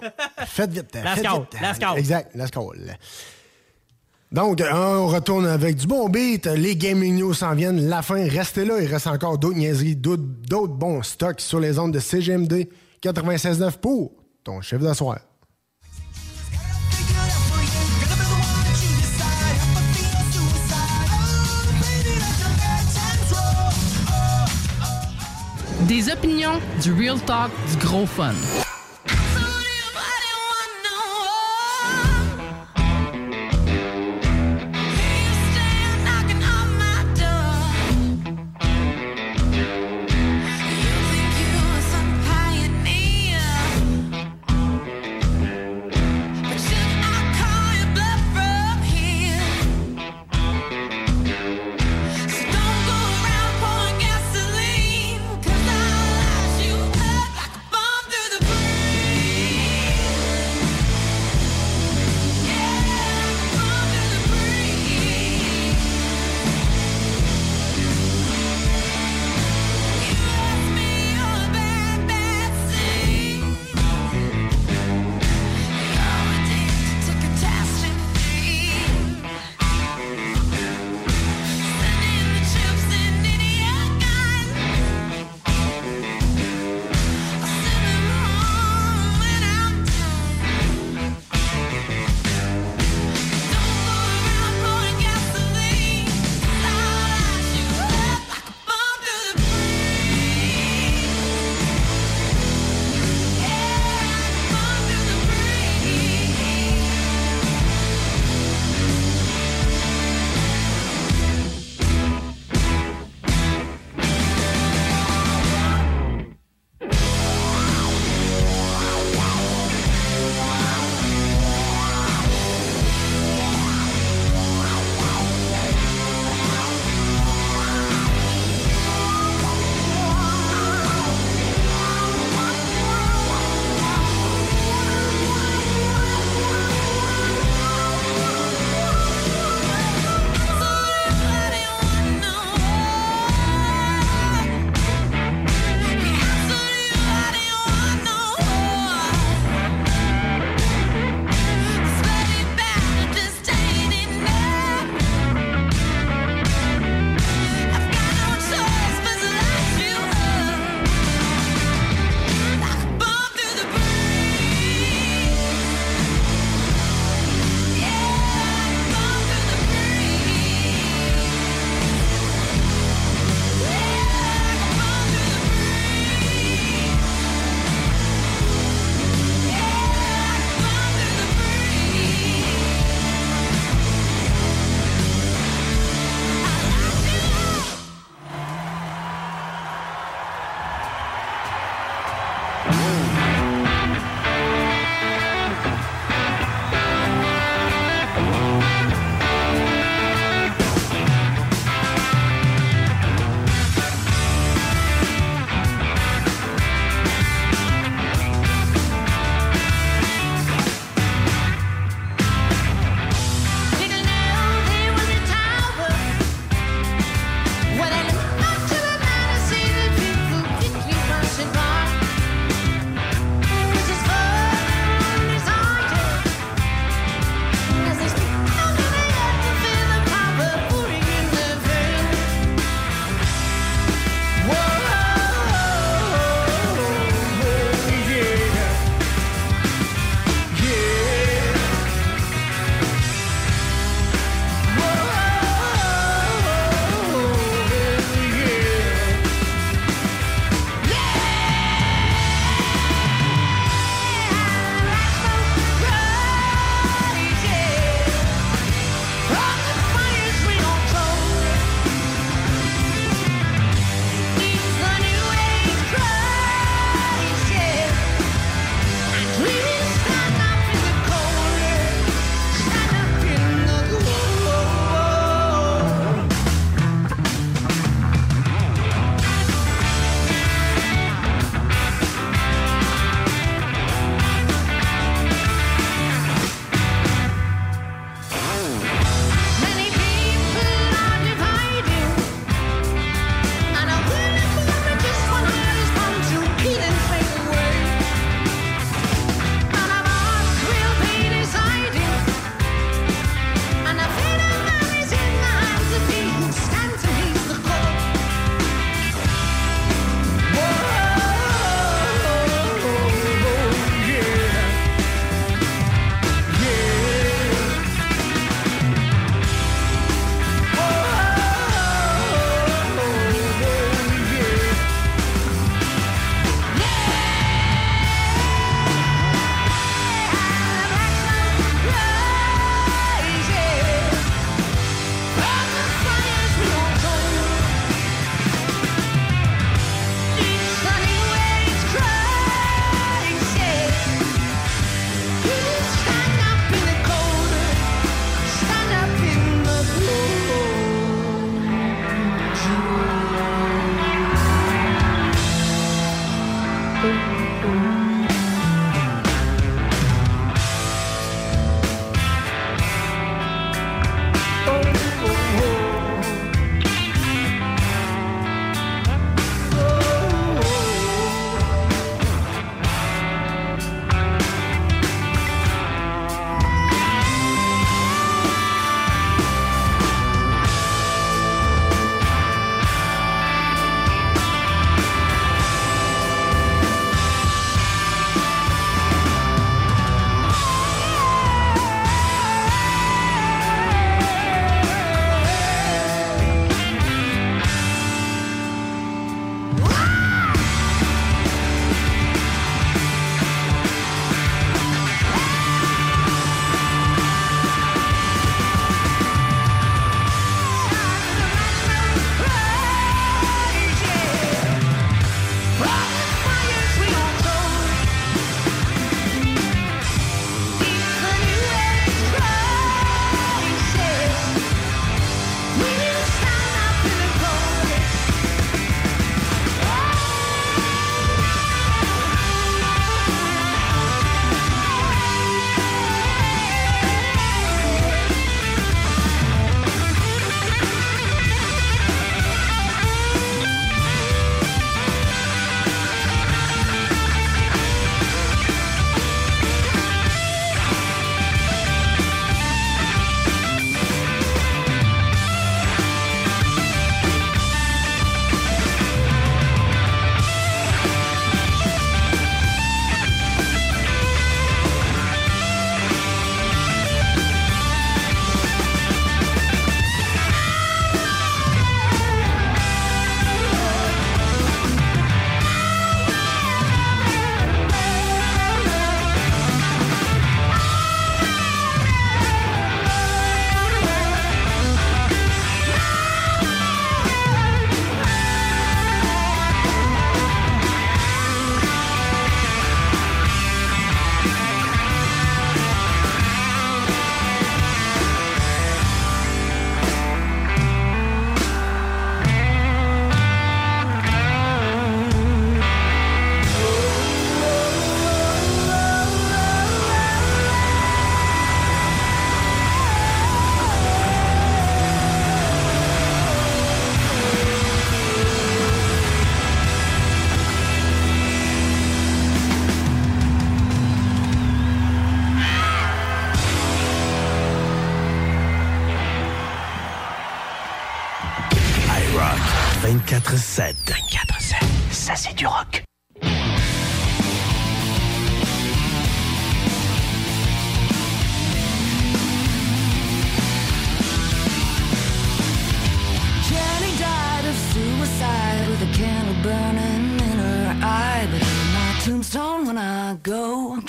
Faites 0.45 0.69
vite. 0.69 0.93
Last 0.93 1.15
faites 1.15 1.23
call, 1.23 1.39
vite. 1.39 1.61
last 1.61 1.79
call. 1.79 1.97
Exact, 1.97 2.35
last 2.35 2.53
call. 2.53 2.97
Donc, 4.31 4.61
euh, 4.61 4.71
on 4.71 5.07
retourne 5.07 5.47
avec 5.47 5.77
du 5.77 5.87
bon 5.87 6.07
beat. 6.07 6.45
Les 6.45 6.75
Gaming 6.75 7.17
News 7.17 7.33
s'en 7.33 7.55
viennent. 7.55 7.87
La 7.89 8.03
fin, 8.03 8.27
restez 8.27 8.65
là. 8.65 8.79
Il 8.79 8.87
reste 8.87 9.07
encore 9.07 9.39
d'autres 9.39 9.57
niaiseries, 9.57 9.95
d'autres 9.95 10.67
bons 10.67 11.01
stocks 11.01 11.41
sur 11.41 11.59
les 11.59 11.79
ondes 11.79 11.93
de 11.93 11.99
CGMD 11.99 12.67
96.9 13.01 13.79
pour 13.79 14.11
ton 14.43 14.61
chef 14.61 14.81
de 14.81 14.93
Des 25.87 26.09
opinions, 26.09 26.61
du 26.81 26.93
real 26.93 27.19
talk, 27.19 27.51
du 27.69 27.85
gros 27.85 28.05
fun. 28.05 28.62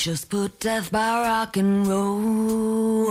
Just 0.05 0.29
put 0.29 0.61
death 0.61 0.93
by 0.93 1.23
rock 1.23 1.57
and 1.57 1.87
roll. 1.87 3.07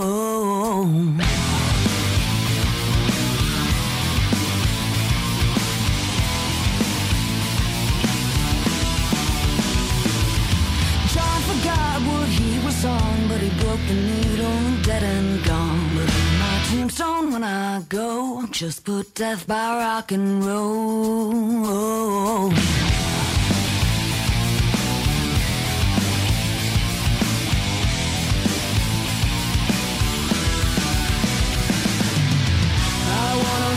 John 11.12 11.40
forgot 11.50 12.00
what 12.06 12.28
he 12.28 12.64
was 12.64 12.84
on, 12.84 13.26
but 13.26 13.40
he 13.40 13.50
broke 13.60 13.80
the 13.88 13.94
needle, 13.94 14.82
dead 14.84 15.02
and 15.02 15.44
gone. 15.44 15.96
But 15.96 16.08
on 16.14 16.38
my 16.38 16.62
tombstone, 16.68 17.32
when 17.32 17.42
I 17.42 17.82
go, 17.88 18.46
just 18.52 18.84
put 18.84 19.16
death 19.16 19.48
by 19.48 19.78
rock 19.78 20.12
and 20.12 20.44
roll. 20.44 21.64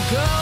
Go 0.09 0.36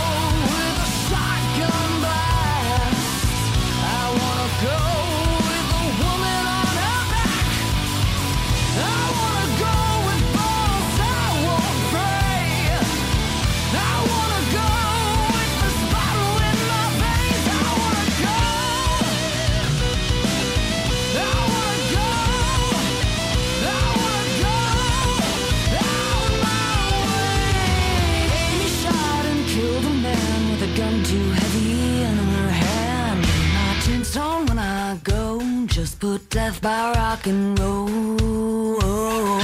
go, 35.85 35.91
just 35.91 35.99
put 35.99 36.29
death 36.29 36.61
by 36.61 36.93
rock 36.93 37.27
and 37.27 37.59
roll. 37.59 39.39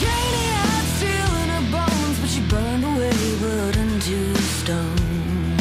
Janie 0.00 0.48
had 0.52 0.84
steel 0.96 1.32
in 1.42 1.48
her 1.48 1.66
bones, 1.70 2.18
but 2.20 2.28
she 2.28 2.40
burned 2.48 2.84
away, 2.84 3.12
but 3.40 3.76
into 3.76 4.34
stone. 4.60 5.56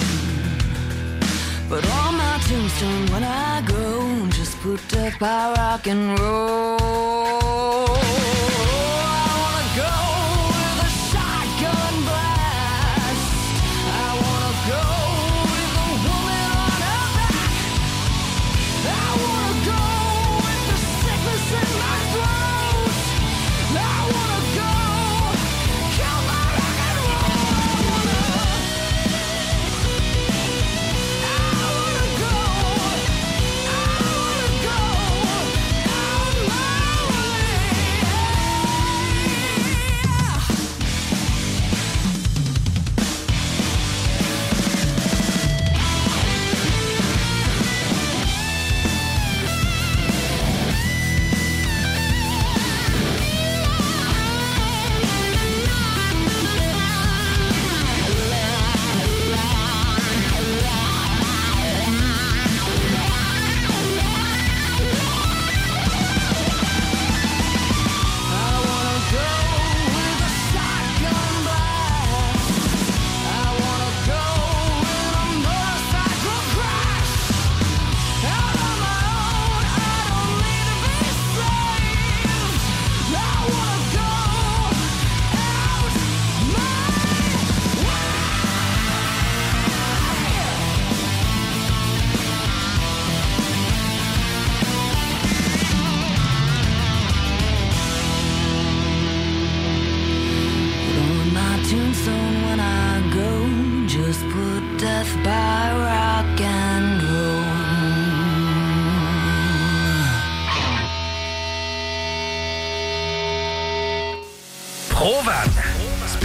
But 1.69 1.85
on 1.89 2.18
my 2.18 2.39
tombstone, 2.47 3.07
when 3.11 3.23
I 3.23 3.64
go, 3.68 4.30
just 4.30 4.57
put 4.61 4.80
death 4.89 5.18
by 5.19 5.53
rock 5.57 5.88
and 5.88 6.19
roll. 6.19 8.12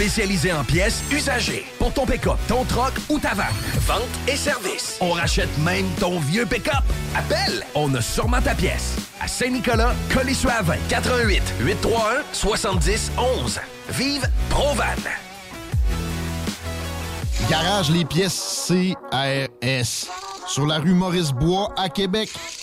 Spécialisé 0.09 0.51
en 0.51 0.63
pièces 0.63 1.03
usagées. 1.11 1.67
Pour 1.77 1.93
ton 1.93 2.03
pick-up, 2.03 2.37
ton 2.47 2.65
troc 2.65 2.93
ou 3.09 3.19
ta 3.19 3.35
vanne. 3.35 3.53
Vente 3.81 4.01
et 4.27 4.35
service. 4.35 4.97
On 5.01 5.11
rachète 5.11 5.55
même 5.59 5.85
ton 5.99 6.19
vieux 6.19 6.47
pick-up. 6.47 6.81
Appelle, 7.15 7.63
on 7.75 7.93
a 7.93 8.01
sûrement 8.01 8.41
ta 8.41 8.55
pièce. 8.55 8.95
À 9.21 9.27
Saint-Nicolas, 9.27 9.93
Colissois 10.11 10.53
à 10.53 10.61
20, 10.63 10.77
88 10.89 11.43
831 11.59 12.23
70 12.33 13.11
11. 13.43 13.59
Vive 13.91 14.27
Provan. 14.49 14.83
Garage 17.47 17.91
les 17.91 18.03
pièces 18.03 18.67
CRS. 18.67 20.09
Sur 20.47 20.65
la 20.65 20.79
rue 20.79 20.95
Maurice-Bois 20.95 21.71
à 21.77 21.87
Québec. 21.87 22.31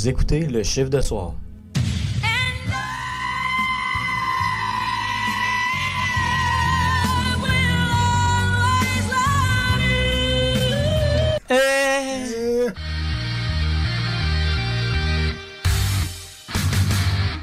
Vous 0.00 0.08
écoutez 0.08 0.46
le 0.46 0.62
chiffre 0.62 0.88
de 0.88 1.02
soir. 1.02 1.34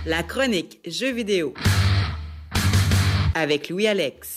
La 0.07 0.23
chronique 0.23 0.79
Jeux 0.87 1.13
vidéo 1.13 1.53
avec 3.35 3.69
Louis-Alex. 3.69 4.36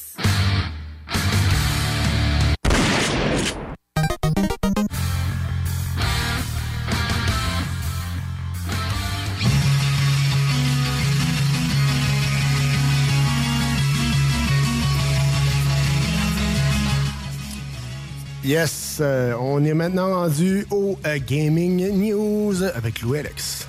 Yes, 18.45 18.99
euh, 19.01 19.35
on 19.39 19.63
est 19.65 19.75
maintenant 19.75 20.15
rendu 20.15 20.67
au 20.71 20.99
euh, 21.07 21.19
Gaming 21.29 21.91
News 22.11 22.63
avec 22.75 23.03
Louis 23.03 23.19
Alex. 23.19 23.69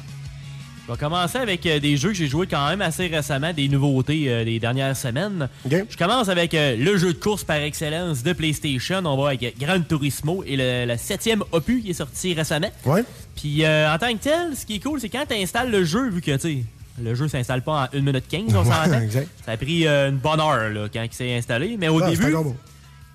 Je 0.88 0.93
vais 0.93 0.98
commencer 0.98 1.38
avec 1.39 1.65
euh, 1.65 1.80
des 1.80 1.98
jeux 1.98 2.10
que 2.10 2.15
j'ai 2.15 2.27
joués 2.27 2.48
quand 2.48 2.69
même 2.69 2.81
assez 2.81 3.07
récemment, 3.07 3.52
des 3.52 3.68
nouveautés 3.68 4.45
des 4.45 4.60
dernières 4.60 4.95
semaines. 4.95 5.49
Je 5.69 5.98
commence 5.98 6.30
avec 6.30 6.53
le 6.53 6.98
jeu 6.98 7.14
de 7.14 7.18
course 7.19 7.43
par 7.43 7.57
excellence 7.57 8.23
de 8.23 8.31
PlayStation. 8.31 9.02
On 9.06 9.22
va 9.22 9.30
avec 9.30 9.57
Gran 9.60 9.81
Turismo 9.81 10.43
et 10.48 10.56
le, 10.56 10.85
le 10.85 10.98
septième 10.98 11.43
opus 11.52 11.84
qui 11.84 11.89
est 11.91 11.93
sorti 11.93 12.34
récemment. 12.34 12.72
Ouais. 12.85 13.03
Puis 13.35 13.65
en 13.68 13.98
tant 13.99 14.11
que 14.14 14.23
tel, 14.23 14.56
ce 14.56 14.65
qui 14.65 14.76
est 14.76 14.80
cool, 14.84 15.02
c'est 15.02 15.10
quand 15.10 15.26
tu 15.27 15.35
installes 15.35 15.69
le 15.69 15.84
jeu, 15.84 16.10
vu 16.10 16.22
que 16.22 16.35
tu 16.38 16.64
le 17.02 17.15
jeu 17.15 17.27
s'installe 17.27 17.61
pas 17.64 17.89
en 17.93 17.98
1 17.98 18.02
minute 18.02 18.26
15, 18.30 18.43
on 18.56 18.64
s'entend. 18.65 19.02
Ça 19.45 19.52
a 19.53 19.57
pris 19.57 19.88
euh, 19.88 20.10
une 20.10 20.18
bonne 20.18 20.39
heure 20.39 20.69
là, 20.69 20.88
quand 20.93 21.02
il 21.02 21.14
s'est 21.14 21.35
installé. 21.35 21.76
Mais 21.80 21.88
au 21.88 22.02
Ah, 22.03 22.10
début. 22.10 22.34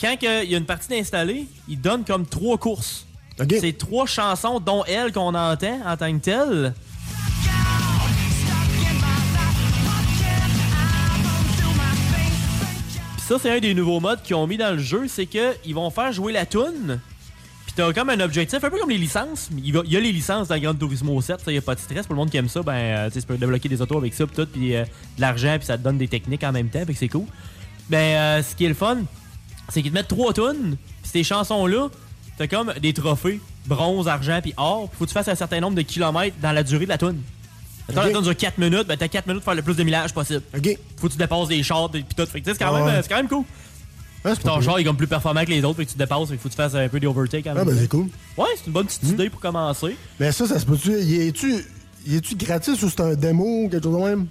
Quand 0.01 0.15
il 0.21 0.51
y 0.51 0.55
a 0.55 0.59
une 0.59 0.65
partie 0.67 0.89
d'installer, 0.89 1.47
il 1.69 1.81
donne 1.81 2.05
comme 2.05 2.27
trois 2.27 2.59
courses. 2.59 3.07
C'est 3.61 3.77
trois 3.77 4.07
chansons, 4.07 4.61
dont 4.61 4.83
elle 4.87 5.13
qu'on 5.13 5.35
entend 5.35 5.79
en 5.87 5.97
tant 5.97 6.13
que 6.19 6.23
telle. 6.25 6.75
Puis 13.17 13.25
ça, 13.27 13.37
c'est 13.41 13.51
un 13.51 13.61
des 13.61 13.75
nouveaux 13.75 14.01
modes 14.01 14.23
qu'ils 14.23 14.37
ont 14.37 14.47
mis 14.47 14.57
dans 14.57 14.73
le 14.73 14.79
jeu, 14.79 15.07
c'est 15.09 15.27
que 15.27 15.55
ils 15.65 15.75
vont 15.75 15.91
faire 15.91 16.13
jouer 16.13 16.33
la 16.33 16.47
tune. 16.47 17.01
Puis 17.67 17.75
t'as 17.75 17.93
comme 17.93 18.11
un 18.11 18.21
objectif, 18.21 18.63
un 18.63 18.71
peu 18.71 18.79
comme 18.79 18.91
les 18.91 18.99
licences. 18.99 19.49
Il 19.63 19.73
va- 19.73 19.83
il 19.85 19.93
y 19.93 19.97
a 19.97 20.01
les 20.01 20.13
licences 20.13 20.49
dans 20.49 20.59
Gran 20.59 20.75
Turismo 20.75 21.21
7, 21.21 21.41
ça, 21.45 21.51
y 21.53 21.57
a 21.59 21.63
pas 21.63 21.75
de 21.75 21.81
stress. 21.81 22.07
Pour 22.07 22.15
le 22.15 22.19
monde 22.21 22.31
qui 22.31 22.37
aime 22.37 22.49
ça, 22.49 22.63
ben, 22.63 22.73
euh, 22.75 23.11
tu 23.11 23.21
peux 23.23 23.37
débloquer 23.37 23.69
des 23.69 23.81
autos 23.83 23.99
avec 23.99 24.15
ça, 24.15 24.27
puis 24.27 24.37
tout, 24.37 24.47
puis 24.47 24.77
euh, 24.77 24.85
de 24.85 25.21
l'argent, 25.21 25.57
puis 25.59 25.67
ça 25.67 25.77
te 25.77 25.83
donne 25.83 25.99
des 25.99 26.09
techniques 26.09 26.45
en 26.45 26.53
même 26.53 26.69
temps, 26.69 26.85
que 26.85 26.93
c'est 26.93 27.09
cool. 27.09 27.25
Ben, 27.91 27.99
euh, 27.99 28.43
ce 28.43 28.55
qui 28.55 28.65
est 28.65 28.69
le 28.69 28.75
fun, 28.75 28.99
c'est 29.69 29.83
qu'ils 29.83 29.91
te 29.91 29.97
mettent 29.97 30.09
trois 30.09 30.33
tunes, 30.33 30.77
puis 31.03 31.11
ces 31.13 31.25
chansons-là, 31.25 31.89
t'as 32.39 32.47
comme 32.47 32.73
des 32.81 32.93
trophées, 32.93 33.41
bronze, 33.67 34.09
argent, 34.09 34.41
puis 34.43 34.55
or. 34.57 34.91
Faut 34.99 35.05
que 35.05 35.11
tu 35.11 35.15
fasses 35.15 35.29
un 35.29 35.35
certain 35.35 35.61
nombre 35.61 35.77
de 35.77 35.83
kilomètres 35.83 36.37
dans 36.43 36.53
la 36.53 36.63
durée 36.63 36.85
de 36.85 36.91
la 36.91 36.99
tune. 36.99 37.21
Mettons, 37.89 38.01
Ok. 38.01 38.07
la 38.09 38.13
tune 38.15 38.23
dure 38.23 38.37
4 38.37 38.59
minutes, 38.59 38.87
ben 38.87 38.97
t'as 38.97 39.09
4 39.09 39.27
minutes 39.27 39.43
pour 39.43 39.53
faire 39.53 39.57
le 39.57 39.63
plus 39.63 39.77
de 39.77 39.83
millage 39.85 40.13
possible. 40.13 40.43
OK. 40.57 40.79
Faut 40.97 41.07
que 41.07 41.13
tu 41.13 41.19
dépasses 41.19 41.49
des 41.49 41.63
chars, 41.63 41.91
puis 41.91 42.05
tout. 42.05 42.27
Fait 42.27 42.41
que 42.41 42.53
c'est 42.53 42.59
quand, 42.59 42.73
Ah 42.75 42.79
même, 42.79 42.87
ouais. 42.87 42.93
euh, 42.93 43.03
c'est 43.03 43.09
quand 43.09 43.17
même 43.17 43.29
cool. 43.29 43.45
c'est 44.25 44.35
Puis 44.35 44.45
ton 44.45 44.57
pas 44.57 44.61
char 44.63 44.79
est 44.79 44.85
comme 44.85 44.97
plus 44.97 45.07
performant 45.07 45.45
que 45.45 45.51
les 45.51 45.65
autres, 45.65 45.77
fait 45.77 45.87
que 45.87 45.93
tu 45.93 45.99
dépasses, 45.99 46.29
fait 46.29 46.37
que 46.37 46.43
faut 46.43 46.49
que 46.49 46.55
tu 46.55 46.57
fasses 46.57 46.75
un 46.75 46.89
peu 46.89 46.99
d'overtake 47.01 47.47
en 47.47 47.51
Ah, 47.51 47.55
même 47.55 47.67
ben 47.67 47.77
c'est 47.79 47.89
cool. 47.89 48.07
Ouais, 48.37 48.47
c'est 48.57 48.67
une 48.67 48.73
bonne 48.73 48.87
petite 48.87 49.05
idée 49.05 49.31
pour 49.31 49.41
commencer. 49.41 49.97
Mais 50.19 50.33
ça, 50.33 50.47
ça 50.47 50.59
se 50.59 50.67
peut-tu. 50.67 50.91
Y 51.01 51.29
est-tu 51.29 51.65
y 52.09 52.17
est-tu 52.17 52.35
gratis 52.37 52.81
ou 52.83 52.91
c'est 52.91 53.01
un 53.01 53.15
démo 53.15 53.65
ou 53.65 53.69
quelque 53.69 53.85
chose 53.85 53.95
de 54.01 54.05
même? 54.05 54.27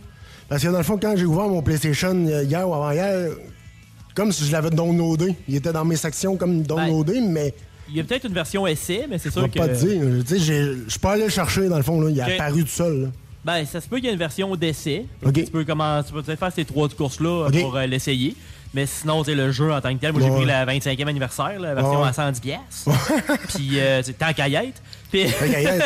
Parce 0.50 0.62
que 0.64 0.68
dans 0.68 0.78
le 0.78 0.84
fond, 0.84 0.98
quand 1.02 1.16
j'ai 1.16 1.26
ouvert 1.26 1.48
mon 1.48 1.62
PlayStation 1.62 2.14
euh, 2.28 2.44
hier 2.44 2.68
ou 2.70 2.74
avant-hier, 2.74 3.32
comme 4.16 4.32
si 4.32 4.46
je 4.46 4.52
l'avais 4.52 4.72
downloadé. 4.72 5.36
Il 5.48 5.56
était 5.56 5.72
dans 5.74 5.86
mes 5.86 5.96
sections 5.98 6.36
comme 6.38 6.64
downloadé, 6.64 7.22
mais 7.22 7.54
Il 7.90 7.96
y 7.98 8.00
a 8.00 8.04
peut-être 8.04 8.26
une 8.26 8.34
version 8.34 8.66
essai, 8.66 9.06
mais 9.08 9.20
c'est 9.20 9.30
je 9.30 9.34
sûr 9.34 9.52
que. 9.52 9.60
pas 9.60 9.68
te 9.68 9.74
dire. 9.86 10.02
Je 10.28 10.90
suis 10.90 11.00
pas 11.00 11.12
allé 11.12 11.26
le 11.26 11.30
chercher 11.30 11.70
dans 11.70 11.78
le 11.78 11.84
fond. 11.84 12.02
Là. 12.02 12.10
Il 12.10 12.18
est 12.20 12.34
apparu 12.40 12.64
tout 12.64 12.70
seul. 12.70 13.02
là. 13.04 13.08
Ben, 13.44 13.64
ça 13.64 13.80
se 13.80 13.88
peut 13.88 13.98
qu'il 13.98 14.06
y 14.06 14.08
ait 14.08 14.14
une 14.14 14.18
version 14.18 14.56
d'essai. 14.56 15.06
Tu 15.32 15.44
peux 15.52 15.64
comment, 15.64 16.02
tu 16.02 16.12
peux 16.12 16.24
peut-être 16.24 16.40
faire 16.40 16.52
ces 16.52 16.66
trois 16.66 16.90
courses-là 16.90 17.46
euh, 17.46 17.62
pour 17.62 17.76
euh, 17.78 17.86
l'essayer. 17.86 18.36
Mais 18.74 18.88
sinon, 18.88 19.24
sais, 19.24 19.36
le 19.36 19.52
jeu 19.52 19.72
en 19.72 19.80
tant 19.82 19.94
que 19.94 20.00
tel, 20.02 20.12
moi 20.14 20.22
j'ai 20.24 20.30
Ouais. 20.32 20.36
pris 20.38 20.46
la 20.46 20.66
25e 20.66 21.08
anniversaire, 21.08 21.60
la 21.60 21.76
version 21.76 22.02
Ouais. 22.02 22.08
à 22.08 22.14
110 22.14 22.40
pièces. 22.42 22.86
Puis, 23.56 23.80
euh, 23.80 24.02
c'est 24.04 24.18
tant 24.18 24.34
qu'à 24.34 24.48
y 24.50 24.56
être. 24.56 24.82
Puis, 25.12 25.26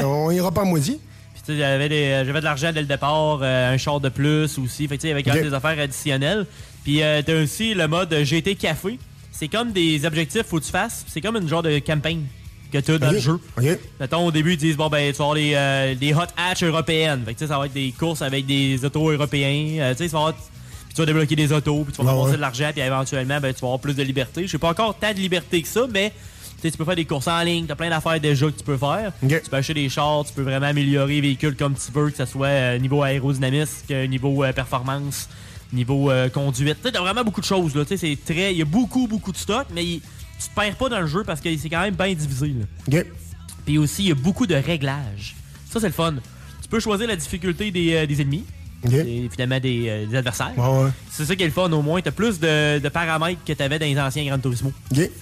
on 0.04 0.32
ira 0.32 0.52
pas 0.52 0.62
à 0.62 0.66
moitié. 0.66 0.94
Puis, 1.34 1.42
tu 1.46 1.52
sais, 1.52 1.58
j'avais, 1.60 1.90
de 1.90 2.44
l'argent 2.44 2.72
dès 2.74 2.80
le 2.82 2.88
départ, 2.88 3.40
euh, 3.42 3.74
un 3.74 3.78
char 3.78 4.00
de 4.00 4.08
plus 4.10 4.58
aussi. 4.58 4.88
Fait 4.88 4.96
que, 4.96 5.02
tu 5.02 5.02
sais, 5.02 5.08
il 5.08 5.10
y 5.10 5.12
avait 5.12 5.24
quand 5.24 5.34
même 5.34 5.44
Ok. 5.44 5.50
des 5.50 5.54
affaires 5.56 5.78
additionnelles. 5.80 6.46
Puis, 6.84 7.02
euh, 7.04 7.22
t'as 7.26 7.42
aussi 7.44 7.74
le 7.74 7.88
mode 7.88 8.14
GT 8.24 8.56
Café. 8.56 8.98
C'est 9.32 9.48
comme 9.48 9.72
des 9.72 10.06
objectifs 10.06 10.44
faut 10.44 10.60
que 10.60 10.66
tu 10.66 10.72
fasses. 10.72 11.06
C'est 11.08 11.22
comme 11.22 11.38
une 11.38 11.48
genre 11.48 11.64
de 11.64 11.80
campagne 11.80 12.24
que 12.72 12.78
tu 12.78 12.92
as 12.92 12.98
dans 12.98 13.12
le 13.12 13.20
jeu. 13.20 13.40
OK. 13.58 13.66
Mettons, 14.00 14.26
au 14.28 14.32
début, 14.32 14.54
ils 14.54 14.58
disent, 14.58 14.78
bon, 14.78 14.90
ben, 14.90 15.12
tu 15.12 15.18
vas 15.18 15.24
avoir 15.26 15.36
les, 15.36 15.54
euh, 15.56 15.96
des 15.96 16.14
hot 16.14 16.20
hatch 16.38 16.64
européennes. 16.64 17.24
Fait 17.26 17.34
que, 17.34 17.48
ça 17.48 17.58
va 17.58 17.66
être 17.66 17.74
des 17.74 17.94
courses 17.98 18.22
avec 18.22 18.46
des 18.46 18.84
autos 18.84 19.10
européens. 19.12 19.80
Euh, 19.80 19.92
tu 19.94 20.00
sais, 20.00 20.10
ça 20.10 20.20
va 20.20 20.30
être- 20.30 20.38
Puis 20.38 20.96
tu 20.96 21.02
vas 21.02 21.06
débloquer 21.06 21.36
des 21.36 21.52
autos, 21.52 21.84
puis 21.84 21.94
tu 21.94 22.04
vas 22.04 22.16
ouais. 22.16 22.32
de 22.32 22.38
l'argent, 22.38 22.70
puis 22.74 22.82
éventuellement, 22.82 23.40
ben, 23.40 23.54
tu 23.54 23.62
vas 23.62 23.68
avoir 23.68 23.80
plus 23.80 23.94
de 23.96 24.04
liberté. 24.04 24.44
Je 24.46 24.52
sais 24.52 24.58
pas 24.58 24.70
encore 24.70 24.96
tant 24.98 25.12
de 25.14 25.18
liberté 25.20 25.62
que 25.62 25.68
ça, 25.68 25.86
mais 25.92 26.12
tu 26.62 26.70
peux 26.72 26.84
faire 26.86 26.96
des 26.96 27.06
courses 27.06 27.28
en 27.28 27.42
ligne, 27.42 27.66
tu 27.66 27.72
as 27.72 27.76
plein 27.76 27.90
d'affaires 27.90 28.20
déjà 28.20 28.48
que 28.48 28.58
tu 28.58 28.64
peux 28.64 28.78
faire. 28.78 29.12
Tu 29.44 29.50
peux 29.50 29.56
acheter 29.58 29.74
des 29.76 29.88
chars, 29.90 30.26
tu 30.26 30.34
peux 30.34 30.42
vraiment 30.42 30.66
améliorer 30.68 31.14
les 31.16 31.22
véhicules 31.22 31.56
comme 31.56 31.74
tu 31.76 31.92
veux, 31.94 32.10
que 32.10 32.18
ce 32.18 32.26
soit 32.26 32.48
euh, 32.48 32.78
niveau 32.80 33.02
aérodynamisme, 33.04 33.86
niveau 34.10 34.44
euh, 34.44 34.52
performance, 34.52 35.30
niveau 35.74 36.10
euh, 36.12 36.30
conduite. 36.30 36.78
Tu 36.82 36.98
as 36.98 37.02
vraiment 37.02 37.24
beaucoup 37.24 37.42
de 37.42 37.46
choses. 37.46 37.76
Là. 37.76 37.84
C'est 37.88 38.18
très, 38.26 38.54
il 38.54 38.58
y 38.58 38.62
a 38.62 38.66
beaucoup, 38.66 39.08
beaucoup 39.08 39.32
de 39.32 39.38
stock, 39.38 39.68
mais 39.74 39.84
tu 39.84 40.00
te 40.50 40.56
perds 40.56 40.76
pas 40.76 40.90
dans 40.90 41.00
le 41.02 41.08
jeu 41.08 41.24
parce 41.24 41.42
que 41.42 41.56
c'est 41.58 41.70
quand 41.70 41.82
même 41.82 41.96
bien 41.96 42.14
divisé. 42.14 42.48
Là. 42.48 42.66
Puis 43.66 43.78
aussi, 43.78 44.04
il 44.04 44.10
y 44.10 44.12
a 44.12 44.16
beaucoup 44.16 44.48
de 44.48 44.56
réglages. 44.56 45.36
Ça, 45.70 45.80
c'est 45.80 45.88
le 45.88 45.94
fun. 45.94 46.16
Tu 46.62 46.68
peux 46.70 46.80
choisir 46.80 47.08
la 47.08 47.16
difficulté 47.16 47.72
des, 47.72 47.94
euh, 47.94 48.06
des 48.06 48.22
ennemis. 48.22 48.46
Et 49.06 49.28
finalement 49.30 49.60
des, 49.60 49.90
euh, 49.90 50.06
des 50.06 50.16
adversaires. 50.16 50.54
Ouais, 50.58 50.84
ouais. 50.86 50.90
C'est 51.12 51.26
ça 51.26 51.36
qui 51.36 51.44
est 51.44 51.48
le 51.48 51.52
fun 51.52 51.70
au 51.70 51.82
moins. 51.82 52.02
T'as 52.02 52.12
plus 52.12 52.40
de, 52.40 52.80
de 52.80 52.88
paramètres 52.90 53.42
que 53.46 53.52
t'avais 53.52 53.78
dans 53.78 53.86
les 53.86 54.00
anciens 54.00 54.24
Gran 54.26 54.40
Turismo. 54.40 54.72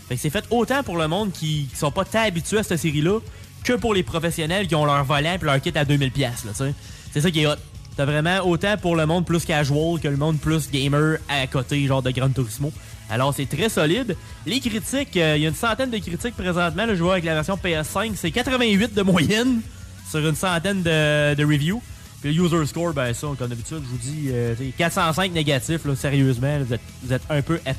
Fait 0.08 0.16
que 0.16 0.22
c'est 0.22 0.30
fait 0.30 0.46
autant 0.52 0.84
pour 0.84 0.96
le 0.98 1.08
monde 1.08 1.32
qui, 1.32 1.68
qui 1.72 1.76
sont 1.76 1.90
pas 1.92 2.06
tant 2.06 2.22
habitués 2.22 2.60
à 2.60 2.64
cette 2.64 2.80
série-là 2.80 3.20
que 3.64 3.74
pour 3.74 3.96
les 3.96 4.04
professionnels 4.04 4.68
qui 4.68 4.76
ont 4.76 4.86
leur 4.86 5.04
volant 5.04 5.38
et 5.42 5.44
leur 5.44 5.60
kit 5.60 5.72
à 5.76 5.84
2000$. 5.86 6.20
là, 6.22 6.30
tu 6.50 6.54
sais. 6.54 6.74
C'est 7.12 7.22
ça 7.22 7.32
qui 7.32 7.42
est 7.42 7.48
hot. 7.48 7.56
T'as 7.98 8.06
vraiment 8.06 8.42
autant 8.48 8.78
pour 8.78 8.96
le 8.96 9.08
monde 9.08 9.26
plus 9.26 9.44
casual 9.44 10.00
que 10.00 10.08
le 10.08 10.18
monde 10.18 10.38
plus 10.40 10.70
gamer 10.70 11.18
à 11.28 11.48
côté, 11.48 11.84
genre 11.88 12.04
de 12.04 12.12
Gran 12.12 12.30
Turismo. 12.30 12.72
Alors 13.10 13.34
c'est 13.34 13.48
très 13.48 13.70
solide. 13.70 14.16
Les 14.46 14.60
critiques, 14.60 15.18
euh, 15.18 15.36
il 15.36 15.42
y 15.42 15.46
a 15.48 15.50
une 15.50 15.56
centaine 15.56 15.90
de 15.90 15.98
critiques 15.98 16.36
présentement. 16.36 16.86
Là, 16.86 16.94
je 16.94 17.02
vois 17.02 17.14
avec 17.14 17.26
la 17.26 17.34
version 17.34 17.58
PS5, 17.58 18.12
c'est 18.16 18.30
88 18.30 18.94
de 18.94 19.02
moyenne 19.02 19.62
sur 20.12 20.20
une 20.20 20.36
centaine 20.36 20.84
de, 20.84 21.44
reviews. 21.44 21.82
Puis 22.22 22.34
le 22.34 22.44
user 22.44 22.66
score, 22.68 22.94
ben 22.94 23.14
ça, 23.16 23.28
comme 23.38 23.50
d'habitude, 23.50 23.82
je 23.84 23.90
vous 23.90 23.98
dis, 23.98 24.28
euh, 24.30 24.54
t'sais, 24.54 24.74
405 24.78 25.34
négatifs, 25.34 25.84
là, 25.84 25.96
sérieusement, 25.96 26.60
vous, 27.04 27.14
êtes, 27.14 27.24
un 27.32 27.42
peu 27.42 27.56
épais. 27.66 27.74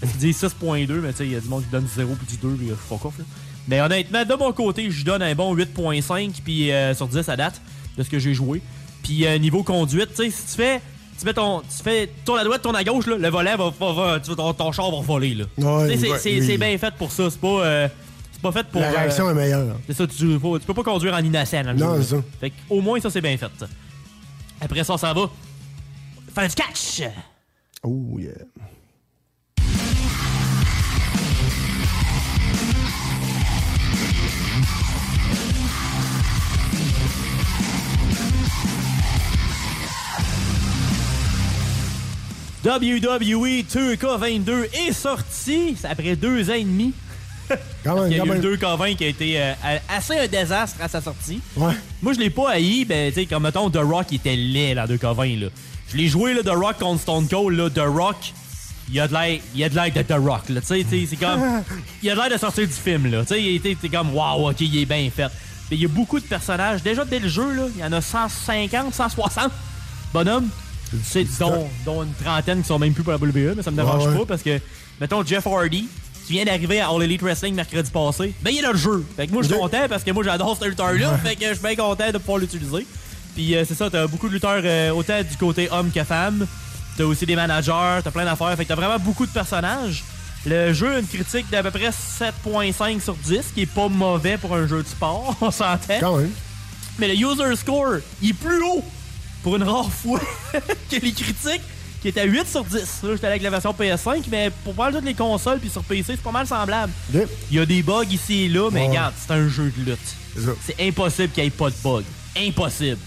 Parce 0.00 0.12
qu'ils 0.12 0.20
disent 0.20 0.42
6.2, 0.42 0.92
mais 0.94 1.12
tu 1.12 1.18
sais, 1.18 1.26
il 1.26 1.32
y 1.32 1.36
a 1.36 1.40
du 1.40 1.48
monde 1.48 1.62
qui 1.62 1.70
donne 1.70 1.86
0 1.86 2.14
puis 2.16 2.36
du 2.36 2.36
2, 2.36 2.54
puis 2.54 2.70
euh, 2.70 2.74
fuck 2.74 3.04
off. 3.04 3.16
là. 3.16 3.24
Mais 3.68 3.80
honnêtement, 3.80 4.24
de 4.24 4.34
mon 4.34 4.52
côté, 4.52 4.90
je 4.90 5.04
donne 5.04 5.22
un 5.22 5.34
bon 5.36 5.54
8.5 5.54 6.32
puis 6.44 6.72
euh, 6.72 6.94
sur 6.94 7.06
10 7.06 7.28
à 7.28 7.36
date 7.36 7.60
de 7.96 8.02
ce 8.02 8.10
que 8.10 8.18
j'ai 8.18 8.34
joué. 8.34 8.60
Puis 9.02 9.26
euh, 9.26 9.38
niveau 9.38 9.62
conduite, 9.62 10.10
tu 10.14 10.24
sais, 10.24 10.30
si 10.30 10.46
tu 10.46 10.54
fais. 10.62 10.80
Tu 11.18 11.24
fais 11.26 11.34
ton. 11.34 11.60
Tu 11.60 11.82
fais 11.84 12.08
tourne 12.24 12.38
à 12.40 12.44
droite, 12.44 12.62
tourne 12.62 12.76
à 12.76 12.82
gauche, 12.84 13.06
là, 13.06 13.16
le 13.16 13.28
volant 13.28 13.56
va. 13.56 13.70
va, 13.78 13.92
va- 13.92 14.20
ton, 14.20 14.52
ton 14.54 14.72
char 14.72 14.90
va 14.90 15.00
voler, 15.02 15.34
là. 15.34 15.44
Sais, 15.88 15.96
c'est- 15.98 16.10
ouais, 16.10 16.18
c'est 16.18 16.40
oui. 16.40 16.46
c'est 16.46 16.58
bien 16.58 16.76
fait 16.78 16.94
pour 16.94 17.12
ça. 17.12 17.30
C'est 17.30 17.40
pas. 17.40 17.46
euh, 17.64 17.88
c'est 18.32 18.40
pas 18.42 18.50
fait 18.52 18.66
pour. 18.68 18.80
La 18.80 18.90
réaction 18.90 19.28
euh, 19.28 19.30
est 19.30 19.34
meilleure. 19.34 19.76
c'est 19.86 19.92
ça, 19.94 20.06
tu, 20.06 20.16
tu 20.16 20.38
peux- 20.40 20.58
tu 20.58 20.66
peux 20.66 20.74
pas 20.74 20.82
conduire 20.82 21.14
en 21.14 21.18
innocent 21.22 21.62
Non, 21.76 21.96
c'est 22.02 22.16
ça. 22.16 22.22
Fait 22.40 22.52
au 22.70 22.80
moins, 22.80 22.98
ça, 23.00 23.10
c'est 23.10 23.20
bien 23.20 23.36
fait. 23.36 23.50
ça. 23.58 23.66
Après 24.60 24.82
ça, 24.84 24.96
s'en 24.98 25.12
va. 25.14 25.30
Faire 26.34 26.48
du 26.48 26.54
catch! 26.54 27.02
Oh, 27.84 28.16
yeah. 28.18 28.30
WWE 42.64 43.62
2K22 43.64 44.66
est 44.88 44.92
sorti 44.92 45.76
c'est 45.80 45.88
après 45.88 46.14
deux 46.16 46.48
ans 46.50 46.54
et 46.54 46.64
demi. 46.64 46.92
Quand 47.84 48.00
même, 48.00 48.10
Il 48.10 48.16
y 48.16 48.20
a 48.20 48.24
eu 48.24 48.28
même. 48.28 48.40
le 48.40 48.56
2K20 48.56 48.96
qui 48.96 49.04
a 49.04 49.08
été 49.08 49.40
euh, 49.42 49.52
assez 49.88 50.16
un 50.16 50.26
désastre 50.28 50.80
à 50.80 50.88
sa 50.88 51.00
sortie. 51.00 51.40
Ouais. 51.56 51.74
Moi, 52.00 52.12
je 52.12 52.18
l'ai 52.20 52.30
pas 52.30 52.50
haï, 52.52 52.84
ben, 52.84 53.12
tu 53.12 53.20
sais, 53.20 53.26
comme 53.26 53.42
mettons, 53.42 53.68
The 53.68 53.78
Rock 53.82 54.06
il 54.12 54.16
était 54.16 54.36
laid, 54.36 54.74
là, 54.74 54.86
2K20, 54.86 55.40
là. 55.40 55.46
Je 55.90 55.96
l'ai 55.96 56.08
joué, 56.08 56.34
là, 56.34 56.42
The 56.42 56.54
Rock 56.56 56.78
contre 56.78 57.02
Stone 57.02 57.28
Cold, 57.28 57.58
là, 57.58 57.68
The 57.68 57.84
Rock, 57.84 58.32
il 58.90 58.98
a 59.00 59.08
de 59.08 59.12
l'air, 59.12 59.40
de 59.54 59.74
l'air 59.74 59.92
de 59.92 60.02
The 60.02 60.16
Rock, 60.18 60.48
là, 60.48 60.60
tu 60.60 60.66
sais, 60.68 60.84
tu 60.88 61.00
sais, 61.00 61.06
c'est 61.10 61.16
comme, 61.16 61.40
il 62.02 62.08
a 62.10 62.14
de 62.14 62.20
l'air 62.20 62.30
de 62.30 62.38
sortir 62.38 62.66
du 62.66 62.72
film, 62.72 63.10
là, 63.10 63.22
tu 63.22 63.28
sais, 63.34 63.42
il 63.42 63.56
était, 63.56 63.74
t'es 63.74 63.88
comme, 63.88 64.14
waouh, 64.14 64.48
ok, 64.48 64.60
il 64.60 64.78
est 64.78 64.86
bien 64.86 65.10
fait. 65.14 65.28
Mais 65.70 65.76
il 65.76 65.82
y 65.82 65.84
a 65.84 65.88
beaucoup 65.88 66.20
de 66.20 66.24
personnages, 66.24 66.82
déjà 66.82 67.04
dès 67.04 67.18
le 67.18 67.28
jeu, 67.28 67.52
là, 67.54 67.64
il 67.74 67.80
y 67.80 67.84
en 67.84 67.92
a 67.92 68.00
150, 68.00 68.94
160 68.94 69.50
bonhommes, 70.14 70.48
tu 70.98 71.04
sais, 71.04 71.26
dont, 71.40 71.68
dont 71.84 72.02
une 72.02 72.12
trentaine 72.14 72.62
qui 72.62 72.68
sont 72.68 72.78
même 72.78 72.92
plus 72.92 73.02
pour 73.02 73.12
la 73.12 73.18
WWE, 73.18 73.54
mais 73.56 73.62
ça 73.62 73.70
me 73.70 73.76
dérange 73.76 74.04
Ouais, 74.06 74.12
ouais. 74.12 74.18
pas, 74.20 74.26
parce 74.26 74.42
que, 74.42 74.58
mettons, 75.00 75.24
Jeff 75.24 75.46
Hardy, 75.46 75.88
qui 76.26 76.34
vient 76.34 76.44
d'arriver 76.44 76.80
à 76.80 76.88
All 76.88 77.02
Elite 77.02 77.22
Wrestling 77.22 77.54
mercredi 77.54 77.90
passé, 77.90 78.32
ben 78.42 78.50
il 78.50 78.58
est 78.58 78.62
dans 78.62 78.72
le 78.72 78.78
jeu. 78.78 79.04
Fait 79.16 79.26
que 79.26 79.32
moi 79.32 79.42
je 79.42 79.48
suis 79.48 79.56
content 79.56 79.88
parce 79.88 80.04
que 80.04 80.10
moi 80.12 80.22
j'adore 80.22 80.56
ce 80.56 80.64
lutteur-là, 80.66 81.18
fait 81.18 81.34
que 81.36 81.48
je 81.48 81.54
suis 81.54 81.62
bien 81.62 81.74
content 81.74 82.10
de 82.12 82.18
pouvoir 82.18 82.38
l'utiliser. 82.38 82.86
Puis 83.34 83.56
euh, 83.56 83.64
c'est 83.66 83.74
ça, 83.74 83.90
t'as 83.90 84.06
beaucoup 84.06 84.28
de 84.28 84.34
lutteurs 84.34 84.60
euh, 84.64 84.90
autant 84.90 85.20
du 85.22 85.36
côté 85.36 85.68
homme 85.70 85.90
que 85.90 86.04
femme. 86.04 86.46
T'as 86.96 87.04
aussi 87.04 87.24
des 87.26 87.34
managers, 87.34 88.00
t'as 88.04 88.10
plein 88.10 88.24
d'affaires, 88.24 88.54
fait 88.56 88.64
que 88.64 88.68
t'as 88.68 88.74
vraiment 88.76 88.98
beaucoup 88.98 89.26
de 89.26 89.32
personnages. 89.32 90.04
Le 90.44 90.72
jeu 90.72 90.96
a 90.96 90.98
une 90.98 91.06
critique 91.06 91.48
d'à 91.50 91.62
peu 91.62 91.70
près 91.70 91.90
7.5 91.90 93.00
sur 93.00 93.14
10, 93.14 93.40
qui 93.54 93.62
est 93.62 93.66
pas 93.66 93.88
mauvais 93.88 94.36
pour 94.36 94.54
un 94.54 94.66
jeu 94.66 94.82
de 94.82 94.88
sport, 94.88 95.34
on 95.40 95.50
s'entend. 95.50 95.98
Quand 96.00 96.16
même. 96.18 96.30
Mais 96.98 97.08
le 97.08 97.14
user 97.14 97.56
score, 97.56 97.94
il 98.20 98.30
est 98.30 98.34
plus 98.34 98.62
haut 98.62 98.84
pour 99.42 99.56
une 99.56 99.62
rare 99.64 99.90
fois 99.90 100.20
que 100.90 100.96
les 100.96 101.12
critiques, 101.12 101.60
qui 102.00 102.08
est 102.08 102.18
à 102.18 102.24
8 102.24 102.46
sur 102.48 102.64
10. 102.64 102.74
Là, 103.04 103.10
j'étais 103.12 103.26
avec 103.26 103.42
la 103.42 103.50
version 103.50 103.72
PS5, 103.72 104.24
mais 104.30 104.50
pour 104.64 104.74
parler 104.74 104.92
de 104.94 104.98
toutes 104.98 105.06
les 105.08 105.14
consoles 105.14 105.58
puis 105.60 105.70
sur 105.70 105.82
PC, 105.84 106.04
c'est 106.14 106.20
pas 106.22 106.32
mal 106.32 106.46
semblable. 106.46 106.92
Il 107.12 107.56
y 107.56 107.60
a 107.60 107.66
des 107.66 107.82
bugs 107.82 108.04
ici 108.10 108.44
et 108.44 108.48
là, 108.48 108.70
mais 108.72 108.80
Ouais. 108.82 108.88
regarde, 108.88 109.14
c'est 109.16 109.32
un 109.32 109.48
jeu 109.48 109.72
de 109.76 109.90
lutte. 109.90 110.56
C'est 110.66 110.80
impossible 110.88 111.28
qu'il 111.32 111.42
n'y 111.44 111.48
ait 111.48 111.50
pas 111.50 111.70
de 111.70 111.76
bugs. 111.84 112.02
Impossible. 112.36 112.98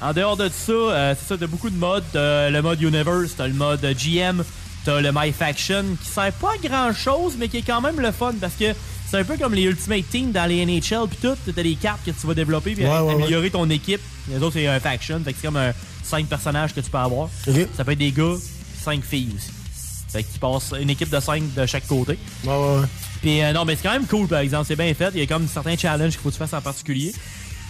En 0.00 0.12
dehors 0.14 0.36
de 0.36 0.48
ça, 0.48 0.72
euh, 0.72 1.14
c'est 1.20 1.28
ça, 1.28 1.36
t'as 1.38 1.46
beaucoup 1.46 1.68
de 1.70 1.76
modes. 1.76 2.04
T'as 2.12 2.48
le 2.50 2.62
mode 2.62 2.80
Universe, 2.80 3.32
t'as 3.36 3.46
le 3.46 3.52
mode 3.52 3.80
GM, 3.96 4.42
t'as 4.84 5.00
le 5.00 5.10
My 5.14 5.30
Faction, 5.30 5.84
qui 6.02 6.08
sert 6.08 6.32
pas 6.32 6.52
à 6.54 6.68
grand 6.68 6.92
chose, 6.94 7.34
mais 7.38 7.48
qui 7.48 7.58
est 7.58 7.62
quand 7.62 7.82
même 7.82 8.00
le 8.00 8.10
fun 8.10 8.32
parce 8.40 8.54
que 8.54 8.72
c'est 9.10 9.18
un 9.18 9.24
peu 9.24 9.36
comme 9.36 9.54
les 9.54 9.62
Ultimate 9.62 10.08
Team 10.10 10.32
dans 10.32 10.46
les 10.46 10.64
NHL 10.64 11.06
puis 11.08 11.18
tout. 11.20 11.36
T'as 11.54 11.62
des 11.62 11.74
cartes 11.74 12.00
que 12.04 12.10
tu 12.10 12.26
vas 12.26 12.34
développer 12.34 12.74
puis 12.74 12.84
Ouais, 12.84 12.98
ouais, 13.00 13.12
améliorer 13.14 13.50
ton 13.50 13.68
équipe. 13.70 14.00
Les 14.28 14.36
autres, 14.38 14.54
c'est 14.54 14.66
un 14.66 14.80
faction, 14.80 15.20
fait 15.24 15.32
que 15.32 15.38
c'est 15.40 15.46
comme 15.48 15.56
un 15.56 15.72
5 16.02 16.26
personnages 16.26 16.74
que 16.74 16.80
tu 16.80 16.90
peux 16.90 16.98
avoir. 16.98 17.28
Ça 17.76 17.84
peut 17.84 17.92
être 17.92 17.98
des 17.98 18.12
gars, 18.12 18.34
5 18.82 19.02
filles 19.04 19.30
aussi. 19.36 19.50
Fait 20.12 20.22
que 20.24 20.32
tu 20.32 20.38
passes 20.40 20.72
une 20.80 20.90
équipe 20.90 21.10
de 21.10 21.20
5 21.20 21.54
de 21.54 21.66
chaque 21.66 21.86
côté. 21.86 22.18
Ouais, 22.44 22.50
ouais. 22.50 22.86
Puis 23.22 23.42
euh, 23.42 23.52
non, 23.52 23.64
mais 23.64 23.76
c'est 23.76 23.82
quand 23.84 23.92
même 23.92 24.06
cool, 24.06 24.26
par 24.26 24.40
exemple. 24.40 24.64
C'est 24.66 24.74
bien 24.76 24.92
fait. 24.94 25.10
Il 25.14 25.20
y 25.20 25.22
a 25.22 25.26
comme 25.26 25.46
certains 25.46 25.76
challenges 25.76 26.12
qu'il 26.12 26.20
faut 26.20 26.30
que 26.30 26.34
tu 26.34 26.38
fasses 26.38 26.52
en 26.54 26.60
particulier. 26.62 27.12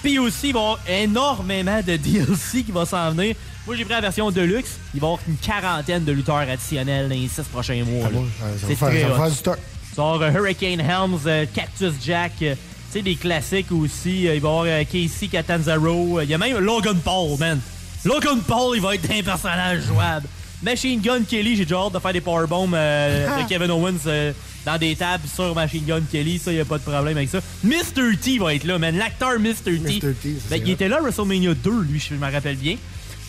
Puis 0.03 0.19
aussi, 0.19 0.49
il 0.49 0.53
va 0.55 0.61
y 0.61 0.63
avoir 0.63 0.79
énormément 0.89 1.81
de 1.87 1.97
DLC 1.99 2.63
qui 2.63 2.73
va 2.73 2.87
s'en 2.87 3.11
venir. 3.11 3.35
Moi, 3.67 3.77
j'ai 3.77 3.85
pris 3.85 3.93
la 3.93 4.01
version 4.01 4.31
Deluxe. 4.31 4.79
Il 4.95 5.01
va 5.01 5.09
y 5.09 5.11
avoir 5.11 5.21
une 5.29 5.37
quarantaine 5.37 6.05
de 6.05 6.13
lutteurs 6.13 6.37
additionnels 6.37 7.09
dans 7.11 7.15
les 7.15 7.29
6 7.29 7.43
prochains 7.53 7.85
mois. 7.85 8.05
là. 8.05 8.11
bon, 8.11 8.25
ça- 8.39 8.47
ça 8.59 8.67
C'est 8.67 8.75
va 8.75 8.77
faire- 8.77 8.89
très 8.89 9.01
ça 9.03 9.09
va 9.09 9.15
hot. 9.15 9.19
faire 9.19 9.29
du 9.31 9.37
stock. 9.37 9.59
Avoir 9.97 10.23
euh, 10.23 10.31
Hurricane 10.31 10.81
Helms, 10.81 11.21
euh, 11.27 11.45
Cactus 11.55 11.93
Jack, 12.03 12.33
euh, 12.43 12.55
tu 12.55 12.99
sais, 12.99 13.03
des 13.03 13.17
classiques 13.17 13.71
aussi. 13.73 14.23
Il 14.23 14.27
va 14.29 14.35
y 14.35 14.37
avoir 14.37 14.65
Casey 14.91 15.29
Catanzaro. 15.31 16.21
Il 16.23 16.29
y 16.31 16.35
a 16.35 16.39
même 16.39 16.59
Logan 16.59 16.99
Paul, 17.05 17.39
man. 17.39 17.61
Logan 18.05 18.41
Paul, 18.47 18.77
il 18.77 18.83
va 18.83 18.95
être 18.95 19.11
un 19.11 19.23
personnage 19.23 19.83
jouable. 19.83 20.27
Machine 20.63 21.01
Gun 21.01 21.23
Kelly, 21.29 21.57
j'ai 21.57 21.65
déjà 21.65 21.79
hâte 21.81 21.95
de 21.95 21.99
faire 21.99 22.13
des 22.13 22.21
powerbombs 22.21 22.75
euh, 22.75 23.43
de 23.43 23.49
Kevin 23.49 23.71
Owens 23.71 23.95
euh, 24.07 24.33
dans 24.67 24.77
des 24.77 24.95
tables 24.95 25.27
sur 25.27 25.55
Machine 25.55 25.85
Gun 25.87 26.03
Kelly. 26.11 26.39
Ça, 26.39 26.53
y 26.53 26.61
a 26.61 26.65
pas 26.67 26.77
de 26.79 26.83
problème 26.83 27.17
avec 27.17 27.31
ça. 27.31 27.41
Mr. 27.65 28.17
T 28.23 28.39
va 28.39 28.55
être 28.55 28.65
là, 28.65 28.79
man. 28.79 28.97
L'acteur 28.97 29.39
Mr. 29.39 29.55
T. 29.65 29.71
Mr. 29.79 30.15
T, 30.23 30.37
Ben, 30.51 30.61
il 30.65 30.71
était 30.71 30.89
là 30.89 30.99
à 30.99 31.01
WrestleMania 31.01 31.55
2, 31.55 31.71
lui, 31.83 31.99
je 31.99 32.15
me 32.15 32.31
rappelle 32.31 32.57
bien. 32.57 32.77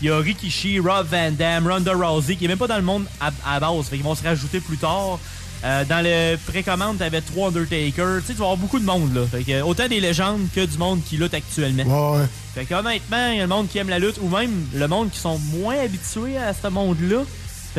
Il 0.02 0.08
y 0.08 0.10
a 0.10 0.18
Rikishi, 0.18 0.80
Rob 0.80 1.06
Van 1.12 1.32
Dam, 1.32 1.68
Ronda 1.68 1.94
Rousey, 1.94 2.36
qui 2.36 2.46
est 2.46 2.48
même 2.48 2.58
pas 2.58 2.68
dans 2.68 2.78
le 2.78 2.82
monde 2.82 3.06
à, 3.20 3.30
à 3.46 3.60
base. 3.60 3.86
Fait 3.88 3.96
qu'ils 3.98 4.04
vont 4.04 4.16
se 4.16 4.24
rajouter 4.24 4.60
plus 4.60 4.78
tard. 4.78 5.20
Euh, 5.64 5.86
dans 5.86 6.04
le 6.04 6.38
précommande, 6.38 6.98
t'avais 6.98 7.22
trois 7.22 7.50
Undertaker. 7.50 8.20
Tu 8.22 8.28
sais, 8.28 8.34
tu 8.34 8.40
vas 8.40 8.46
avoir 8.46 8.58
beaucoup 8.58 8.80
de 8.80 8.86
monde, 8.86 9.14
là. 9.14 9.22
Fait 9.28 9.44
que, 9.44 9.62
autant 9.62 9.88
des 9.88 10.00
légendes 10.00 10.48
que 10.56 10.66
du 10.66 10.78
monde 10.78 11.02
qui 11.04 11.18
lutte 11.18 11.34
actuellement. 11.34 12.16
Ouais. 12.16 12.26
Fait 12.56 12.66
que, 12.66 12.74
honnêtement, 12.74 13.28
il 13.32 13.38
y 13.38 13.40
a 13.40 13.44
le 13.44 13.48
monde 13.48 13.68
qui 13.68 13.78
aime 13.78 13.90
la 13.90 14.00
lutte, 14.00 14.18
ou 14.22 14.28
même 14.28 14.66
le 14.74 14.88
monde 14.88 15.12
qui 15.12 15.20
sont 15.20 15.38
moins 15.38 15.78
habitués 15.78 16.38
à 16.38 16.54
ce 16.54 16.68
monde-là. 16.68 17.24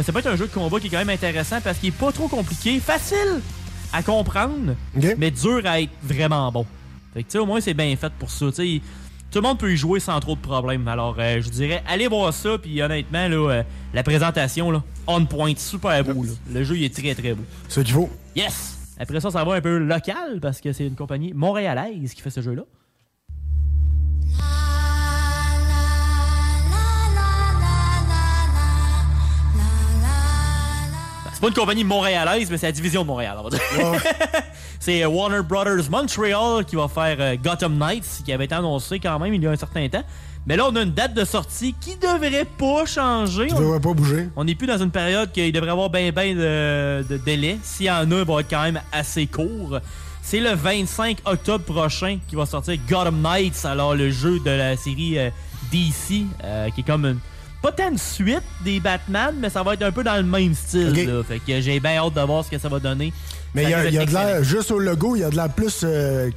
Ça 0.00 0.12
peut 0.12 0.20
être 0.20 0.28
un 0.28 0.36
jeu 0.36 0.46
de 0.46 0.52
combat 0.52 0.80
qui 0.80 0.86
est 0.86 0.90
quand 0.90 0.98
même 0.98 1.10
intéressant 1.10 1.60
parce 1.60 1.78
qu'il 1.78 1.90
est 1.90 1.92
pas 1.92 2.12
trop 2.12 2.28
compliqué, 2.28 2.80
facile 2.80 3.40
à 3.92 4.02
comprendre, 4.02 4.74
mais 5.18 5.30
dur 5.30 5.60
à 5.66 5.80
être 5.80 5.92
vraiment 6.02 6.50
bon. 6.50 6.64
Fait 7.12 7.22
que, 7.22 7.28
tu 7.28 7.32
sais, 7.32 7.38
au 7.38 7.46
moins, 7.46 7.60
c'est 7.60 7.74
bien 7.74 7.94
fait 7.96 8.12
pour 8.18 8.30
ça. 8.30 8.46
Tu 8.46 8.52
sais, 8.54 8.80
tout 9.32 9.38
le 9.38 9.48
monde 9.48 9.58
peut 9.58 9.72
y 9.72 9.76
jouer 9.78 9.98
sans 9.98 10.20
trop 10.20 10.36
de 10.36 10.40
problèmes. 10.40 10.86
Alors, 10.86 11.16
euh, 11.18 11.40
je 11.40 11.48
dirais, 11.48 11.82
allez 11.88 12.06
voir 12.06 12.34
ça, 12.34 12.58
puis 12.58 12.82
honnêtement, 12.82 13.28
là, 13.28 13.50
euh, 13.50 13.62
la 13.94 14.02
présentation, 14.02 14.70
là, 14.70 14.82
on 15.06 15.24
point, 15.24 15.54
super 15.56 16.04
beau. 16.04 16.22
là. 16.22 16.32
Le 16.52 16.62
jeu, 16.62 16.76
il 16.76 16.84
est 16.84 16.94
très, 16.94 17.14
très 17.14 17.32
beau. 17.32 17.42
Ce 17.66 17.80
qu'il 17.80 17.94
faut. 17.94 18.10
Yes! 18.36 18.78
Après 18.98 19.20
ça, 19.20 19.30
ça 19.30 19.42
va 19.42 19.54
un 19.54 19.60
peu 19.62 19.78
local 19.78 20.38
parce 20.40 20.60
que 20.60 20.72
c'est 20.72 20.86
une 20.86 20.94
compagnie 20.94 21.32
montréalaise 21.32 22.12
qui 22.12 22.20
fait 22.20 22.30
ce 22.30 22.42
jeu-là. 22.42 22.62
C'est 24.28 24.71
pas 31.42 31.48
une 31.48 31.54
compagnie 31.54 31.82
montréalaise, 31.82 32.48
mais 32.50 32.56
c'est 32.56 32.66
la 32.66 32.72
division 32.72 33.02
de 33.02 33.08
Montréal, 33.08 33.36
on 33.38 33.42
va 33.42 33.50
dire. 33.50 33.60
c'est 34.80 35.02
euh, 35.02 35.08
Warner 35.08 35.42
Brothers 35.42 35.90
Montreal 35.90 36.64
qui 36.64 36.76
va 36.76 36.86
faire 36.86 37.16
euh, 37.18 37.34
Gotham 37.42 37.76
Knights, 37.76 38.22
qui 38.24 38.32
avait 38.32 38.44
été 38.44 38.54
annoncé 38.54 39.00
quand 39.00 39.18
même 39.18 39.34
il 39.34 39.42
y 39.42 39.46
a 39.48 39.50
un 39.50 39.56
certain 39.56 39.88
temps. 39.88 40.04
Mais 40.46 40.56
là, 40.56 40.66
on 40.68 40.76
a 40.76 40.82
une 40.82 40.92
date 40.92 41.14
de 41.14 41.24
sortie 41.24 41.74
qui 41.80 41.96
devrait 41.96 42.44
pas 42.44 42.86
changer. 42.86 43.48
Tu 43.48 43.54
On- 43.54 43.60
devrais 43.60 43.80
pas 43.80 43.92
bouger. 43.92 44.28
On 44.36 44.44
n'est 44.44 44.54
plus 44.54 44.68
dans 44.68 44.78
une 44.78 44.90
période 44.92 45.32
qu'il 45.32 45.52
devrait 45.52 45.68
y 45.68 45.72
avoir 45.72 45.90
bien 45.90 46.10
ben 46.12 46.36
de, 46.36 47.04
de 47.08 47.16
délai. 47.16 47.58
S'il 47.64 47.86
y 47.86 47.90
en 47.90 48.08
a, 48.10 48.18
il 48.18 48.24
va 48.24 48.40
être 48.40 48.48
quand 48.48 48.62
même 48.62 48.80
assez 48.92 49.26
court. 49.26 49.78
C'est 50.22 50.38
le 50.40 50.54
25 50.54 51.18
octobre 51.24 51.64
prochain 51.64 52.18
qui 52.28 52.36
va 52.36 52.46
sortir 52.46 52.76
Gotham 52.88 53.20
Knights, 53.20 53.64
alors 53.64 53.96
le 53.96 54.10
jeu 54.12 54.38
de 54.38 54.50
la 54.50 54.76
série 54.76 55.18
euh, 55.18 55.30
DC, 55.72 56.24
euh, 56.44 56.70
qui 56.70 56.82
est 56.82 56.84
comme 56.84 57.04
une, 57.04 57.18
pas 57.62 57.72
tant 57.72 57.88
une 57.90 57.98
suite 57.98 58.42
des 58.64 58.80
Batman, 58.80 59.34
mais 59.40 59.48
ça 59.48 59.62
va 59.62 59.74
être 59.74 59.82
un 59.82 59.92
peu 59.92 60.02
dans 60.04 60.16
le 60.16 60.22
même 60.24 60.52
style. 60.54 60.92
Là. 61.06 61.22
Fait 61.22 61.38
que 61.38 61.60
j'ai 61.60 61.78
bien 61.80 61.96
hâte 61.98 62.14
de 62.14 62.20
voir 62.20 62.44
ce 62.44 62.50
que 62.50 62.58
ça 62.58 62.68
va 62.68 62.78
donner. 62.80 63.12
Mais 63.54 63.64
il 63.64 63.70
y 63.70 63.74
a, 63.74 63.86
y 63.86 63.92
de 64.06 64.12
l'air, 64.12 64.42
juste 64.42 64.70
au 64.70 64.78
logo, 64.78 65.14
il 65.16 65.20
y 65.20 65.24
a 65.24 65.30
de 65.30 65.36
l'air 65.36 65.48
plus 65.50 65.82
euh, 65.84 66.30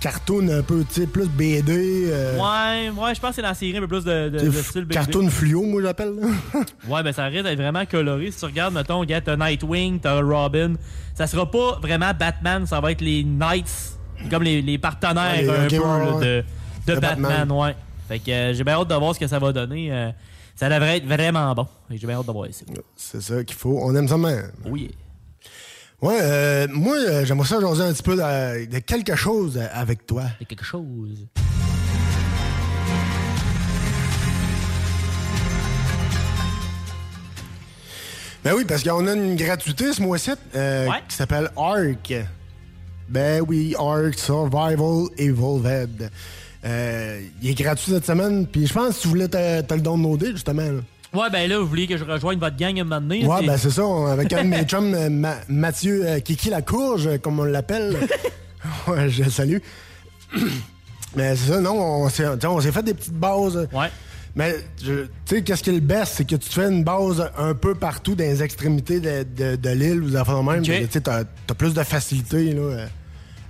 cartoon, 0.00 0.48
un 0.48 0.62
peu, 0.62 0.84
tu 0.84 1.00
sais, 1.02 1.06
plus 1.06 1.26
BD. 1.28 2.06
euh, 2.10 2.36
Ouais, 2.36 2.90
ouais, 2.90 3.14
je 3.14 3.20
pense 3.20 3.30
que 3.30 3.36
c'est 3.36 3.42
dans 3.42 3.48
la 3.48 3.54
série 3.54 3.76
un 3.76 3.80
peu 3.80 3.88
plus 3.88 4.04
de, 4.04 4.30
style 4.62 4.82
BD. 4.84 4.94
cartoon 4.94 5.30
fluo, 5.30 5.62
moi 5.62 5.80
j'appelle. 5.82 6.12
Ouais, 6.88 7.02
ben 7.02 7.12
ça 7.12 7.24
risque 7.26 7.44
d'être 7.44 7.58
vraiment 7.58 7.86
coloré. 7.86 8.30
Si 8.30 8.38
tu 8.38 8.44
regardes, 8.44 8.74
mettons, 8.74 8.98
regarde, 9.00 9.24
t'as 9.24 9.36
Nightwing, 9.36 10.00
t'as 10.00 10.20
Robin. 10.20 10.74
Ça 11.14 11.26
sera 11.26 11.50
pas 11.50 11.78
vraiment 11.80 12.10
Batman, 12.18 12.66
ça 12.66 12.80
va 12.80 12.90
être 12.92 13.00
les 13.00 13.22
Knights, 13.24 13.96
comme 14.30 14.42
les, 14.42 14.60
les 14.60 14.76
partenaires 14.78 15.32
Ouais, 15.36 15.42
les- 15.42 15.48
un 15.48 15.68
peu 15.68 15.86
ouais, 15.88 16.04
là, 16.04 16.14
ouais. 16.16 16.26
de, 16.26 16.44
de 16.88 16.94
De 16.96 17.00
Batman, 17.00 17.30
Batman. 17.30 17.52
ouais. 17.52 17.76
Fait 18.08 18.18
que 18.18 18.30
euh, 18.30 18.52
j'ai 18.54 18.64
bien 18.64 18.74
hâte 18.74 18.88
de 18.88 18.94
voir 18.94 19.14
ce 19.14 19.20
que 19.20 19.26
ça 19.26 19.38
va 19.38 19.52
donner. 19.52 20.12
Ça 20.56 20.68
devrait 20.68 20.98
être 20.98 21.06
vraiment 21.06 21.52
bon. 21.54 21.66
J'ai 21.90 22.06
bien 22.06 22.16
hâte 22.16 22.26
de 22.26 22.32
voir 22.32 22.48
ça. 22.52 22.64
C'est 22.96 23.20
ça 23.20 23.44
qu'il 23.44 23.56
faut. 23.56 23.78
On 23.82 23.94
aime 23.94 24.08
ça 24.08 24.16
même. 24.16 24.52
Oui. 24.66 24.90
Ouais, 26.00 26.18
euh, 26.20 26.66
moi, 26.70 26.96
euh, 26.96 27.24
j'aimerais 27.24 27.48
ça 27.48 27.60
jaser 27.60 27.82
un 27.82 27.92
petit 27.92 28.02
peu 28.02 28.16
de, 28.16 28.66
de 28.66 28.78
quelque 28.80 29.16
chose 29.16 29.58
avec 29.72 30.06
toi. 30.06 30.24
C'est 30.38 30.44
quelque 30.44 30.64
chose. 30.64 31.26
Ben 38.44 38.52
oui, 38.54 38.66
parce 38.66 38.82
qu'on 38.82 39.06
a 39.06 39.14
une 39.14 39.36
gratuité 39.36 39.94
ce 39.94 40.02
mois-ci 40.02 40.32
euh, 40.54 40.88
qui 41.08 41.16
s'appelle 41.16 41.50
Ark. 41.56 42.12
Ben 43.08 43.42
oui, 43.48 43.74
Ark 43.78 44.18
Survival 44.18 45.06
Evolved. 45.16 46.10
Euh, 46.64 47.20
il 47.42 47.50
est 47.50 47.54
gratuit 47.54 47.92
cette 47.92 48.06
semaine, 48.06 48.46
puis 48.46 48.66
je 48.66 48.72
pense 48.72 48.96
que 48.96 49.02
tu 49.02 49.08
voulais 49.08 49.28
te, 49.28 49.60
te 49.60 49.74
le 49.74 49.80
downloader, 49.80 50.30
justement. 50.32 50.62
là. 50.62 50.80
Ouais, 51.12 51.30
ben 51.30 51.48
là, 51.48 51.58
vous 51.60 51.66
voulez 51.66 51.86
que 51.86 51.96
je 51.96 52.04
rejoigne 52.04 52.38
votre 52.38 52.56
gang 52.56 52.78
un 52.80 52.84
moment 52.84 53.00
donné? 53.00 53.24
Ouais, 53.26 53.46
ben 53.46 53.56
c'est 53.56 53.70
ça, 53.70 53.84
on- 53.86 54.06
avec 54.06 54.32
un 54.32 54.44
de 54.44 54.48
mes 54.48 54.62
chums, 54.64 54.94
euh, 54.94 55.08
Ma- 55.10 55.36
Mathieu 55.48 56.02
euh, 56.06 56.20
Kiki 56.20 56.50
la 56.50 56.62
courge, 56.62 57.18
comme 57.18 57.38
on 57.38 57.44
l'appelle. 57.44 57.96
ouais, 58.88 59.08
je 59.10 59.22
le 59.24 59.30
salue. 59.30 59.58
Mais 61.16 61.36
c'est 61.36 61.52
ça, 61.52 61.60
non, 61.60 61.74
on 61.80 62.08
s'est 62.08 62.24
on 62.46 62.60
fait 62.60 62.82
des 62.82 62.94
petites 62.94 63.12
bases. 63.14 63.68
Ouais. 63.72 63.86
Mais 64.34 64.56
tu 64.76 64.90
sais, 65.26 65.42
qu'est-ce 65.42 65.62
qui 65.62 65.70
est 65.70 65.74
le 65.74 65.78
best, 65.80 66.14
c'est 66.16 66.24
que 66.24 66.34
tu 66.34 66.48
te 66.48 66.54
fais 66.54 66.68
une 66.68 66.82
base 66.82 67.30
un 67.38 67.54
peu 67.54 67.76
partout 67.76 68.16
dans 68.16 68.24
les 68.24 68.42
extrémités 68.42 68.98
de, 68.98 69.22
de- 69.22 69.54
de 69.54 69.70
l'île 69.70 70.02
ou 70.02 70.10
des 70.10 70.16
affaires 70.16 70.42
même. 70.42 70.58
Ok. 70.58 70.64
Tu 70.64 70.88
sais, 70.90 71.00
t'as 71.02 71.20
as 71.20 71.54
plus 71.54 71.72
de 71.72 71.82
facilité 71.84 72.52
là, 72.52 72.86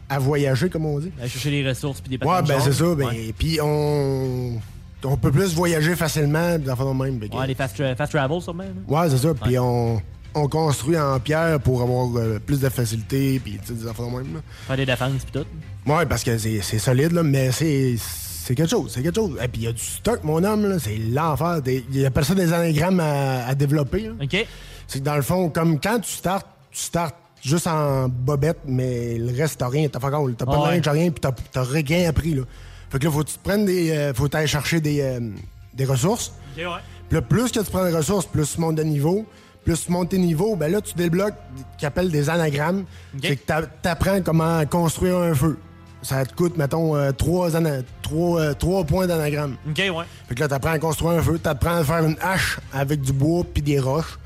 à 0.08 0.18
voyager, 0.18 0.68
comme 0.68 0.86
on 0.86 0.98
dit. 0.98 1.10
Aller 1.20 1.28
chercher 1.28 1.50
les 1.50 1.68
ressources 1.68 2.00
puis 2.00 2.16
des 2.16 2.24
Ouais, 2.24 2.42
ben 2.42 2.60
c'est 2.60 2.72
ça. 2.72 2.94
Ben, 2.94 3.06
Ouais. 3.06 3.34
Puis 3.38 3.58
on, 3.62 4.60
on 5.04 5.16
peut 5.16 5.30
plus 5.32 5.54
voyager 5.54 5.94
facilement, 5.96 6.58
des 6.58 6.64
de 6.64 6.92
même. 7.02 7.20
Que- 7.28 7.36
Ouais, 7.36 7.46
les 7.46 7.54
fast, 7.54 7.78
tra- 7.78 7.96
fast 7.96 8.12
travel, 8.12 8.40
sûrement. 8.40 8.64
là. 8.64 8.70
Ouais, 9.02 9.10
c'est 9.10 9.18
ça. 9.18 9.34
Puis 9.34 9.58
on, 9.58 10.00
on 10.34 10.48
construit 10.48 10.98
en 10.98 11.18
pierre 11.20 11.60
pour 11.60 11.82
avoir 11.82 12.08
euh, 12.16 12.38
plus 12.38 12.60
de 12.60 12.68
facilité, 12.68 13.40
puis 13.42 13.58
tu 13.60 13.68
sais, 13.68 13.72
des 13.74 13.86
affaires 13.86 14.06
de 14.06 14.10
même. 14.10 14.34
là. 14.34 14.40
Faire 14.66 14.76
des 14.76 14.86
défenses 14.86 15.24
puis 15.30 15.40
tout. 15.42 15.90
Ouais, 15.90 16.06
parce 16.06 16.24
que 16.24 16.36
c'est 16.38 16.60
solide, 16.78 17.12
là, 17.12 17.22
mais 17.22 17.50
c'est 17.52 17.96
c'est 17.98 18.54
quelque 18.54 18.68
chose, 18.70 18.92
c'est 18.94 19.02
quelque 19.02 19.14
chose. 19.14 19.38
Et 19.42 19.48
puis 19.48 19.62
il 19.62 19.64
y 19.64 19.68
a 19.68 19.72
du 19.72 19.80
stock, 19.82 20.22
mon 20.22 20.44
homme, 20.44 20.68
là, 20.68 20.78
c'est 20.78 20.96
l'enfer. 20.98 21.60
Il 21.92 22.04
appelle 22.04 22.24
ça 22.26 22.34
des 22.34 22.52
anagrammes 22.52 23.00
à, 23.00 23.46
à 23.46 23.54
développer. 23.54 24.02
là. 24.02 24.10
OK. 24.22 24.46
C'est 24.86 24.98
que 24.98 25.04
dans 25.04 25.16
le 25.16 25.22
fond, 25.22 25.48
comme 25.48 25.80
quand 25.80 25.98
tu 26.00 26.10
startes, 26.12 26.46
tu 26.70 26.80
startes 26.82 27.16
juste 27.44 27.66
en 27.66 28.08
bobette, 28.08 28.58
mais 28.66 29.16
le 29.18 29.36
reste, 29.36 29.58
t'as 29.58 29.68
rien, 29.68 29.88
t'as 29.88 30.00
pas. 30.00 30.10
T'as 30.10 30.46
pas 30.46 30.58
Ouais. 30.58 30.66
de 30.68 30.72
linge, 30.74 30.82
t'as 30.82 30.92
rien, 30.92 31.10
puis 31.10 31.20
t'as- 31.52 31.62
rien 31.62 32.08
appris, 32.08 32.34
là. 32.34 32.42
Fait 32.90 32.98
que 32.98 33.04
là, 33.04 33.10
faut 33.10 33.22
que 33.22 33.28
tu 33.28 33.34
te 33.38 33.42
prennes 33.44 33.64
des. 33.66 33.90
euh, 33.90 34.14
faut 34.14 34.34
aller 34.34 34.46
chercher 34.46 34.80
des, 34.80 35.00
euh, 35.00 35.20
des 35.74 35.84
ressources. 35.84 36.32
Ok, 36.56 36.62
ouais. 36.64 36.80
Puis 37.08 37.16
là, 37.18 37.22
plus 37.22 37.50
que 37.50 37.60
tu 37.60 37.70
prends 37.70 37.84
des 37.84 37.94
ressources, 37.94 38.26
plus 38.26 38.54
tu 38.54 38.60
montes 38.60 38.76
de 38.76 38.82
niveau. 38.82 39.26
Plus 39.64 39.82
tu 39.86 39.90
montes 39.92 40.10
tes 40.10 40.18
niveaux, 40.18 40.56
ben 40.56 40.70
là, 40.70 40.80
tu 40.82 40.92
débloques 40.94 41.34
ce 41.56 41.78
qu'ils 41.78 41.86
appellent 41.86 42.10
des 42.10 42.28
anagrammes. 42.28 42.84
C'est 43.22 43.36
que 43.36 43.46
t'a- 43.46 43.62
t'apprends 43.62 44.20
comment 44.22 44.64
construire 44.66 45.16
un 45.18 45.34
feu. 45.34 45.58
Ça 46.02 46.22
te 46.26 46.34
coûte, 46.34 46.58
mettons, 46.58 46.94
euh, 46.94 47.12
trois, 47.12 47.50
trois 48.54 48.84
points 48.84 49.06
d'anagramme. 49.06 49.56
OK, 49.66 49.78
ouais. 49.78 50.04
Fait 50.28 50.34
que 50.34 50.40
là, 50.40 50.48
t'apprends 50.48 50.72
à 50.72 50.78
construire 50.78 51.18
un 51.18 51.22
feu, 51.22 51.38
t'apprends 51.38 51.76
à 51.76 51.82
faire 51.84 52.04
une 52.04 52.16
hache 52.20 52.58
avec 52.74 53.00
du 53.00 53.12
bois 53.14 53.42
puis 53.54 53.62
des 53.62 53.78
roches. 53.80 54.18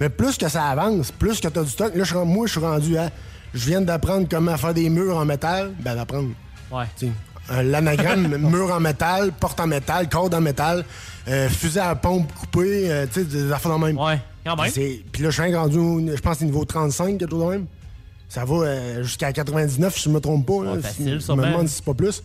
Mais 0.00 0.08
plus 0.08 0.36
que 0.36 0.48
ça 0.48 0.64
avance, 0.64 1.10
plus 1.12 1.40
que 1.40 1.48
t'as 1.48 1.62
du 1.62 1.70
stock, 1.70 1.94
là, 1.94 2.04
je 2.04 2.14
moi, 2.16 2.46
je 2.46 2.52
suis 2.52 2.60
rendu 2.60 2.96
à... 2.98 3.10
Je 3.52 3.66
viens 3.66 3.80
d'apprendre 3.80 4.26
comment 4.28 4.56
faire 4.56 4.74
des 4.74 4.88
murs 4.90 5.16
en 5.16 5.24
métal. 5.24 5.72
Ben, 5.80 5.94
d'apprendre. 5.94 6.30
Ouais. 6.72 6.84
Tu 6.98 7.06
sais, 7.06 7.12
un- 7.50 7.62
L'anagramme, 7.62 8.36
mur 8.50 8.72
en 8.72 8.80
métal, 8.80 9.30
porte 9.38 9.60
en 9.60 9.66
métal, 9.68 10.08
corde 10.08 10.34
en 10.34 10.40
métal, 10.40 10.84
euh, 11.28 11.48
fusil 11.48 11.78
à 11.78 11.94
pompe 11.94 12.32
coupé, 12.34 12.90
euh, 12.90 13.06
tu 13.06 13.20
sais, 13.20 13.24
des 13.24 13.52
affaires 13.52 13.70
dans 13.70 13.78
le 13.78 13.86
même. 13.92 13.98
Ouais, 13.98 14.18
quand 14.44 14.56
même. 14.56 14.70
Puis 14.72 15.22
là, 15.22 15.30
je 15.30 15.40
suis 15.42 15.54
rendu, 15.54 15.78
je 16.16 16.20
pense, 16.20 16.38
c'est 16.38 16.44
niveau 16.46 16.64
35, 16.64 17.18
quelque 17.18 17.30
chose 17.30 17.44
de 17.44 17.50
même. 17.50 17.66
Ça 18.28 18.44
va 18.44 18.54
euh, 18.56 19.02
jusqu'à 19.04 19.32
99, 19.32 19.94
si 19.94 20.02
je 20.04 20.08
me 20.08 20.18
trompe 20.18 20.44
pas. 20.46 20.64
là. 20.64 20.72
Ouais, 20.72 20.78
Si- 20.78 20.82
facile, 20.88 21.20
je 21.24 21.32
me 21.32 21.42
demande 21.44 21.68
si 21.68 21.76
c'est 21.76 21.84
pas 21.84 21.94
plus. 21.94 22.22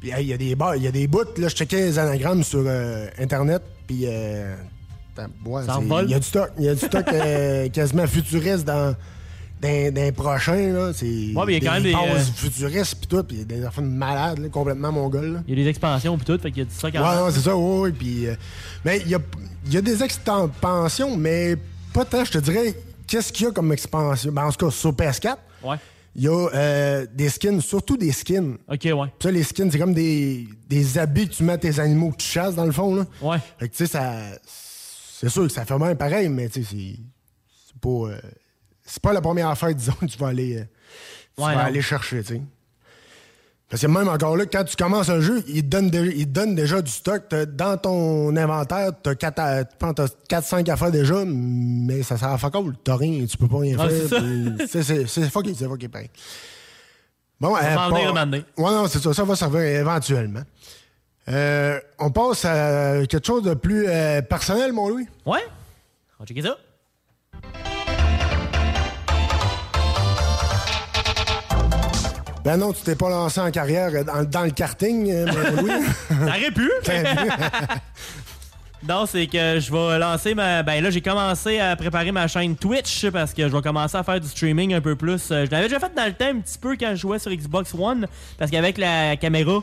Puis 0.00 0.12
il 0.20 0.26
y 0.26 0.32
a 0.32 0.36
des 0.36 0.56
il 0.76 0.82
y 0.82 0.86
a 0.86 0.92
des 0.92 1.06
bouts, 1.08 1.18
là, 1.38 1.48
je 1.48 1.54
checkais 1.56 1.76
les 1.80 1.98
anagrammes 1.98 2.44
sur 2.44 2.62
euh, 2.64 3.08
Internet, 3.18 3.62
puis 3.88 4.02
euh, 4.06 4.54
ouais, 5.46 5.62
il 6.04 6.10
y 6.10 6.14
a 6.14 6.18
du 6.18 6.26
stock, 6.26 6.50
il 6.58 6.64
y 6.64 6.68
a 6.68 6.74
du 6.74 6.80
stock 6.86 7.06
euh, 7.12 7.68
quasiment 7.68 8.06
futuriste 8.06 8.64
dans 8.64 8.94
les 9.62 10.12
prochains, 10.12 10.72
là, 10.72 10.92
c'est 10.92 11.06
Ouais, 11.06 11.44
mais 11.46 11.56
il 11.56 11.62
y 11.62 11.66
a 11.66 11.70
quand 11.70 11.74
même 11.74 11.82
des, 11.84 11.94
euh, 11.94 12.18
futuristes 12.34 12.96
puis 12.96 13.06
tout, 13.06 13.22
puis 13.22 13.44
des 13.44 13.60
de 13.60 13.80
malades, 13.80 14.38
là, 14.38 14.48
complètement 14.48 14.90
mongols. 14.90 15.42
Il 15.46 15.56
y 15.56 15.60
a 15.60 15.64
des 15.64 15.70
expansions 15.70 16.16
puis 16.16 16.24
tout, 16.26 16.38
fait 16.38 16.50
qu'il 16.50 16.58
y 16.58 16.62
a 16.62 16.64
du 16.64 16.74
stock 16.74 16.92
Ouais, 16.94 17.30
c'est 17.32 17.40
ça, 17.40 17.56
ouais, 17.56 17.78
ouais, 17.80 17.92
puis... 17.92 18.26
euh, 18.26 18.34
mais 18.84 19.00
il 19.00 19.08
y 19.08 19.14
a, 19.14 19.18
il 19.66 19.74
y 19.74 19.76
a 19.76 19.80
des 19.80 20.02
expansions, 20.02 21.16
mais 21.16 21.56
pas 21.92 22.04
tant, 22.04 22.24
je 22.24 22.32
te 22.32 22.38
dirais, 22.38 22.74
qu'est-ce 23.06 23.32
qu'il 23.32 23.46
y 23.46 23.48
a 23.48 23.52
comme 23.52 23.72
expansion? 23.72 24.32
Ben, 24.32 24.46
en 24.46 24.50
tout 24.52 24.66
cas, 24.66 24.72
sur 24.72 24.90
PS4, 24.92 25.36
Ouais. 25.62 25.76
il 26.16 26.22
y 26.24 26.28
a 26.28 26.48
euh, 26.54 27.06
des 27.14 27.28
skins, 27.28 27.60
surtout 27.60 27.96
des 27.96 28.10
skins. 28.10 28.56
OK, 28.68 28.80
ouais. 28.84 28.92
Puis 28.94 29.10
ça, 29.22 29.30
les 29.30 29.44
skins, 29.44 29.70
c'est 29.70 29.78
comme 29.78 29.94
des, 29.94 30.48
des 30.68 30.98
habits 30.98 31.28
que 31.28 31.34
tu 31.34 31.44
mets 31.44 31.52
à 31.52 31.58
tes 31.58 31.78
animaux 31.78 32.10
que 32.10 32.16
tu 32.16 32.26
chasses, 32.26 32.56
dans 32.56 32.64
le 32.66 32.72
fond, 32.72 32.96
là. 32.96 33.04
Ouais. 33.20 33.36
Fait 33.60 33.68
que, 33.68 33.76
tu 33.76 33.86
sais, 33.86 33.92
ça... 33.92 34.10
C'est 35.22 35.28
sûr 35.30 35.42
que 35.46 35.52
ça 35.52 35.64
fait 35.64 35.78
bien 35.78 35.94
pareil, 35.94 36.28
mais, 36.28 36.48
tu 36.48 36.62
sais, 36.64 36.68
c'est... 36.70 36.96
C'est 37.66 37.80
pas... 37.80 37.88
euh, 38.10 38.20
c'est 38.84 39.00
pas 39.00 39.12
la 39.12 39.20
première 39.20 39.48
affaire, 39.48 39.74
disons, 39.74 39.92
que 39.92 40.06
tu 40.06 40.18
vas 40.18 40.28
aller... 40.28 40.56
euh, 40.58 40.64
tu 41.36 41.42
Ouais, 41.42 41.54
vas 41.54 41.62
non. 41.62 41.66
aller 41.68 41.80
chercher, 41.82 42.22
tu 42.22 42.34
sais. 42.34 42.42
Parce 43.68 43.80
que 43.80 43.86
même 43.86 44.08
encore 44.08 44.36
là, 44.36 44.44
quand 44.44 44.64
tu 44.64 44.76
commences 44.76 45.08
un 45.08 45.20
jeu, 45.22 45.42
il 45.48 45.62
te 45.62 45.68
donne, 45.68 45.88
dé- 45.88 46.12
il 46.14 46.26
te 46.26 46.32
donne 46.32 46.54
déjà 46.54 46.82
du 46.82 46.90
stock. 46.90 47.22
Dans 47.54 47.78
ton 47.78 48.36
inventaire, 48.36 48.90
t'as 49.02 49.14
4-5 49.14 50.70
affaires 50.70 50.90
déjà, 50.90 51.24
mais 51.24 52.02
ça 52.02 52.18
sert 52.18 52.28
à 52.28 52.36
fuck 52.36 52.54
all. 52.54 52.74
T'as 52.84 52.96
rien, 52.96 53.24
tu 53.24 53.34
peux 53.38 53.48
pas 53.48 53.60
rien 53.60 53.78
Ah, 53.78 53.88
faire. 53.88 54.68
c'est 55.08 55.30
fucké, 55.30 55.54
c'est 55.54 55.66
fucké 55.68 55.88
pareil. 55.88 56.10
Bon, 57.40 57.56
Ça 57.56 57.62
va 57.76 57.90
pas- 57.90 58.24
donné. 58.26 58.44
Ouais, 58.58 58.70
non, 58.72 58.86
c'est 58.88 58.98
ça, 59.02 59.14
ça 59.14 59.24
va 59.24 59.36
servir 59.36 59.60
éventuellement. 59.62 60.42
Euh, 61.28 61.78
on 61.98 62.10
passe 62.10 62.44
à 62.44 63.06
quelque 63.06 63.26
chose 63.26 63.42
de 63.44 63.54
plus 63.54 63.86
euh, 63.88 64.22
personnel, 64.22 64.72
mon 64.72 64.88
Louis. 64.88 65.06
Ouais? 65.24 65.38
On 66.18 66.24
va 66.24 66.26
checker 66.26 66.42
ça. 66.42 66.56
Ben 72.44 72.56
non, 72.56 72.72
tu 72.72 72.82
t'es 72.82 72.96
pas 72.96 73.08
lancé 73.08 73.40
en 73.40 73.52
carrière 73.52 74.04
dans, 74.04 74.24
dans 74.24 74.42
le 74.42 74.50
karting, 74.50 75.08
euh, 75.12 75.26
mon 75.26 75.62
Louis. 75.62 75.86
T'aurais 76.08 76.50
pu. 76.50 76.70
Non, 78.88 79.06
c'est 79.06 79.28
que 79.28 79.60
je 79.60 79.70
vais 79.70 79.96
lancer 80.00 80.34
ma. 80.34 80.64
Ben 80.64 80.82
là, 80.82 80.90
j'ai 80.90 81.00
commencé 81.00 81.60
à 81.60 81.76
préparer 81.76 82.10
ma 82.10 82.26
chaîne 82.26 82.56
Twitch 82.56 83.08
parce 83.10 83.32
que 83.32 83.42
je 83.48 83.54
vais 83.54 83.62
commencer 83.62 83.96
à 83.96 84.02
faire 84.02 84.18
du 84.18 84.26
streaming 84.26 84.74
un 84.74 84.80
peu 84.80 84.96
plus. 84.96 85.30
Euh, 85.30 85.46
Je 85.46 85.50
l'avais 85.52 85.68
déjà 85.68 85.78
fait 85.78 85.94
dans 85.94 86.04
le 86.04 86.12
temps 86.12 86.26
un 86.36 86.40
petit 86.40 86.58
peu 86.58 86.76
quand 86.76 86.90
je 86.90 86.96
jouais 86.96 87.20
sur 87.20 87.30
Xbox 87.30 87.72
One 87.78 88.08
parce 88.36 88.50
qu'avec 88.50 88.78
la 88.78 89.16
caméra 89.16 89.60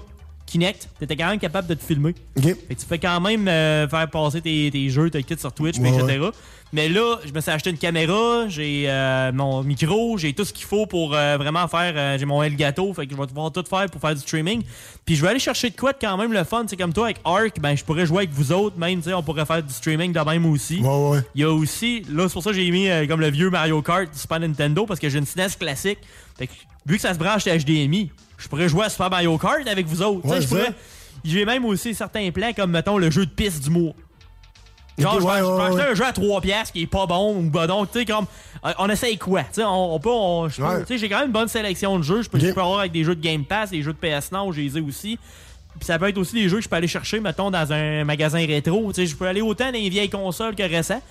Kinect, 0.50 0.90
t'étais 1.00 1.16
quand 1.16 1.30
même 1.30 1.40
capable 1.40 1.68
de 1.68 1.76
te 1.76 1.84
filmer. 1.84 2.16
Fait 2.42 2.54
que 2.54 2.74
tu 2.74 2.86
peux 2.88 2.98
quand 2.98 3.22
même 3.22 3.48
euh, 3.48 3.88
faire 3.88 4.10
passer 4.10 4.42
tes, 4.42 4.70
tes 4.72 4.90
jeux, 4.90 5.10
tes 5.12 5.22
kits 5.24 5.38
sur 5.38 5.54
Twitch, 5.54 5.78
Ouais, 5.78 5.90
etc. 5.90 6.30
Mais 6.74 6.90
là, 6.90 7.18
je 7.26 7.32
me 7.32 7.40
suis 7.40 7.52
acheté 7.52 7.70
une 7.70 7.78
caméra, 7.78 8.48
j'ai 8.48 8.86
euh, 8.88 9.32
mon 9.32 9.64
micro, 9.64 10.18
j'ai 10.18 10.34
tout 10.34 10.46
ce 10.46 10.54
qu'il 10.54 10.66
faut 10.66 10.86
pour 10.86 11.16
euh, 11.16 11.38
vraiment 11.38 11.68
faire. 11.68 12.18
j'ai 12.18 12.26
mon 12.26 12.42
Elgato, 12.44 12.94
fait 12.94 13.06
que 13.06 13.14
je 13.16 13.20
vais 13.20 13.28
pouvoir 13.28 13.52
tout 13.52 13.64
faire 13.68 13.86
pour 13.92 14.02
faire 14.02 14.14
du 14.16 14.22
streaming. 14.22 14.64
Puis 15.06 15.16
je 15.16 15.22
vais 15.22 15.30
aller 15.30 15.40
chercher 15.40 15.70
de 15.70 15.76
quoi 15.76 15.94
de 15.94 15.98
quand 16.02 16.18
même 16.18 16.34
le 16.34 16.44
fun. 16.44 16.66
C'est 16.68 16.78
comme 16.78 16.94
toi 16.94 17.06
avec 17.06 17.18
Arc, 17.26 17.60
ben 17.60 17.76
je 17.76 17.84
pourrais 17.84 18.06
jouer 18.06 18.20
avec 18.20 18.32
vous 18.32 18.52
autres, 18.52 18.78
même, 18.78 19.02
tu 19.02 19.10
sais, 19.10 19.14
on 19.14 19.24
pourrait 19.24 19.46
faire 19.46 19.62
du 19.64 19.74
streaming 19.74 20.14
de 20.14 20.20
même 20.20 20.46
aussi. 20.46 20.80
Ouais, 20.82 21.10
ouais. 21.10 21.20
Il 21.36 21.42
y 21.42 21.44
a 21.44 21.52
aussi, 21.52 22.04
là, 22.10 22.28
c'est 22.28 22.34
pour 22.34 22.44
ça 22.44 22.50
que 22.52 22.56
j'ai 22.56 22.70
mis 22.72 22.88
comme 23.08 23.22
le 23.22 23.30
vieux 23.30 23.50
Mario 23.50 23.82
Kart 23.82 24.12
du 24.12 24.18
Super 24.18 24.40
Nintendo 24.40 24.86
parce 24.86 25.00
que 25.00 25.10
j'ai 25.10 25.20
une 25.20 25.26
SNES 25.26 25.58
classique. 25.60 26.00
Fait 26.38 26.48
que, 26.48 26.54
vu 26.86 26.96
que 26.96 27.02
ça 27.02 27.14
se 27.14 27.20
branche 27.20 27.46
à 27.48 27.58
HDMI, 27.58 28.12
je 28.40 28.48
pourrais 28.48 28.68
jouer 28.70 28.86
à 28.86 28.90
Super 28.90 29.10
Mario 29.10 29.38
Kart 29.38 29.68
avec 29.68 29.86
vous 29.86 30.02
autres. 30.02 30.26
Ouais, 30.28 30.42
je 30.42 30.48
pourrais. 30.48 30.74
j'ai 31.24 31.46
même 31.46 31.66
aussi 31.66 31.94
certains 31.94 32.32
plans 32.32 32.54
comme, 32.56 32.72
mettons, 32.72 32.98
le 32.98 33.12
jeu 33.12 33.26
de 33.26 33.32
piste 33.32 33.64
du 33.64 33.70
mois. 33.70 33.94
Genre, 34.98 35.14
je 35.16 35.20
vais- 35.20 35.26
ouais, 35.28 35.38
je 35.40 35.44
vais 35.46 35.52
ouais, 35.52 35.64
acheter 35.64 35.92
un 35.92 35.96
jeu 35.96 36.06
à 36.06 36.12
3 36.12 36.42
piastres 36.42 36.74
qui 36.74 36.82
est 36.82 36.88
pas 36.88 37.06
bon 37.06 37.38
ou 37.38 37.50
bah 37.50 37.68
donc, 37.68 37.90
tu 37.92 38.00
sais, 38.00 38.06
comme, 38.06 38.26
on 38.80 38.90
essaye 38.90 39.18
quoi? 39.18 39.44
Tu 39.44 39.48
sais, 39.54 39.64
on, 39.64 39.96
on 39.96 40.00
peut, 40.00 40.10
on- 40.12 40.44
Ouais. 40.48 40.84
j'ai 40.90 41.08
quand 41.08 41.20
même 41.20 41.28
une 41.28 41.32
bonne 41.32 41.48
sélection 41.48 41.98
de 41.98 42.04
jeux. 42.04 42.22
Je 42.22 42.30
peux, 42.30 42.38
peux 42.38 42.48
avoir 42.62 42.80
avec 42.80 42.92
des 42.92 43.06
jeux 43.06 43.16
de 43.16 43.22
Game 43.22 43.46
Pass, 43.46 43.70
des 43.70 43.82
jeux 43.82 43.94
de 43.94 43.98
PS 43.98 44.32
Now, 44.34 44.52
j'ai 44.52 44.64
les 44.64 44.82
aussi. 44.82 45.18
Puis 45.78 45.86
ça 45.86 45.98
peut 45.98 46.10
être 46.10 46.18
aussi 46.18 46.34
des 46.36 46.50
jeux 46.50 46.58
que 46.58 46.64
je 46.64 46.68
peux 46.68 46.76
aller 46.76 46.88
chercher, 46.90 47.22
mettons, 47.22 47.50
dans 47.50 47.72
un 47.72 48.04
magasin 48.04 48.46
rétro. 48.46 48.92
Tu 48.92 48.96
sais, 48.96 49.06
je 49.08 49.16
peux 49.16 49.26
aller 49.26 49.40
autant 49.42 49.68
dans 49.68 49.72
les 49.80 49.88
vieilles 49.90 50.10
consoles 50.10 50.54
que 50.56 50.64
récents. 50.64 51.02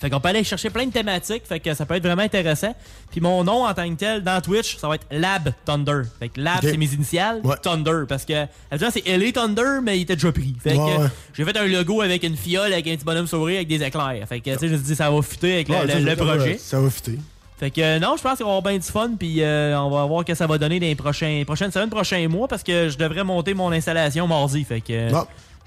Fait 0.00 0.10
qu'on 0.10 0.20
peut 0.20 0.28
aller 0.28 0.44
chercher 0.44 0.70
plein 0.70 0.84
de 0.86 0.92
thématiques, 0.92 1.44
fait 1.46 1.60
que 1.60 1.72
ça 1.72 1.86
peut 1.86 1.94
être 1.94 2.02
vraiment 2.02 2.22
intéressant. 2.22 2.74
Puis 3.10 3.20
mon 3.20 3.44
nom 3.44 3.64
en 3.64 3.72
tant 3.72 3.88
que 3.88 3.94
tel 3.94 4.22
dans 4.22 4.40
Twitch, 4.40 4.76
ça 4.76 4.88
va 4.88 4.96
être 4.96 5.06
Lab 5.10 5.52
Thunder. 5.64 6.02
Fait 6.18 6.28
que 6.28 6.40
Lab 6.40 6.58
c'est 6.62 6.76
mes 6.76 6.92
initiales, 6.92 7.40
Thunder 7.62 8.02
parce 8.08 8.24
que 8.24 8.46
habituellement 8.70 8.94
c'est 9.04 9.16
LA 9.16 9.32
Thunder 9.32 9.80
mais 9.82 9.98
il 9.98 10.02
était 10.02 10.16
déjà 10.16 10.32
pris. 10.32 10.54
Fait 10.62 10.72
que 10.74 10.78
Ouais, 10.78 10.96
ouais. 10.98 11.06
j'ai 11.32 11.44
fait 11.44 11.56
un 11.56 11.66
logo 11.66 12.02
avec 12.02 12.22
une 12.24 12.36
fiole 12.36 12.72
avec 12.72 12.86
un 12.88 12.96
petit 12.96 13.04
bonhomme 13.04 13.26
souris 13.28 13.56
avec 13.56 13.68
des 13.68 13.82
éclairs. 13.82 14.26
Fait 14.28 14.40
que 14.40 14.50
tu 14.50 14.58
sais 14.58 14.68
je 14.68 14.72
me 14.72 14.78
suis 14.78 14.86
dit 14.88 14.96
ça 14.96 15.10
va 15.10 15.22
fitter 15.22 15.54
avec 15.54 15.68
le, 15.68 15.74
Ouais, 15.76 16.00
le- 16.00 16.16
projet. 16.16 16.58
Ça 16.58 16.80
va 16.80 16.90
fitter. 16.90 17.18
Fait 17.58 17.70
que 17.70 17.80
euh, 17.80 17.98
non, 18.00 18.16
je 18.18 18.22
pense 18.22 18.38
qu'on 18.38 18.44
va 18.46 18.50
avoir 18.56 18.62
bien 18.62 18.76
du 18.78 18.86
fun 18.86 19.12
puis 19.16 19.40
euh, 19.42 19.78
on 19.78 19.88
va 19.90 20.04
voir 20.06 20.24
que 20.24 20.34
ça 20.34 20.46
va 20.48 20.58
donner 20.58 20.80
dans 20.80 20.86
les 20.86 20.96
prochains 20.96 21.44
prochaines 21.46 21.70
semaines, 21.70 21.88
prochains 21.88 22.26
mois 22.28 22.48
parce 22.48 22.64
que 22.64 22.88
je 22.88 22.98
devrais 22.98 23.22
monter 23.22 23.54
mon 23.54 23.70
installation 23.70 24.26
mardi. 24.26 24.64
Fait 24.64 24.80
que 24.80 24.92
euh. 24.92 25.22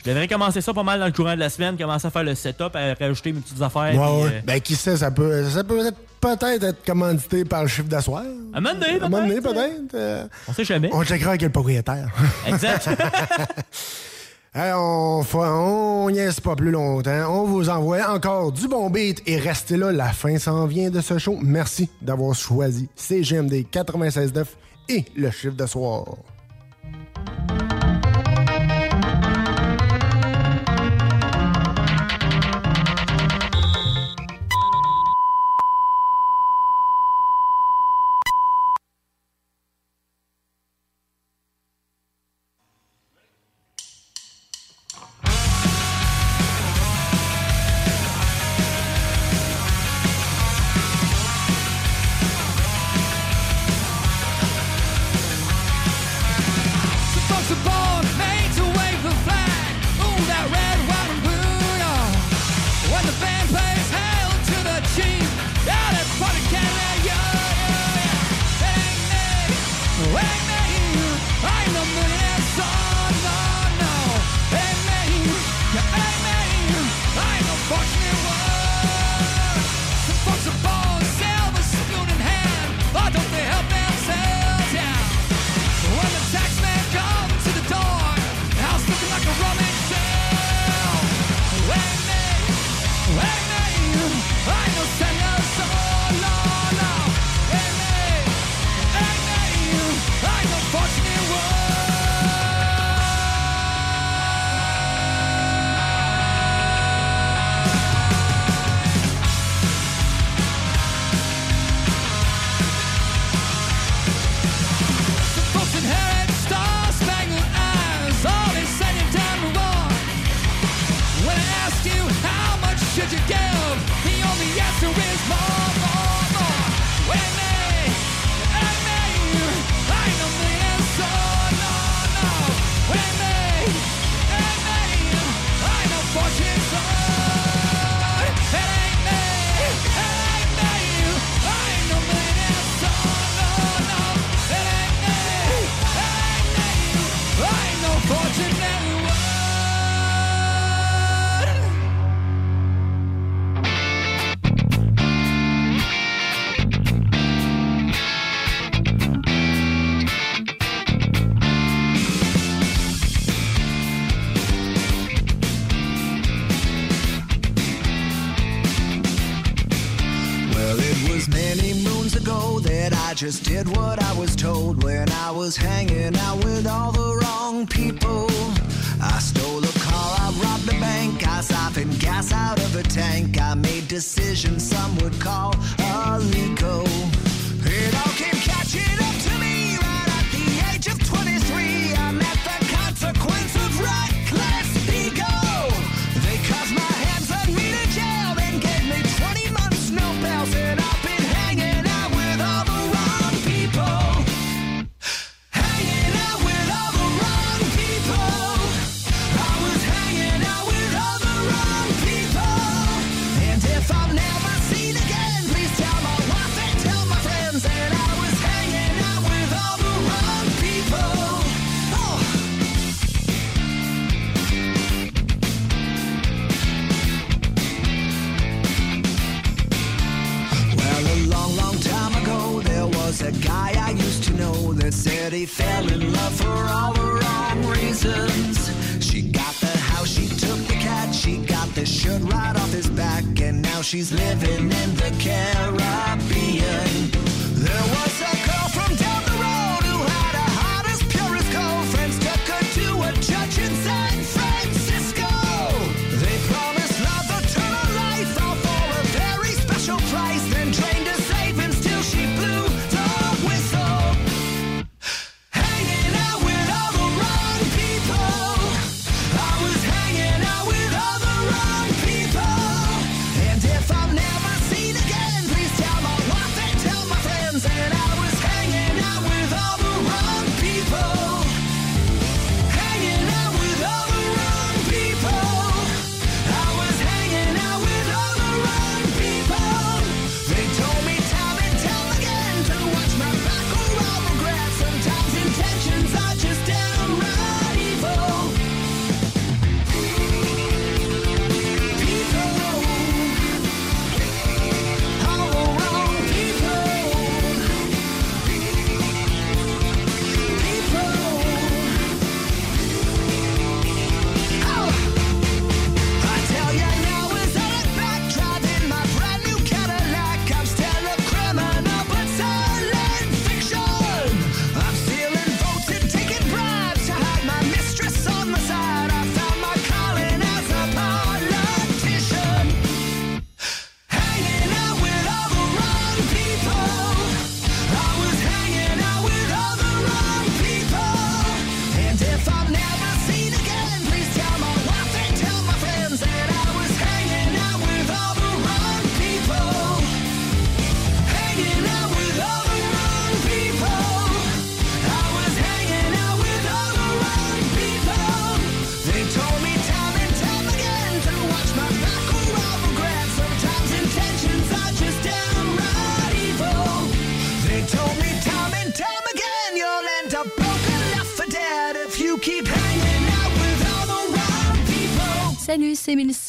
Je 0.07 0.11
devrais 0.13 0.27
commencer 0.27 0.61
ça 0.61 0.73
pas 0.73 0.83
mal 0.83 0.99
dans 0.99 1.05
le 1.05 1.11
courant 1.11 1.35
de 1.35 1.39
la 1.39 1.49
semaine, 1.49 1.77
commencer 1.77 2.07
à 2.07 2.09
faire 2.11 2.23
le 2.23 2.33
setup, 2.33 2.75
à 2.75 2.93
rajouter 2.93 3.33
mes 3.33 3.41
petites 3.41 3.61
affaires. 3.61 3.93
Ouais, 3.93 4.23
ouais. 4.23 4.29
euh, 4.35 4.41
Ben, 4.45 4.61
qui 4.61 4.75
sait, 4.75 4.95
ça 4.97 5.11
peut, 5.11 5.43
ça 5.49 5.63
peut 5.63 5.85
être- 5.85 5.97
peut-être 6.21 6.63
être 6.63 6.85
commandité 6.85 7.43
par 7.45 7.63
le 7.63 7.67
chiffre 7.67 7.87
d'asseoir. 7.89 8.23
À 8.53 8.57
un 8.57 8.61
moment 8.61 8.73
donné, 8.73 8.99
À 9.01 9.05
un 9.05 9.09
peut-être, 9.09 9.43
peut-être. 9.43 9.93
euh, 9.95 10.25
On 10.47 10.53
sait 10.53 10.63
jamais. 10.65 10.89
On 10.93 11.03
checkera 11.03 11.31
avec 11.31 11.41
le 11.41 11.49
propriétaire. 11.49 12.09
Exact. 12.47 12.89
Hey, 14.55 14.71
on, 14.73 15.23
on 15.35 16.09
niaise 16.09 16.39
pas 16.39 16.55
plus 16.55 16.71
longtemps. 16.71 17.27
On 17.29 17.43
vous 17.43 17.69
envoie 17.69 18.09
encore 18.11 18.51
du 18.51 18.67
bon 18.67 18.89
beat 18.89 19.21
et 19.27 19.37
restez 19.37 19.77
là, 19.77 19.91
la 19.91 20.07
fin 20.13 20.39
s'en 20.39 20.65
vient 20.65 20.89
de 20.89 20.99
ce 20.99 21.19
show. 21.19 21.37
Merci 21.43 21.91
d'avoir 22.01 22.33
choisi 22.33 22.89
CGMD 22.95 23.67
96.9 23.71 24.45
et 24.89 25.05
le 25.15 25.29
chiffre 25.29 25.55
de 25.55 25.65
soir. 25.67 26.05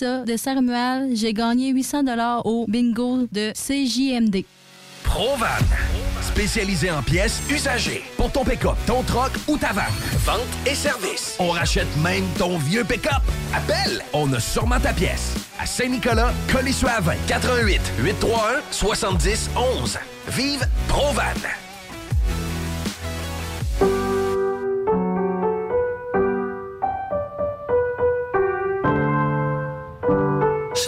De 0.02 0.36
Saint-Romuald. 0.36 1.14
J'ai 1.14 1.32
gagné 1.32 1.70
800 1.70 2.04
au 2.44 2.66
bingo 2.68 3.26
de 3.32 3.52
CJMD. 3.52 4.44
Provan. 5.04 5.46
Spécialisé 6.20 6.90
en 6.90 7.02
pièces 7.02 7.42
usagées. 7.50 8.02
Pour 8.16 8.30
ton 8.30 8.44
pick-up, 8.44 8.76
ton 8.86 9.02
troc 9.02 9.32
ou 9.48 9.56
ta 9.56 9.72
vanne. 9.72 9.84
Vente 10.24 10.40
et 10.66 10.74
service. 10.74 11.36
On 11.38 11.50
rachète 11.50 11.88
même 12.02 12.24
ton 12.38 12.58
vieux 12.58 12.84
pick-up. 12.84 13.22
Appelle, 13.54 14.02
on 14.12 14.32
a 14.32 14.40
sûrement 14.40 14.78
ta 14.78 14.92
pièce. 14.92 15.34
À 15.58 15.66
Saint-Nicolas, 15.66 16.32
Colissois 16.52 16.90
à 16.90 17.00
20, 17.00 17.14
88 17.26 17.80
831 17.98 18.60
70 18.70 19.50
11. 19.82 19.98
Vive 20.28 20.68
Provan. 20.88 21.67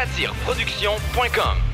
Satireproduction.com 0.00 1.69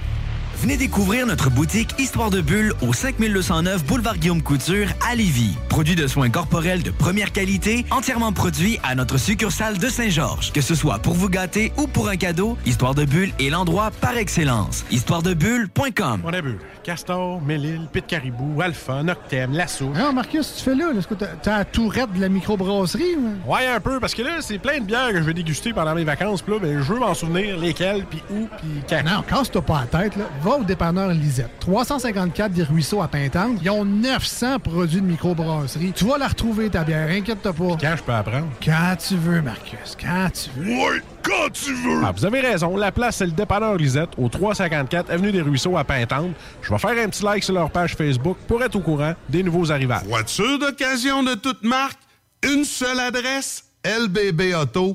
Venez 0.57 0.77
découvrir 0.79 1.27
notre 1.27 1.51
boutique 1.51 1.95
Histoire 2.01 2.31
de 2.31 2.41
Bulle 2.41 2.73
au 2.81 2.93
5209 2.95 3.85
Boulevard 3.85 4.17
Guillaume 4.17 4.43
Couture 4.43 4.89
à 5.09 5.15
Lévis. 5.15 5.55
Produit 5.69 5.95
de 5.95 6.07
soins 6.07 6.31
corporels 6.31 6.83
de 6.83 6.91
première 6.91 7.31
qualité, 7.31 7.85
entièrement 7.91 8.33
produit 8.33 8.79
à 8.83 8.95
notre 8.95 9.19
succursale 9.19 9.77
de 9.79 9.89
Saint-Georges. 9.89 10.53
Que 10.53 10.63
ce 10.63 10.75
soit 10.75 10.99
pour 10.99 11.13
vous 11.15 11.29
gâter 11.29 11.73
ou 11.77 11.87
pour 11.87 12.09
un 12.09 12.17
cadeau, 12.17 12.57
Histoire 12.65 12.95
de 12.95 13.05
Bulle 13.05 13.33
est 13.39 13.51
l'endroit 13.51 13.91
par 14.01 14.17
excellence. 14.17 14.85
Histoiredebulle.com 14.91 16.23
On 16.25 16.33
a 16.33 16.41
bu. 16.41 16.57
Castor, 16.83 17.43
Mélile, 17.43 17.89
Pit 17.93 18.07
Caribou, 18.07 18.63
Alpha, 18.63 19.03
Noctem, 19.03 19.53
Lasso. 19.53 19.91
Non, 19.95 20.13
Marcus, 20.13 20.55
tu 20.57 20.63
fais 20.65 20.75
là? 20.75 20.91
Est-ce 20.97 21.09
que 21.09 21.15
t'as- 21.15 21.27
t'as 21.43 21.59
la 21.59 21.65
tourette 21.65 22.13
de 22.15 22.21
la 22.21 22.29
microbrasserie? 22.29 23.17
ou? 23.19 23.53
Ouais, 23.53 23.67
un 23.67 23.81
peu, 23.81 23.99
parce 24.01 24.15
que 24.15 24.23
là, 24.23 24.37
c'est 24.41 24.59
plein 24.59 24.79
de 24.79 24.85
bières 24.85 25.11
que 25.11 25.19
je 25.19 25.25
vais 25.25 25.35
déguster 25.35 25.73
pendant 25.73 25.95
mes 25.97 26.05
vacances. 26.05 26.43
Puis 26.43 26.55
là, 26.55 26.61
ben, 26.63 26.81
je 26.81 26.93
veux 26.93 27.01
m'en 27.01 27.13
souvenir 27.13 27.59
lesquelles, 27.59 28.05
puis 28.09 28.23
où, 28.31 28.47
puis 28.59 28.69
quand. 28.89 29.03
Non, 29.05 29.23
casse-toi 29.23 29.63
pas 29.63 29.85
la 29.93 30.01
tête, 30.05 30.17
là. 30.17 30.25
Va 30.47 30.59
au 30.59 30.63
dépanneur 30.63 31.09
Lisette. 31.09 31.51
354 31.59 32.53
des 32.53 32.63
Ruisseaux 32.63 33.03
à 33.03 33.09
Pintante. 33.09 33.59
Ils 33.63 33.71
ont 33.71 33.85
900 33.85 34.61
produits 34.61 35.01
de 35.01 35.07
microbrasserie. 35.07 35.93
Tu 35.93 36.05
vas 36.05 36.19
la 36.19 36.29
retrouver, 36.29 36.71
ta 36.71 36.85
bière. 36.85 37.09
Inquiète-toi 37.11 37.53
pas. 37.53 37.77
Quand 37.81 37.97
je 37.97 38.03
peux 38.05 38.13
apprendre? 38.13 38.47
Quand 38.65 38.95
tu 38.97 39.17
veux, 39.17 39.43
Marcus. 39.43 39.97
Quand 40.01 40.29
tu 40.33 40.51
veux. 40.57 40.71
Ouais, 40.71 41.03
quand 41.25 41.51
tu 41.53 41.75
veux! 41.75 42.01
Ah, 42.05 42.13
vous 42.13 42.25
avez 42.25 42.39
raison. 42.39 42.77
La 42.77 42.93
place, 42.93 43.17
c'est 43.17 43.27
le 43.27 43.33
dépanneur 43.33 43.75
Lisette, 43.75 44.11
au 44.17 44.29
354 44.29 45.11
Avenue 45.11 45.33
des 45.33 45.43
Ruisseaux 45.43 45.77
à 45.77 45.83
Pintante. 45.83 46.31
Je 46.63 46.71
vais 46.71 46.79
faire 46.79 47.05
un 47.05 47.09
petit 47.09 47.25
like 47.25 47.43
sur 47.43 47.55
leur 47.55 47.69
page 47.69 47.97
Facebook 47.97 48.37
pour 48.47 48.63
être 48.63 48.77
au 48.77 48.81
courant 48.81 49.15
des 49.29 49.43
nouveaux 49.43 49.73
arrivages. 49.73 50.05
Voiture 50.05 50.61
d'occasion 50.61 51.25
de 51.25 51.35
toute 51.35 51.65
marque, 51.65 51.99
une 52.45 52.65
seule 52.65 53.01
adresse, 53.01 53.65
lbbauto.com. 53.85 54.95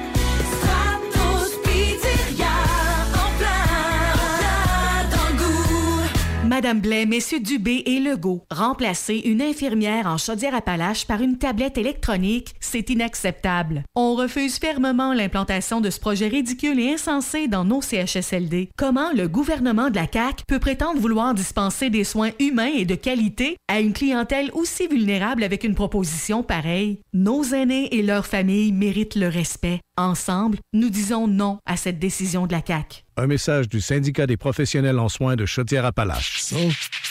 Madame 6.61 6.79
Blais, 6.79 7.07
Messieurs 7.07 7.39
Dubé 7.39 7.81
et 7.87 7.99
Legault, 7.99 8.45
remplacer 8.51 9.15
une 9.25 9.41
infirmière 9.41 10.05
en 10.05 10.19
Chaudière-Appalaches 10.19 11.07
par 11.07 11.19
une 11.19 11.39
tablette 11.39 11.79
électronique, 11.79 12.53
c'est 12.59 12.91
inacceptable. 12.91 13.81
On 13.95 14.13
refuse 14.13 14.59
fermement 14.59 15.11
l'implantation 15.11 15.81
de 15.81 15.89
ce 15.89 15.99
projet 15.99 16.27
ridicule 16.27 16.79
et 16.79 16.93
insensé 16.93 17.47
dans 17.47 17.65
nos 17.65 17.81
CHSLD. 17.81 18.69
Comment 18.77 19.11
le 19.11 19.27
gouvernement 19.27 19.89
de 19.89 19.95
la 19.95 20.05
CAQ 20.05 20.43
peut 20.47 20.59
prétendre 20.59 20.99
vouloir 20.99 21.33
dispenser 21.33 21.89
des 21.89 22.03
soins 22.03 22.29
humains 22.39 22.69
et 22.75 22.85
de 22.85 22.93
qualité 22.93 23.57
à 23.67 23.79
une 23.79 23.93
clientèle 23.93 24.51
aussi 24.53 24.85
vulnérable 24.87 25.43
avec 25.43 25.63
une 25.63 25.73
proposition 25.73 26.43
pareille? 26.43 26.99
Nos 27.11 27.43
aînés 27.43 27.95
et 27.95 28.03
leurs 28.03 28.27
familles 28.27 28.71
méritent 28.71 29.15
le 29.15 29.29
respect. 29.29 29.79
Ensemble, 30.01 30.57
nous 30.73 30.89
disons 30.89 31.27
non 31.27 31.59
à 31.67 31.77
cette 31.77 31.99
décision 31.99 32.47
de 32.47 32.53
la 32.53 32.61
CAQ. 32.65 33.03
Un 33.17 33.27
message 33.27 33.69
du 33.69 33.79
syndicat 33.79 34.25
des 34.25 34.35
professionnels 34.35 34.97
en 34.97 35.09
soins 35.09 35.35
de 35.35 35.45
Chaudière-Appalaches. 35.45 36.41
Ça, 36.41 36.55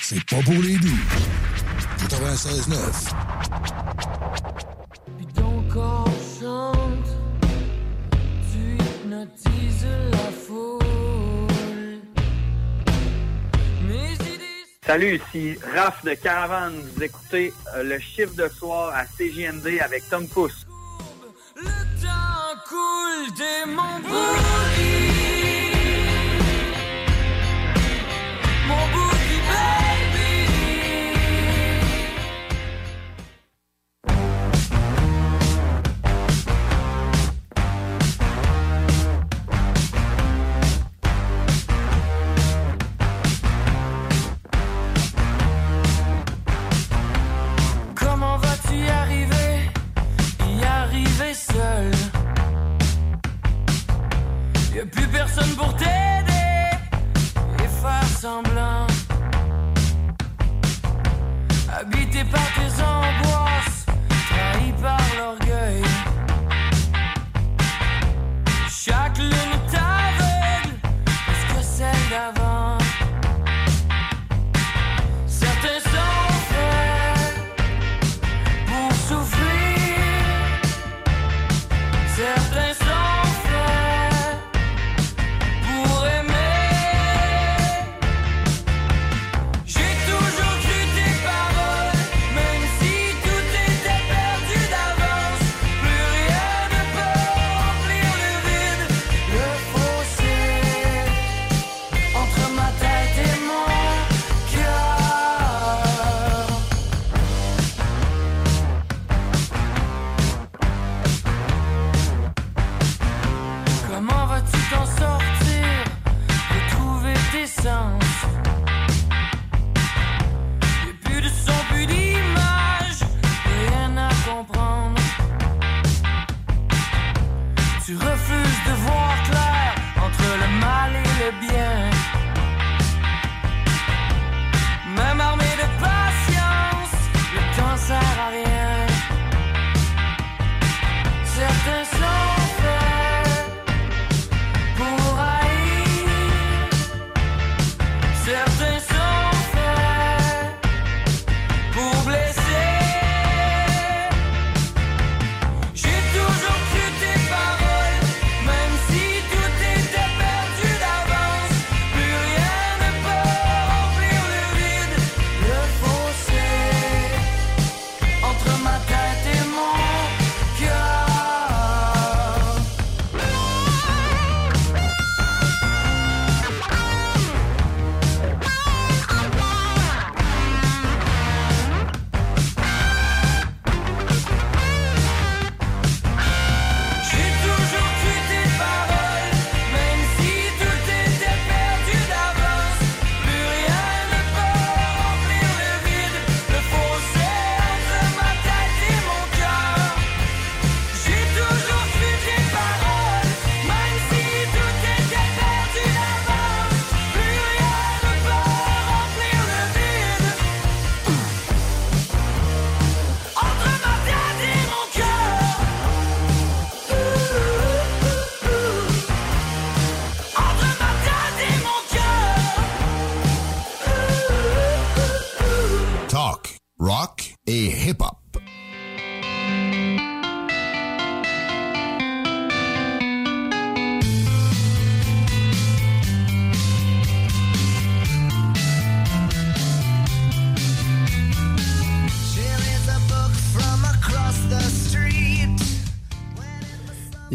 c'est 0.03 0.25
pas 0.25 0.43
pour 0.43 0.55
les 0.55 0.77
doux. 0.77 0.99
96.9. 2.09 3.13
Ton 5.37 5.63
corps 5.73 6.11
chante, 6.41 7.07
tu 8.51 8.75
hypnotises 8.75 9.87
la 10.11 10.33
foule. 10.33 10.81
Mes 13.87 14.15
idées 14.15 14.67
Salut, 14.85 15.21
ici 15.29 15.57
Raph 15.77 16.05
de 16.05 16.15
Caravane. 16.15 16.75
Vous 16.97 17.05
écoutez 17.05 17.53
euh, 17.77 17.85
le 17.85 18.01
chiffre 18.01 18.35
de 18.35 18.49
soir 18.49 18.93
à 18.97 19.05
CJMD 19.05 19.79
avec 19.81 20.11
Tom 20.11 20.27
Pousse. 20.27 20.67
Le 21.55 21.69
temps 22.03 22.30
coule 22.69 23.33
des 23.35 23.65
mon 23.67 23.99
boogie 24.03 25.01
Plus 54.87 55.07
personne 55.09 55.51
pour 55.57 55.75
t'aider 55.77 56.71
et 57.59 57.69
faire 57.83 58.19
semblant. 58.19 58.90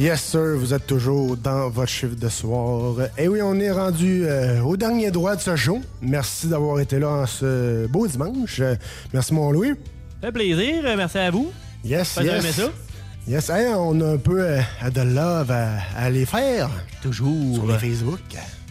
Yes, 0.05 0.21
sir, 0.21 0.55
vous 0.57 0.71
êtes 0.71 0.85
toujours 0.85 1.35
dans 1.35 1.67
votre 1.69 1.89
chiffre 1.89 2.13
de 2.15 2.29
soir. 2.29 2.93
Et 3.17 3.27
oui, 3.27 3.39
on 3.41 3.59
est 3.59 3.71
rendu 3.71 4.23
euh, 4.27 4.61
au 4.61 4.77
dernier 4.77 5.09
droit 5.09 5.35
de 5.35 5.41
ce 5.41 5.55
show. 5.55 5.81
Merci 5.99 6.45
d'avoir 6.45 6.79
été 6.79 6.99
là 6.99 7.09
en 7.09 7.25
ce 7.25 7.87
beau 7.87 8.05
dimanche. 8.05 8.61
Merci, 9.11 9.33
mon 9.33 9.49
Louis. 9.51 9.73
fait 10.21 10.31
plaisir. 10.31 10.83
euh, 10.85 10.93
Merci 10.95 11.17
à 11.17 11.31
vous. 11.31 11.51
Yes, 11.83 12.19
yes. 12.21 12.43
aimé 12.43 12.51
ça? 12.51 12.69
Yes, 13.27 13.49
hey, 13.49 13.69
on 13.75 13.99
a 14.01 14.11
un 14.13 14.17
peu 14.17 14.41
euh, 14.41 14.59
de 14.93 15.01
love 15.01 15.49
à, 15.49 15.69
à 15.97 16.03
aller 16.05 16.27
faire. 16.27 16.69
Toujours. 17.01 17.55
Sur 17.55 17.65
les 17.65 17.79
Facebook. 17.79 18.19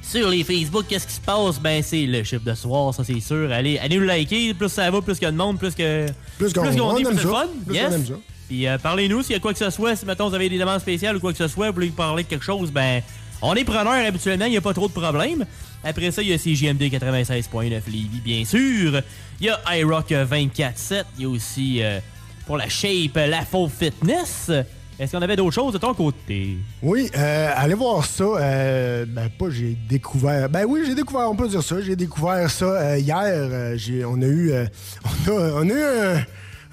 Sur 0.03 0.29
les 0.29 0.45
Facebook, 0.45 0.85
qu'est-ce 0.89 1.09
qui 1.09 1.15
se 1.15 1.21
passe? 1.21 1.59
Ben, 1.59 1.83
c'est 1.83 2.07
le 2.07 2.23
chiffre 2.23 2.45
de 2.45 2.55
soir, 2.55 2.95
ça, 2.95 3.03
c'est 3.03 3.19
sûr. 3.19 3.51
Allez, 3.51 3.77
allez 3.79 3.99
nous 3.99 4.05
liker. 4.05 4.55
Plus 4.55 4.69
ça 4.69 4.89
va, 4.89 5.03
plus 5.03 5.15
qu'il 5.15 5.25
y 5.25 5.29
a 5.29 5.33
de 5.33 5.37
monde, 5.37 5.59
plus 5.59 5.75
que. 5.75 6.07
Plus 6.39 6.53
qu'on- 6.53 6.63
est, 6.65 6.77
aime 6.79 7.09
plus 7.09 7.17
ça. 7.17 7.29
fun. 7.29 7.47
Plus 7.67 7.75
yes. 7.75 7.87
on 7.91 7.95
aime 7.95 8.07
ça. 8.07 8.15
Puis 8.49 8.67
euh, 8.67 8.79
parlez-nous 8.79 9.23
s'il 9.23 9.33
y 9.33 9.37
a 9.37 9.41
quoi 9.41 9.53
que 9.53 9.59
ce 9.59 9.71
soit. 9.71 9.97
Si, 9.97 10.05
mettons, 10.07 10.29
vous 10.29 10.35
avez 10.35 10.49
des 10.49 10.59
demandes 10.59 10.81
spéciales 10.81 11.17
ou 11.17 11.21
quoi 11.21 11.33
que 11.33 11.39
ce 11.39 11.49
soit, 11.49 11.69
vous 11.69 11.75
voulez 11.75 11.89
parler 11.89 12.23
de 12.25 12.29
quelque 12.29 12.45
chose, 12.45 12.71
ben, 12.71 13.01
on 13.43 13.55
est 13.55 13.65
preneur 13.65 13.93
habituellement, 14.07 14.47
il 14.47 14.51
n'y 14.53 14.57
a 14.57 14.61
pas 14.61 14.75
trop 14.75 14.89
de 14.89 14.93
problèmes. 14.93 15.45
Après 15.83 16.11
ça, 16.11 16.23
il 16.23 16.29
y 16.29 16.33
a 16.33 16.39
CJMD 16.39 16.83
96.9 16.83 17.71
Lévis, 17.87 18.21
bien 18.25 18.45
sûr. 18.45 19.01
Il 19.41 19.47
y 19.47 19.51
a 19.51 19.61
iRock 19.77 20.11
24.7. 20.11 21.05
Il 21.19 21.23
y 21.23 21.27
a 21.27 21.29
aussi, 21.29 21.83
euh, 21.83 21.99
pour 22.47 22.57
la 22.57 22.69
shape, 22.69 23.17
la 23.17 23.43
faux 23.45 23.69
fitness. 23.69 24.51
Est-ce 24.99 25.11
qu'on 25.13 25.23
avait 25.23 25.35
d'autres 25.37 25.53
choses 25.55 25.73
de 25.73 25.79
ton 25.79 25.93
côté? 25.93 26.57
Oui, 26.81 27.11
euh, 27.17 27.51
allez 27.57 27.75
voir 27.75 28.05
ça. 28.07 28.23
euh, 28.25 29.05
ben, 29.09 29.29
pas 29.29 29.47
j'ai 29.51 29.77
découvert. 29.89 30.49
Ben 30.49 30.65
oui, 30.69 30.83
j'ai 30.87 30.95
découvert, 30.95 31.29
on 31.29 31.35
peut 31.37 31.49
dire 31.49 31.63
ça. 31.65 31.81
J'ai 31.83 31.97
découvert 31.97 32.49
ça 32.49 32.65
euh, 32.67 32.99
hier. 32.99 33.17
euh, 33.27 33.75
j'ai- 33.77 34.05
on 34.05 34.15
a 34.23 34.27
eu, 34.27 34.53
euh, 34.53 34.65
on 35.27 35.31
a, 35.31 35.53
on 35.65 35.69
a 35.69 35.73
eu 35.73 35.83
un, 35.83 36.25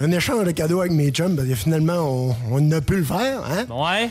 un 0.02 0.12
échange 0.12 0.46
de 0.46 0.52
cadeaux 0.52 0.80
avec 0.82 0.92
mes 0.92 1.10
chums 1.12 1.36
parce 1.36 1.48
que 1.48 1.56
finalement, 1.56 2.00
on, 2.00 2.36
on 2.52 2.72
a 2.72 2.82
pu 2.82 2.98
le 2.98 3.04
faire. 3.04 3.42
Hein? 3.46 3.66
Ouais. 3.70 4.10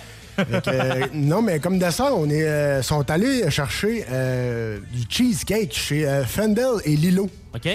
Euh, 0.69 1.07
non, 1.12 1.43
mais 1.43 1.59
comme 1.59 1.79
dessert, 1.79 2.17
on 2.17 2.31
est, 2.31 2.45
euh, 2.45 2.81
sont 2.83 3.11
allés 3.11 3.51
chercher 3.51 4.07
euh, 4.11 4.79
du 4.93 5.03
cheesecake 5.09 5.75
chez 5.75 6.23
Fendel 6.27 6.77
et 6.85 6.97
Lilo. 6.97 7.29
OK. 7.55 7.69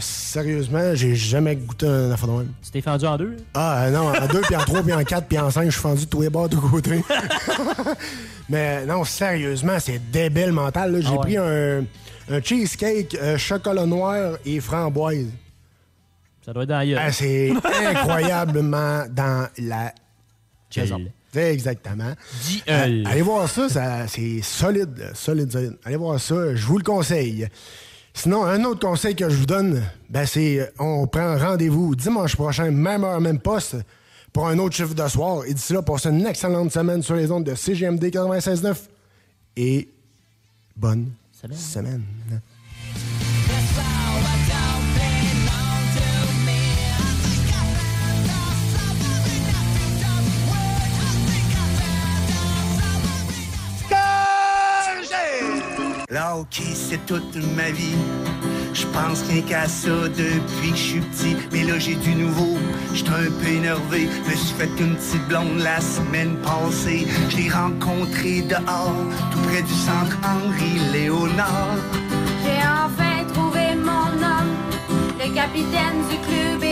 Sérieusement, 0.00 0.94
j'ai 0.94 1.14
jamais 1.14 1.56
goûté 1.56 1.86
un 1.86 2.10
affaire 2.10 2.28
de 2.28 2.32
même. 2.34 2.52
Tu 2.64 2.70
t'es 2.70 2.80
fendu 2.80 3.06
en 3.06 3.16
deux? 3.16 3.36
Ah 3.54 3.84
euh, 3.84 3.90
non, 3.90 4.08
en 4.08 4.26
deux, 4.28 4.40
puis 4.42 4.56
en 4.56 4.60
trois, 4.64 4.82
puis 4.82 4.92
en 4.92 5.02
quatre, 5.04 5.26
puis 5.26 5.38
en 5.38 5.50
cinq, 5.50 5.66
je 5.66 5.70
suis 5.70 5.80
fendu 5.80 6.04
de 6.04 6.10
tous 6.10 6.20
les 6.22 6.30
bords, 6.30 6.48
de 6.48 6.56
tous 6.56 6.68
côtés. 6.68 7.02
Mais 8.48 8.84
non, 8.86 9.04
sérieusement, 9.04 9.78
c'est 9.80 10.00
débile 10.10 10.52
mental. 10.52 10.96
J'ai 11.00 11.08
Ah 11.08 11.12
ouais. 11.12 11.18
pris 11.18 11.36
un, 11.36 11.84
un 12.30 12.40
cheesecake 12.42 13.16
chocolat 13.38 13.86
noir 13.86 14.36
et 14.44 14.60
framboise. 14.60 15.26
Ça 16.46 16.52
doit 16.52 16.62
être 16.62 16.68
dans 16.68 16.88
la. 16.88 17.02
Ah, 17.02 17.10
c'est 17.12 17.50
incroyablement 17.84 19.04
dans 19.10 19.48
la 19.58 19.92
Gueule. 20.72 21.10
Exactement. 21.34 22.12
Euh, 22.68 23.04
allez 23.04 23.22
voir 23.22 23.48
ça, 23.48 23.68
ça 23.68 24.06
c'est 24.06 24.40
solide, 24.42 25.10
solide, 25.14 25.50
solide. 25.50 25.76
Allez 25.84 25.96
voir 25.96 26.20
ça, 26.20 26.54
je 26.54 26.64
vous 26.64 26.78
le 26.78 26.84
conseille. 26.84 27.48
Sinon, 28.14 28.44
un 28.44 28.62
autre 28.64 28.80
conseil 28.80 29.16
que 29.16 29.28
je 29.28 29.36
vous 29.36 29.46
donne, 29.46 29.82
ben 30.08 30.24
c'est 30.24 30.60
euh, 30.60 30.66
on 30.78 31.08
prend 31.08 31.36
rendez-vous 31.36 31.96
dimanche 31.96 32.36
prochain, 32.36 32.70
même 32.70 33.02
heure, 33.02 33.20
même 33.20 33.40
poste, 33.40 33.76
pour 34.32 34.46
un 34.46 34.56
autre 34.58 34.76
chiffre 34.76 34.94
de 34.94 35.08
soir. 35.08 35.44
Et 35.46 35.52
d'ici 35.52 35.72
là, 35.72 35.82
passez 35.82 36.10
une 36.10 36.26
excellente 36.26 36.72
semaine 36.72 37.02
sur 37.02 37.16
les 37.16 37.28
ondes 37.30 37.44
de 37.44 37.56
CGMD 37.56 38.04
96.9 38.04 38.76
et 39.56 39.88
bonne 40.76 41.10
semaine. 41.52 42.02
Là, 56.08 56.36
ok, 56.36 56.62
c'est 56.72 57.04
toute 57.04 57.34
ma 57.56 57.70
vie. 57.72 57.96
Je 58.72 58.86
pense 58.86 59.22
rien 59.28 59.42
qu'à 59.42 59.66
ça 59.66 60.08
depuis 60.08 60.70
que 60.70 60.76
je 60.76 60.82
suis 60.82 61.00
petit. 61.00 61.36
Mais 61.50 61.64
là, 61.64 61.80
j'ai 61.80 61.96
du 61.96 62.14
nouveau. 62.14 62.58
J'étais 62.94 63.10
un 63.10 63.30
peu 63.40 63.48
énervé. 63.48 64.08
Me 64.28 64.36
suis 64.36 64.54
fait 64.54 64.70
une 64.78 64.94
petite 64.94 65.26
blonde 65.26 65.58
la 65.58 65.80
semaine 65.80 66.36
passée. 66.44 67.08
Je 67.28 67.36
l'ai 67.38 67.48
rencontré 67.48 68.42
dehors, 68.42 68.94
tout 69.32 69.40
près 69.48 69.62
du 69.62 69.74
centre 69.74 70.16
Henri 70.22 70.78
Léonard. 70.92 71.76
J'ai 72.44 72.60
enfin 72.62 73.24
trouvé 73.34 73.74
mon 73.74 74.06
homme. 74.22 74.54
Le 75.18 75.34
capitaine 75.34 75.98
du 76.08 76.18
club 76.18 76.65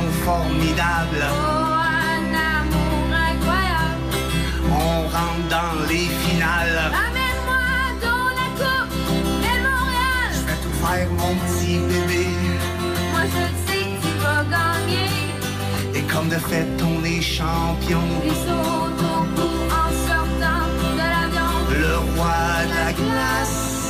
formidable. 0.00 1.22
Oh, 1.22 1.74
un 2.08 2.24
amour 2.56 3.04
incroyable. 3.30 4.00
On 4.70 5.02
rentre 5.02 5.48
dans 5.50 5.88
les 5.88 6.08
finales. 6.24 6.92
Amène-moi 7.06 7.66
dans 8.00 8.28
la 8.40 8.48
coupe 8.58 8.96
de 9.44 9.52
Montréal. 9.66 10.30
Je 10.32 10.42
vais 10.46 10.60
tout 10.62 10.76
faire, 10.84 11.08
mon 11.10 11.34
petit 11.44 11.78
bébé. 11.78 12.26
Moi 13.12 13.24
je 13.24 13.44
sais 13.66 13.84
que 13.84 14.06
tu 14.06 14.12
vas 14.22 14.44
gagner. 14.44 15.12
Et 15.94 16.02
comme 16.02 16.28
de 16.28 16.36
fait, 16.36 16.68
on 16.82 17.04
est 17.04 17.20
champion. 17.20 18.02
Puis 18.22 18.30
saute 18.30 19.02
au 19.02 19.22
en 19.82 19.90
sortant 20.08 20.66
de 20.80 20.98
l'avion. 20.98 21.52
Le 21.70 21.96
roi 22.16 22.64
de 22.64 22.74
la 22.74 22.92
glace. 22.92 23.81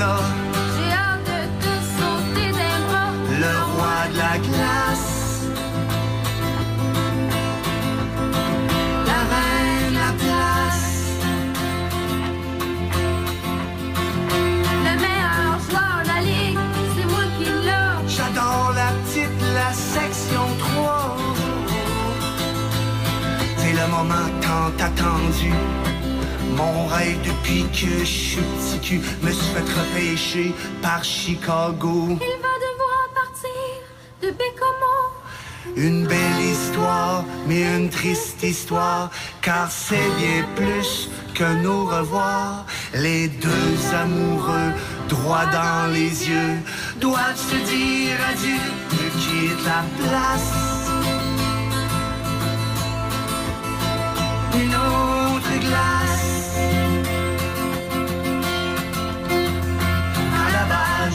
J'ai 0.00 0.92
hâte 0.92 1.26
de 1.26 1.40
te 1.62 1.72
sauter 1.96 2.50
des 2.52 2.76
bras. 2.88 3.12
Le 3.42 3.54
roi 3.72 3.98
de 4.10 4.16
la 4.16 4.34
glace. 4.38 5.44
La 9.10 9.20
reine 9.30 9.90
de 9.90 9.98
la 9.98 10.12
place. 10.22 10.92
Le 14.86 14.92
meilleur 15.04 15.52
joueur 15.68 15.96
de 16.02 16.08
la 16.08 16.20
ligue, 16.22 16.58
c'est 16.96 17.06
moi 17.12 17.24
qui 17.36 17.48
l'a. 17.66 18.00
J'adore 18.08 18.72
la 18.74 18.90
petite, 19.02 19.38
la 19.54 19.70
section 19.74 20.46
3. 20.58 21.16
C'est 23.58 23.74
le 23.74 23.86
moment 23.90 24.28
tant 24.40 24.72
attendu. 24.82 25.52
Mon 26.56 26.86
rêve 26.86 27.18
depuis 27.22 27.64
que 27.72 28.00
je 28.00 28.04
suis 28.04 28.42
petit 28.42 28.80
cul 28.80 29.00
me 29.22 29.30
suis 29.30 29.46
fait 29.54 29.72
repêcher 29.80 30.54
par 30.82 31.02
Chicago. 31.04 32.08
Il 32.10 32.36
va 32.46 32.54
devoir 32.66 33.02
partir 33.14 33.50
de 34.22 34.30
Bécomo. 34.30 34.96
Une 35.76 36.06
belle 36.06 36.40
histoire, 36.40 37.24
mais 37.46 37.62
une 37.76 37.88
triste 37.90 38.42
histoire, 38.42 39.10
car 39.40 39.70
c'est 39.70 40.10
bien 40.18 40.44
plus 40.56 41.08
que 41.34 41.44
nous 41.62 41.86
revoir. 41.86 42.66
Les 42.94 43.28
deux 43.28 43.94
amoureux, 43.94 44.72
droit 45.08 45.46
dans 45.46 45.92
les 45.92 46.28
yeux, 46.28 46.58
doivent 47.00 47.36
se 47.36 47.56
dire 47.56 48.16
adieu, 48.30 48.60
me 48.92 49.08
quitte 49.20 49.64
la 49.64 49.84
place. 49.98 50.52
Une 54.54 54.74
autre 54.74 55.60
glace. 55.60 55.99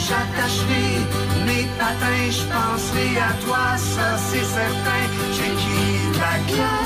J'attacherai 0.08 0.88
mes 1.46 1.66
patins, 1.78 2.30
je 2.30 2.44
penserai 2.54 3.18
à 3.18 3.32
toi, 3.44 3.78
ça 3.78 4.18
c'est 4.28 4.48
certain. 4.58 5.04
J'ai 5.34 5.52
quitté 5.60 6.20
la 6.20 6.34
glace. 6.48 6.85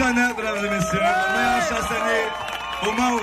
Mesdames 0.00 0.64
et 0.64 0.70
messieurs, 0.70 0.98
au 2.82 2.92
monde. 2.92 3.20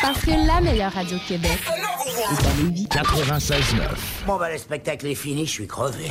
Parce 0.00 0.20
que 0.20 0.46
la 0.46 0.60
meilleure 0.60 0.92
radio 0.92 1.16
de 1.16 1.22
Québec 1.22 1.58
est 1.68 2.46
à 2.46 2.62
Lévis. 2.62 2.86
96.9. 2.90 4.26
Bon, 4.26 4.38
ben, 4.38 4.48
le 4.50 4.58
spectacle 4.58 5.06
est 5.06 5.14
fini, 5.14 5.46
je 5.46 5.50
suis 5.52 5.66
crevé. 5.68 6.10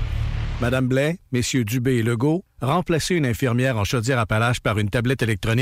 Madame 0.61 0.87
Blais, 0.87 1.17
Messieurs 1.31 1.65
Dubé 1.65 1.95
et 1.95 2.03
Legault, 2.03 2.45
remplacez 2.61 3.15
une 3.15 3.25
infirmière 3.25 3.77
en 3.77 3.83
chaudière-appalaches 3.83 4.59
par 4.59 4.77
une 4.77 4.91
tablette 4.91 5.23
électronique 5.23 5.59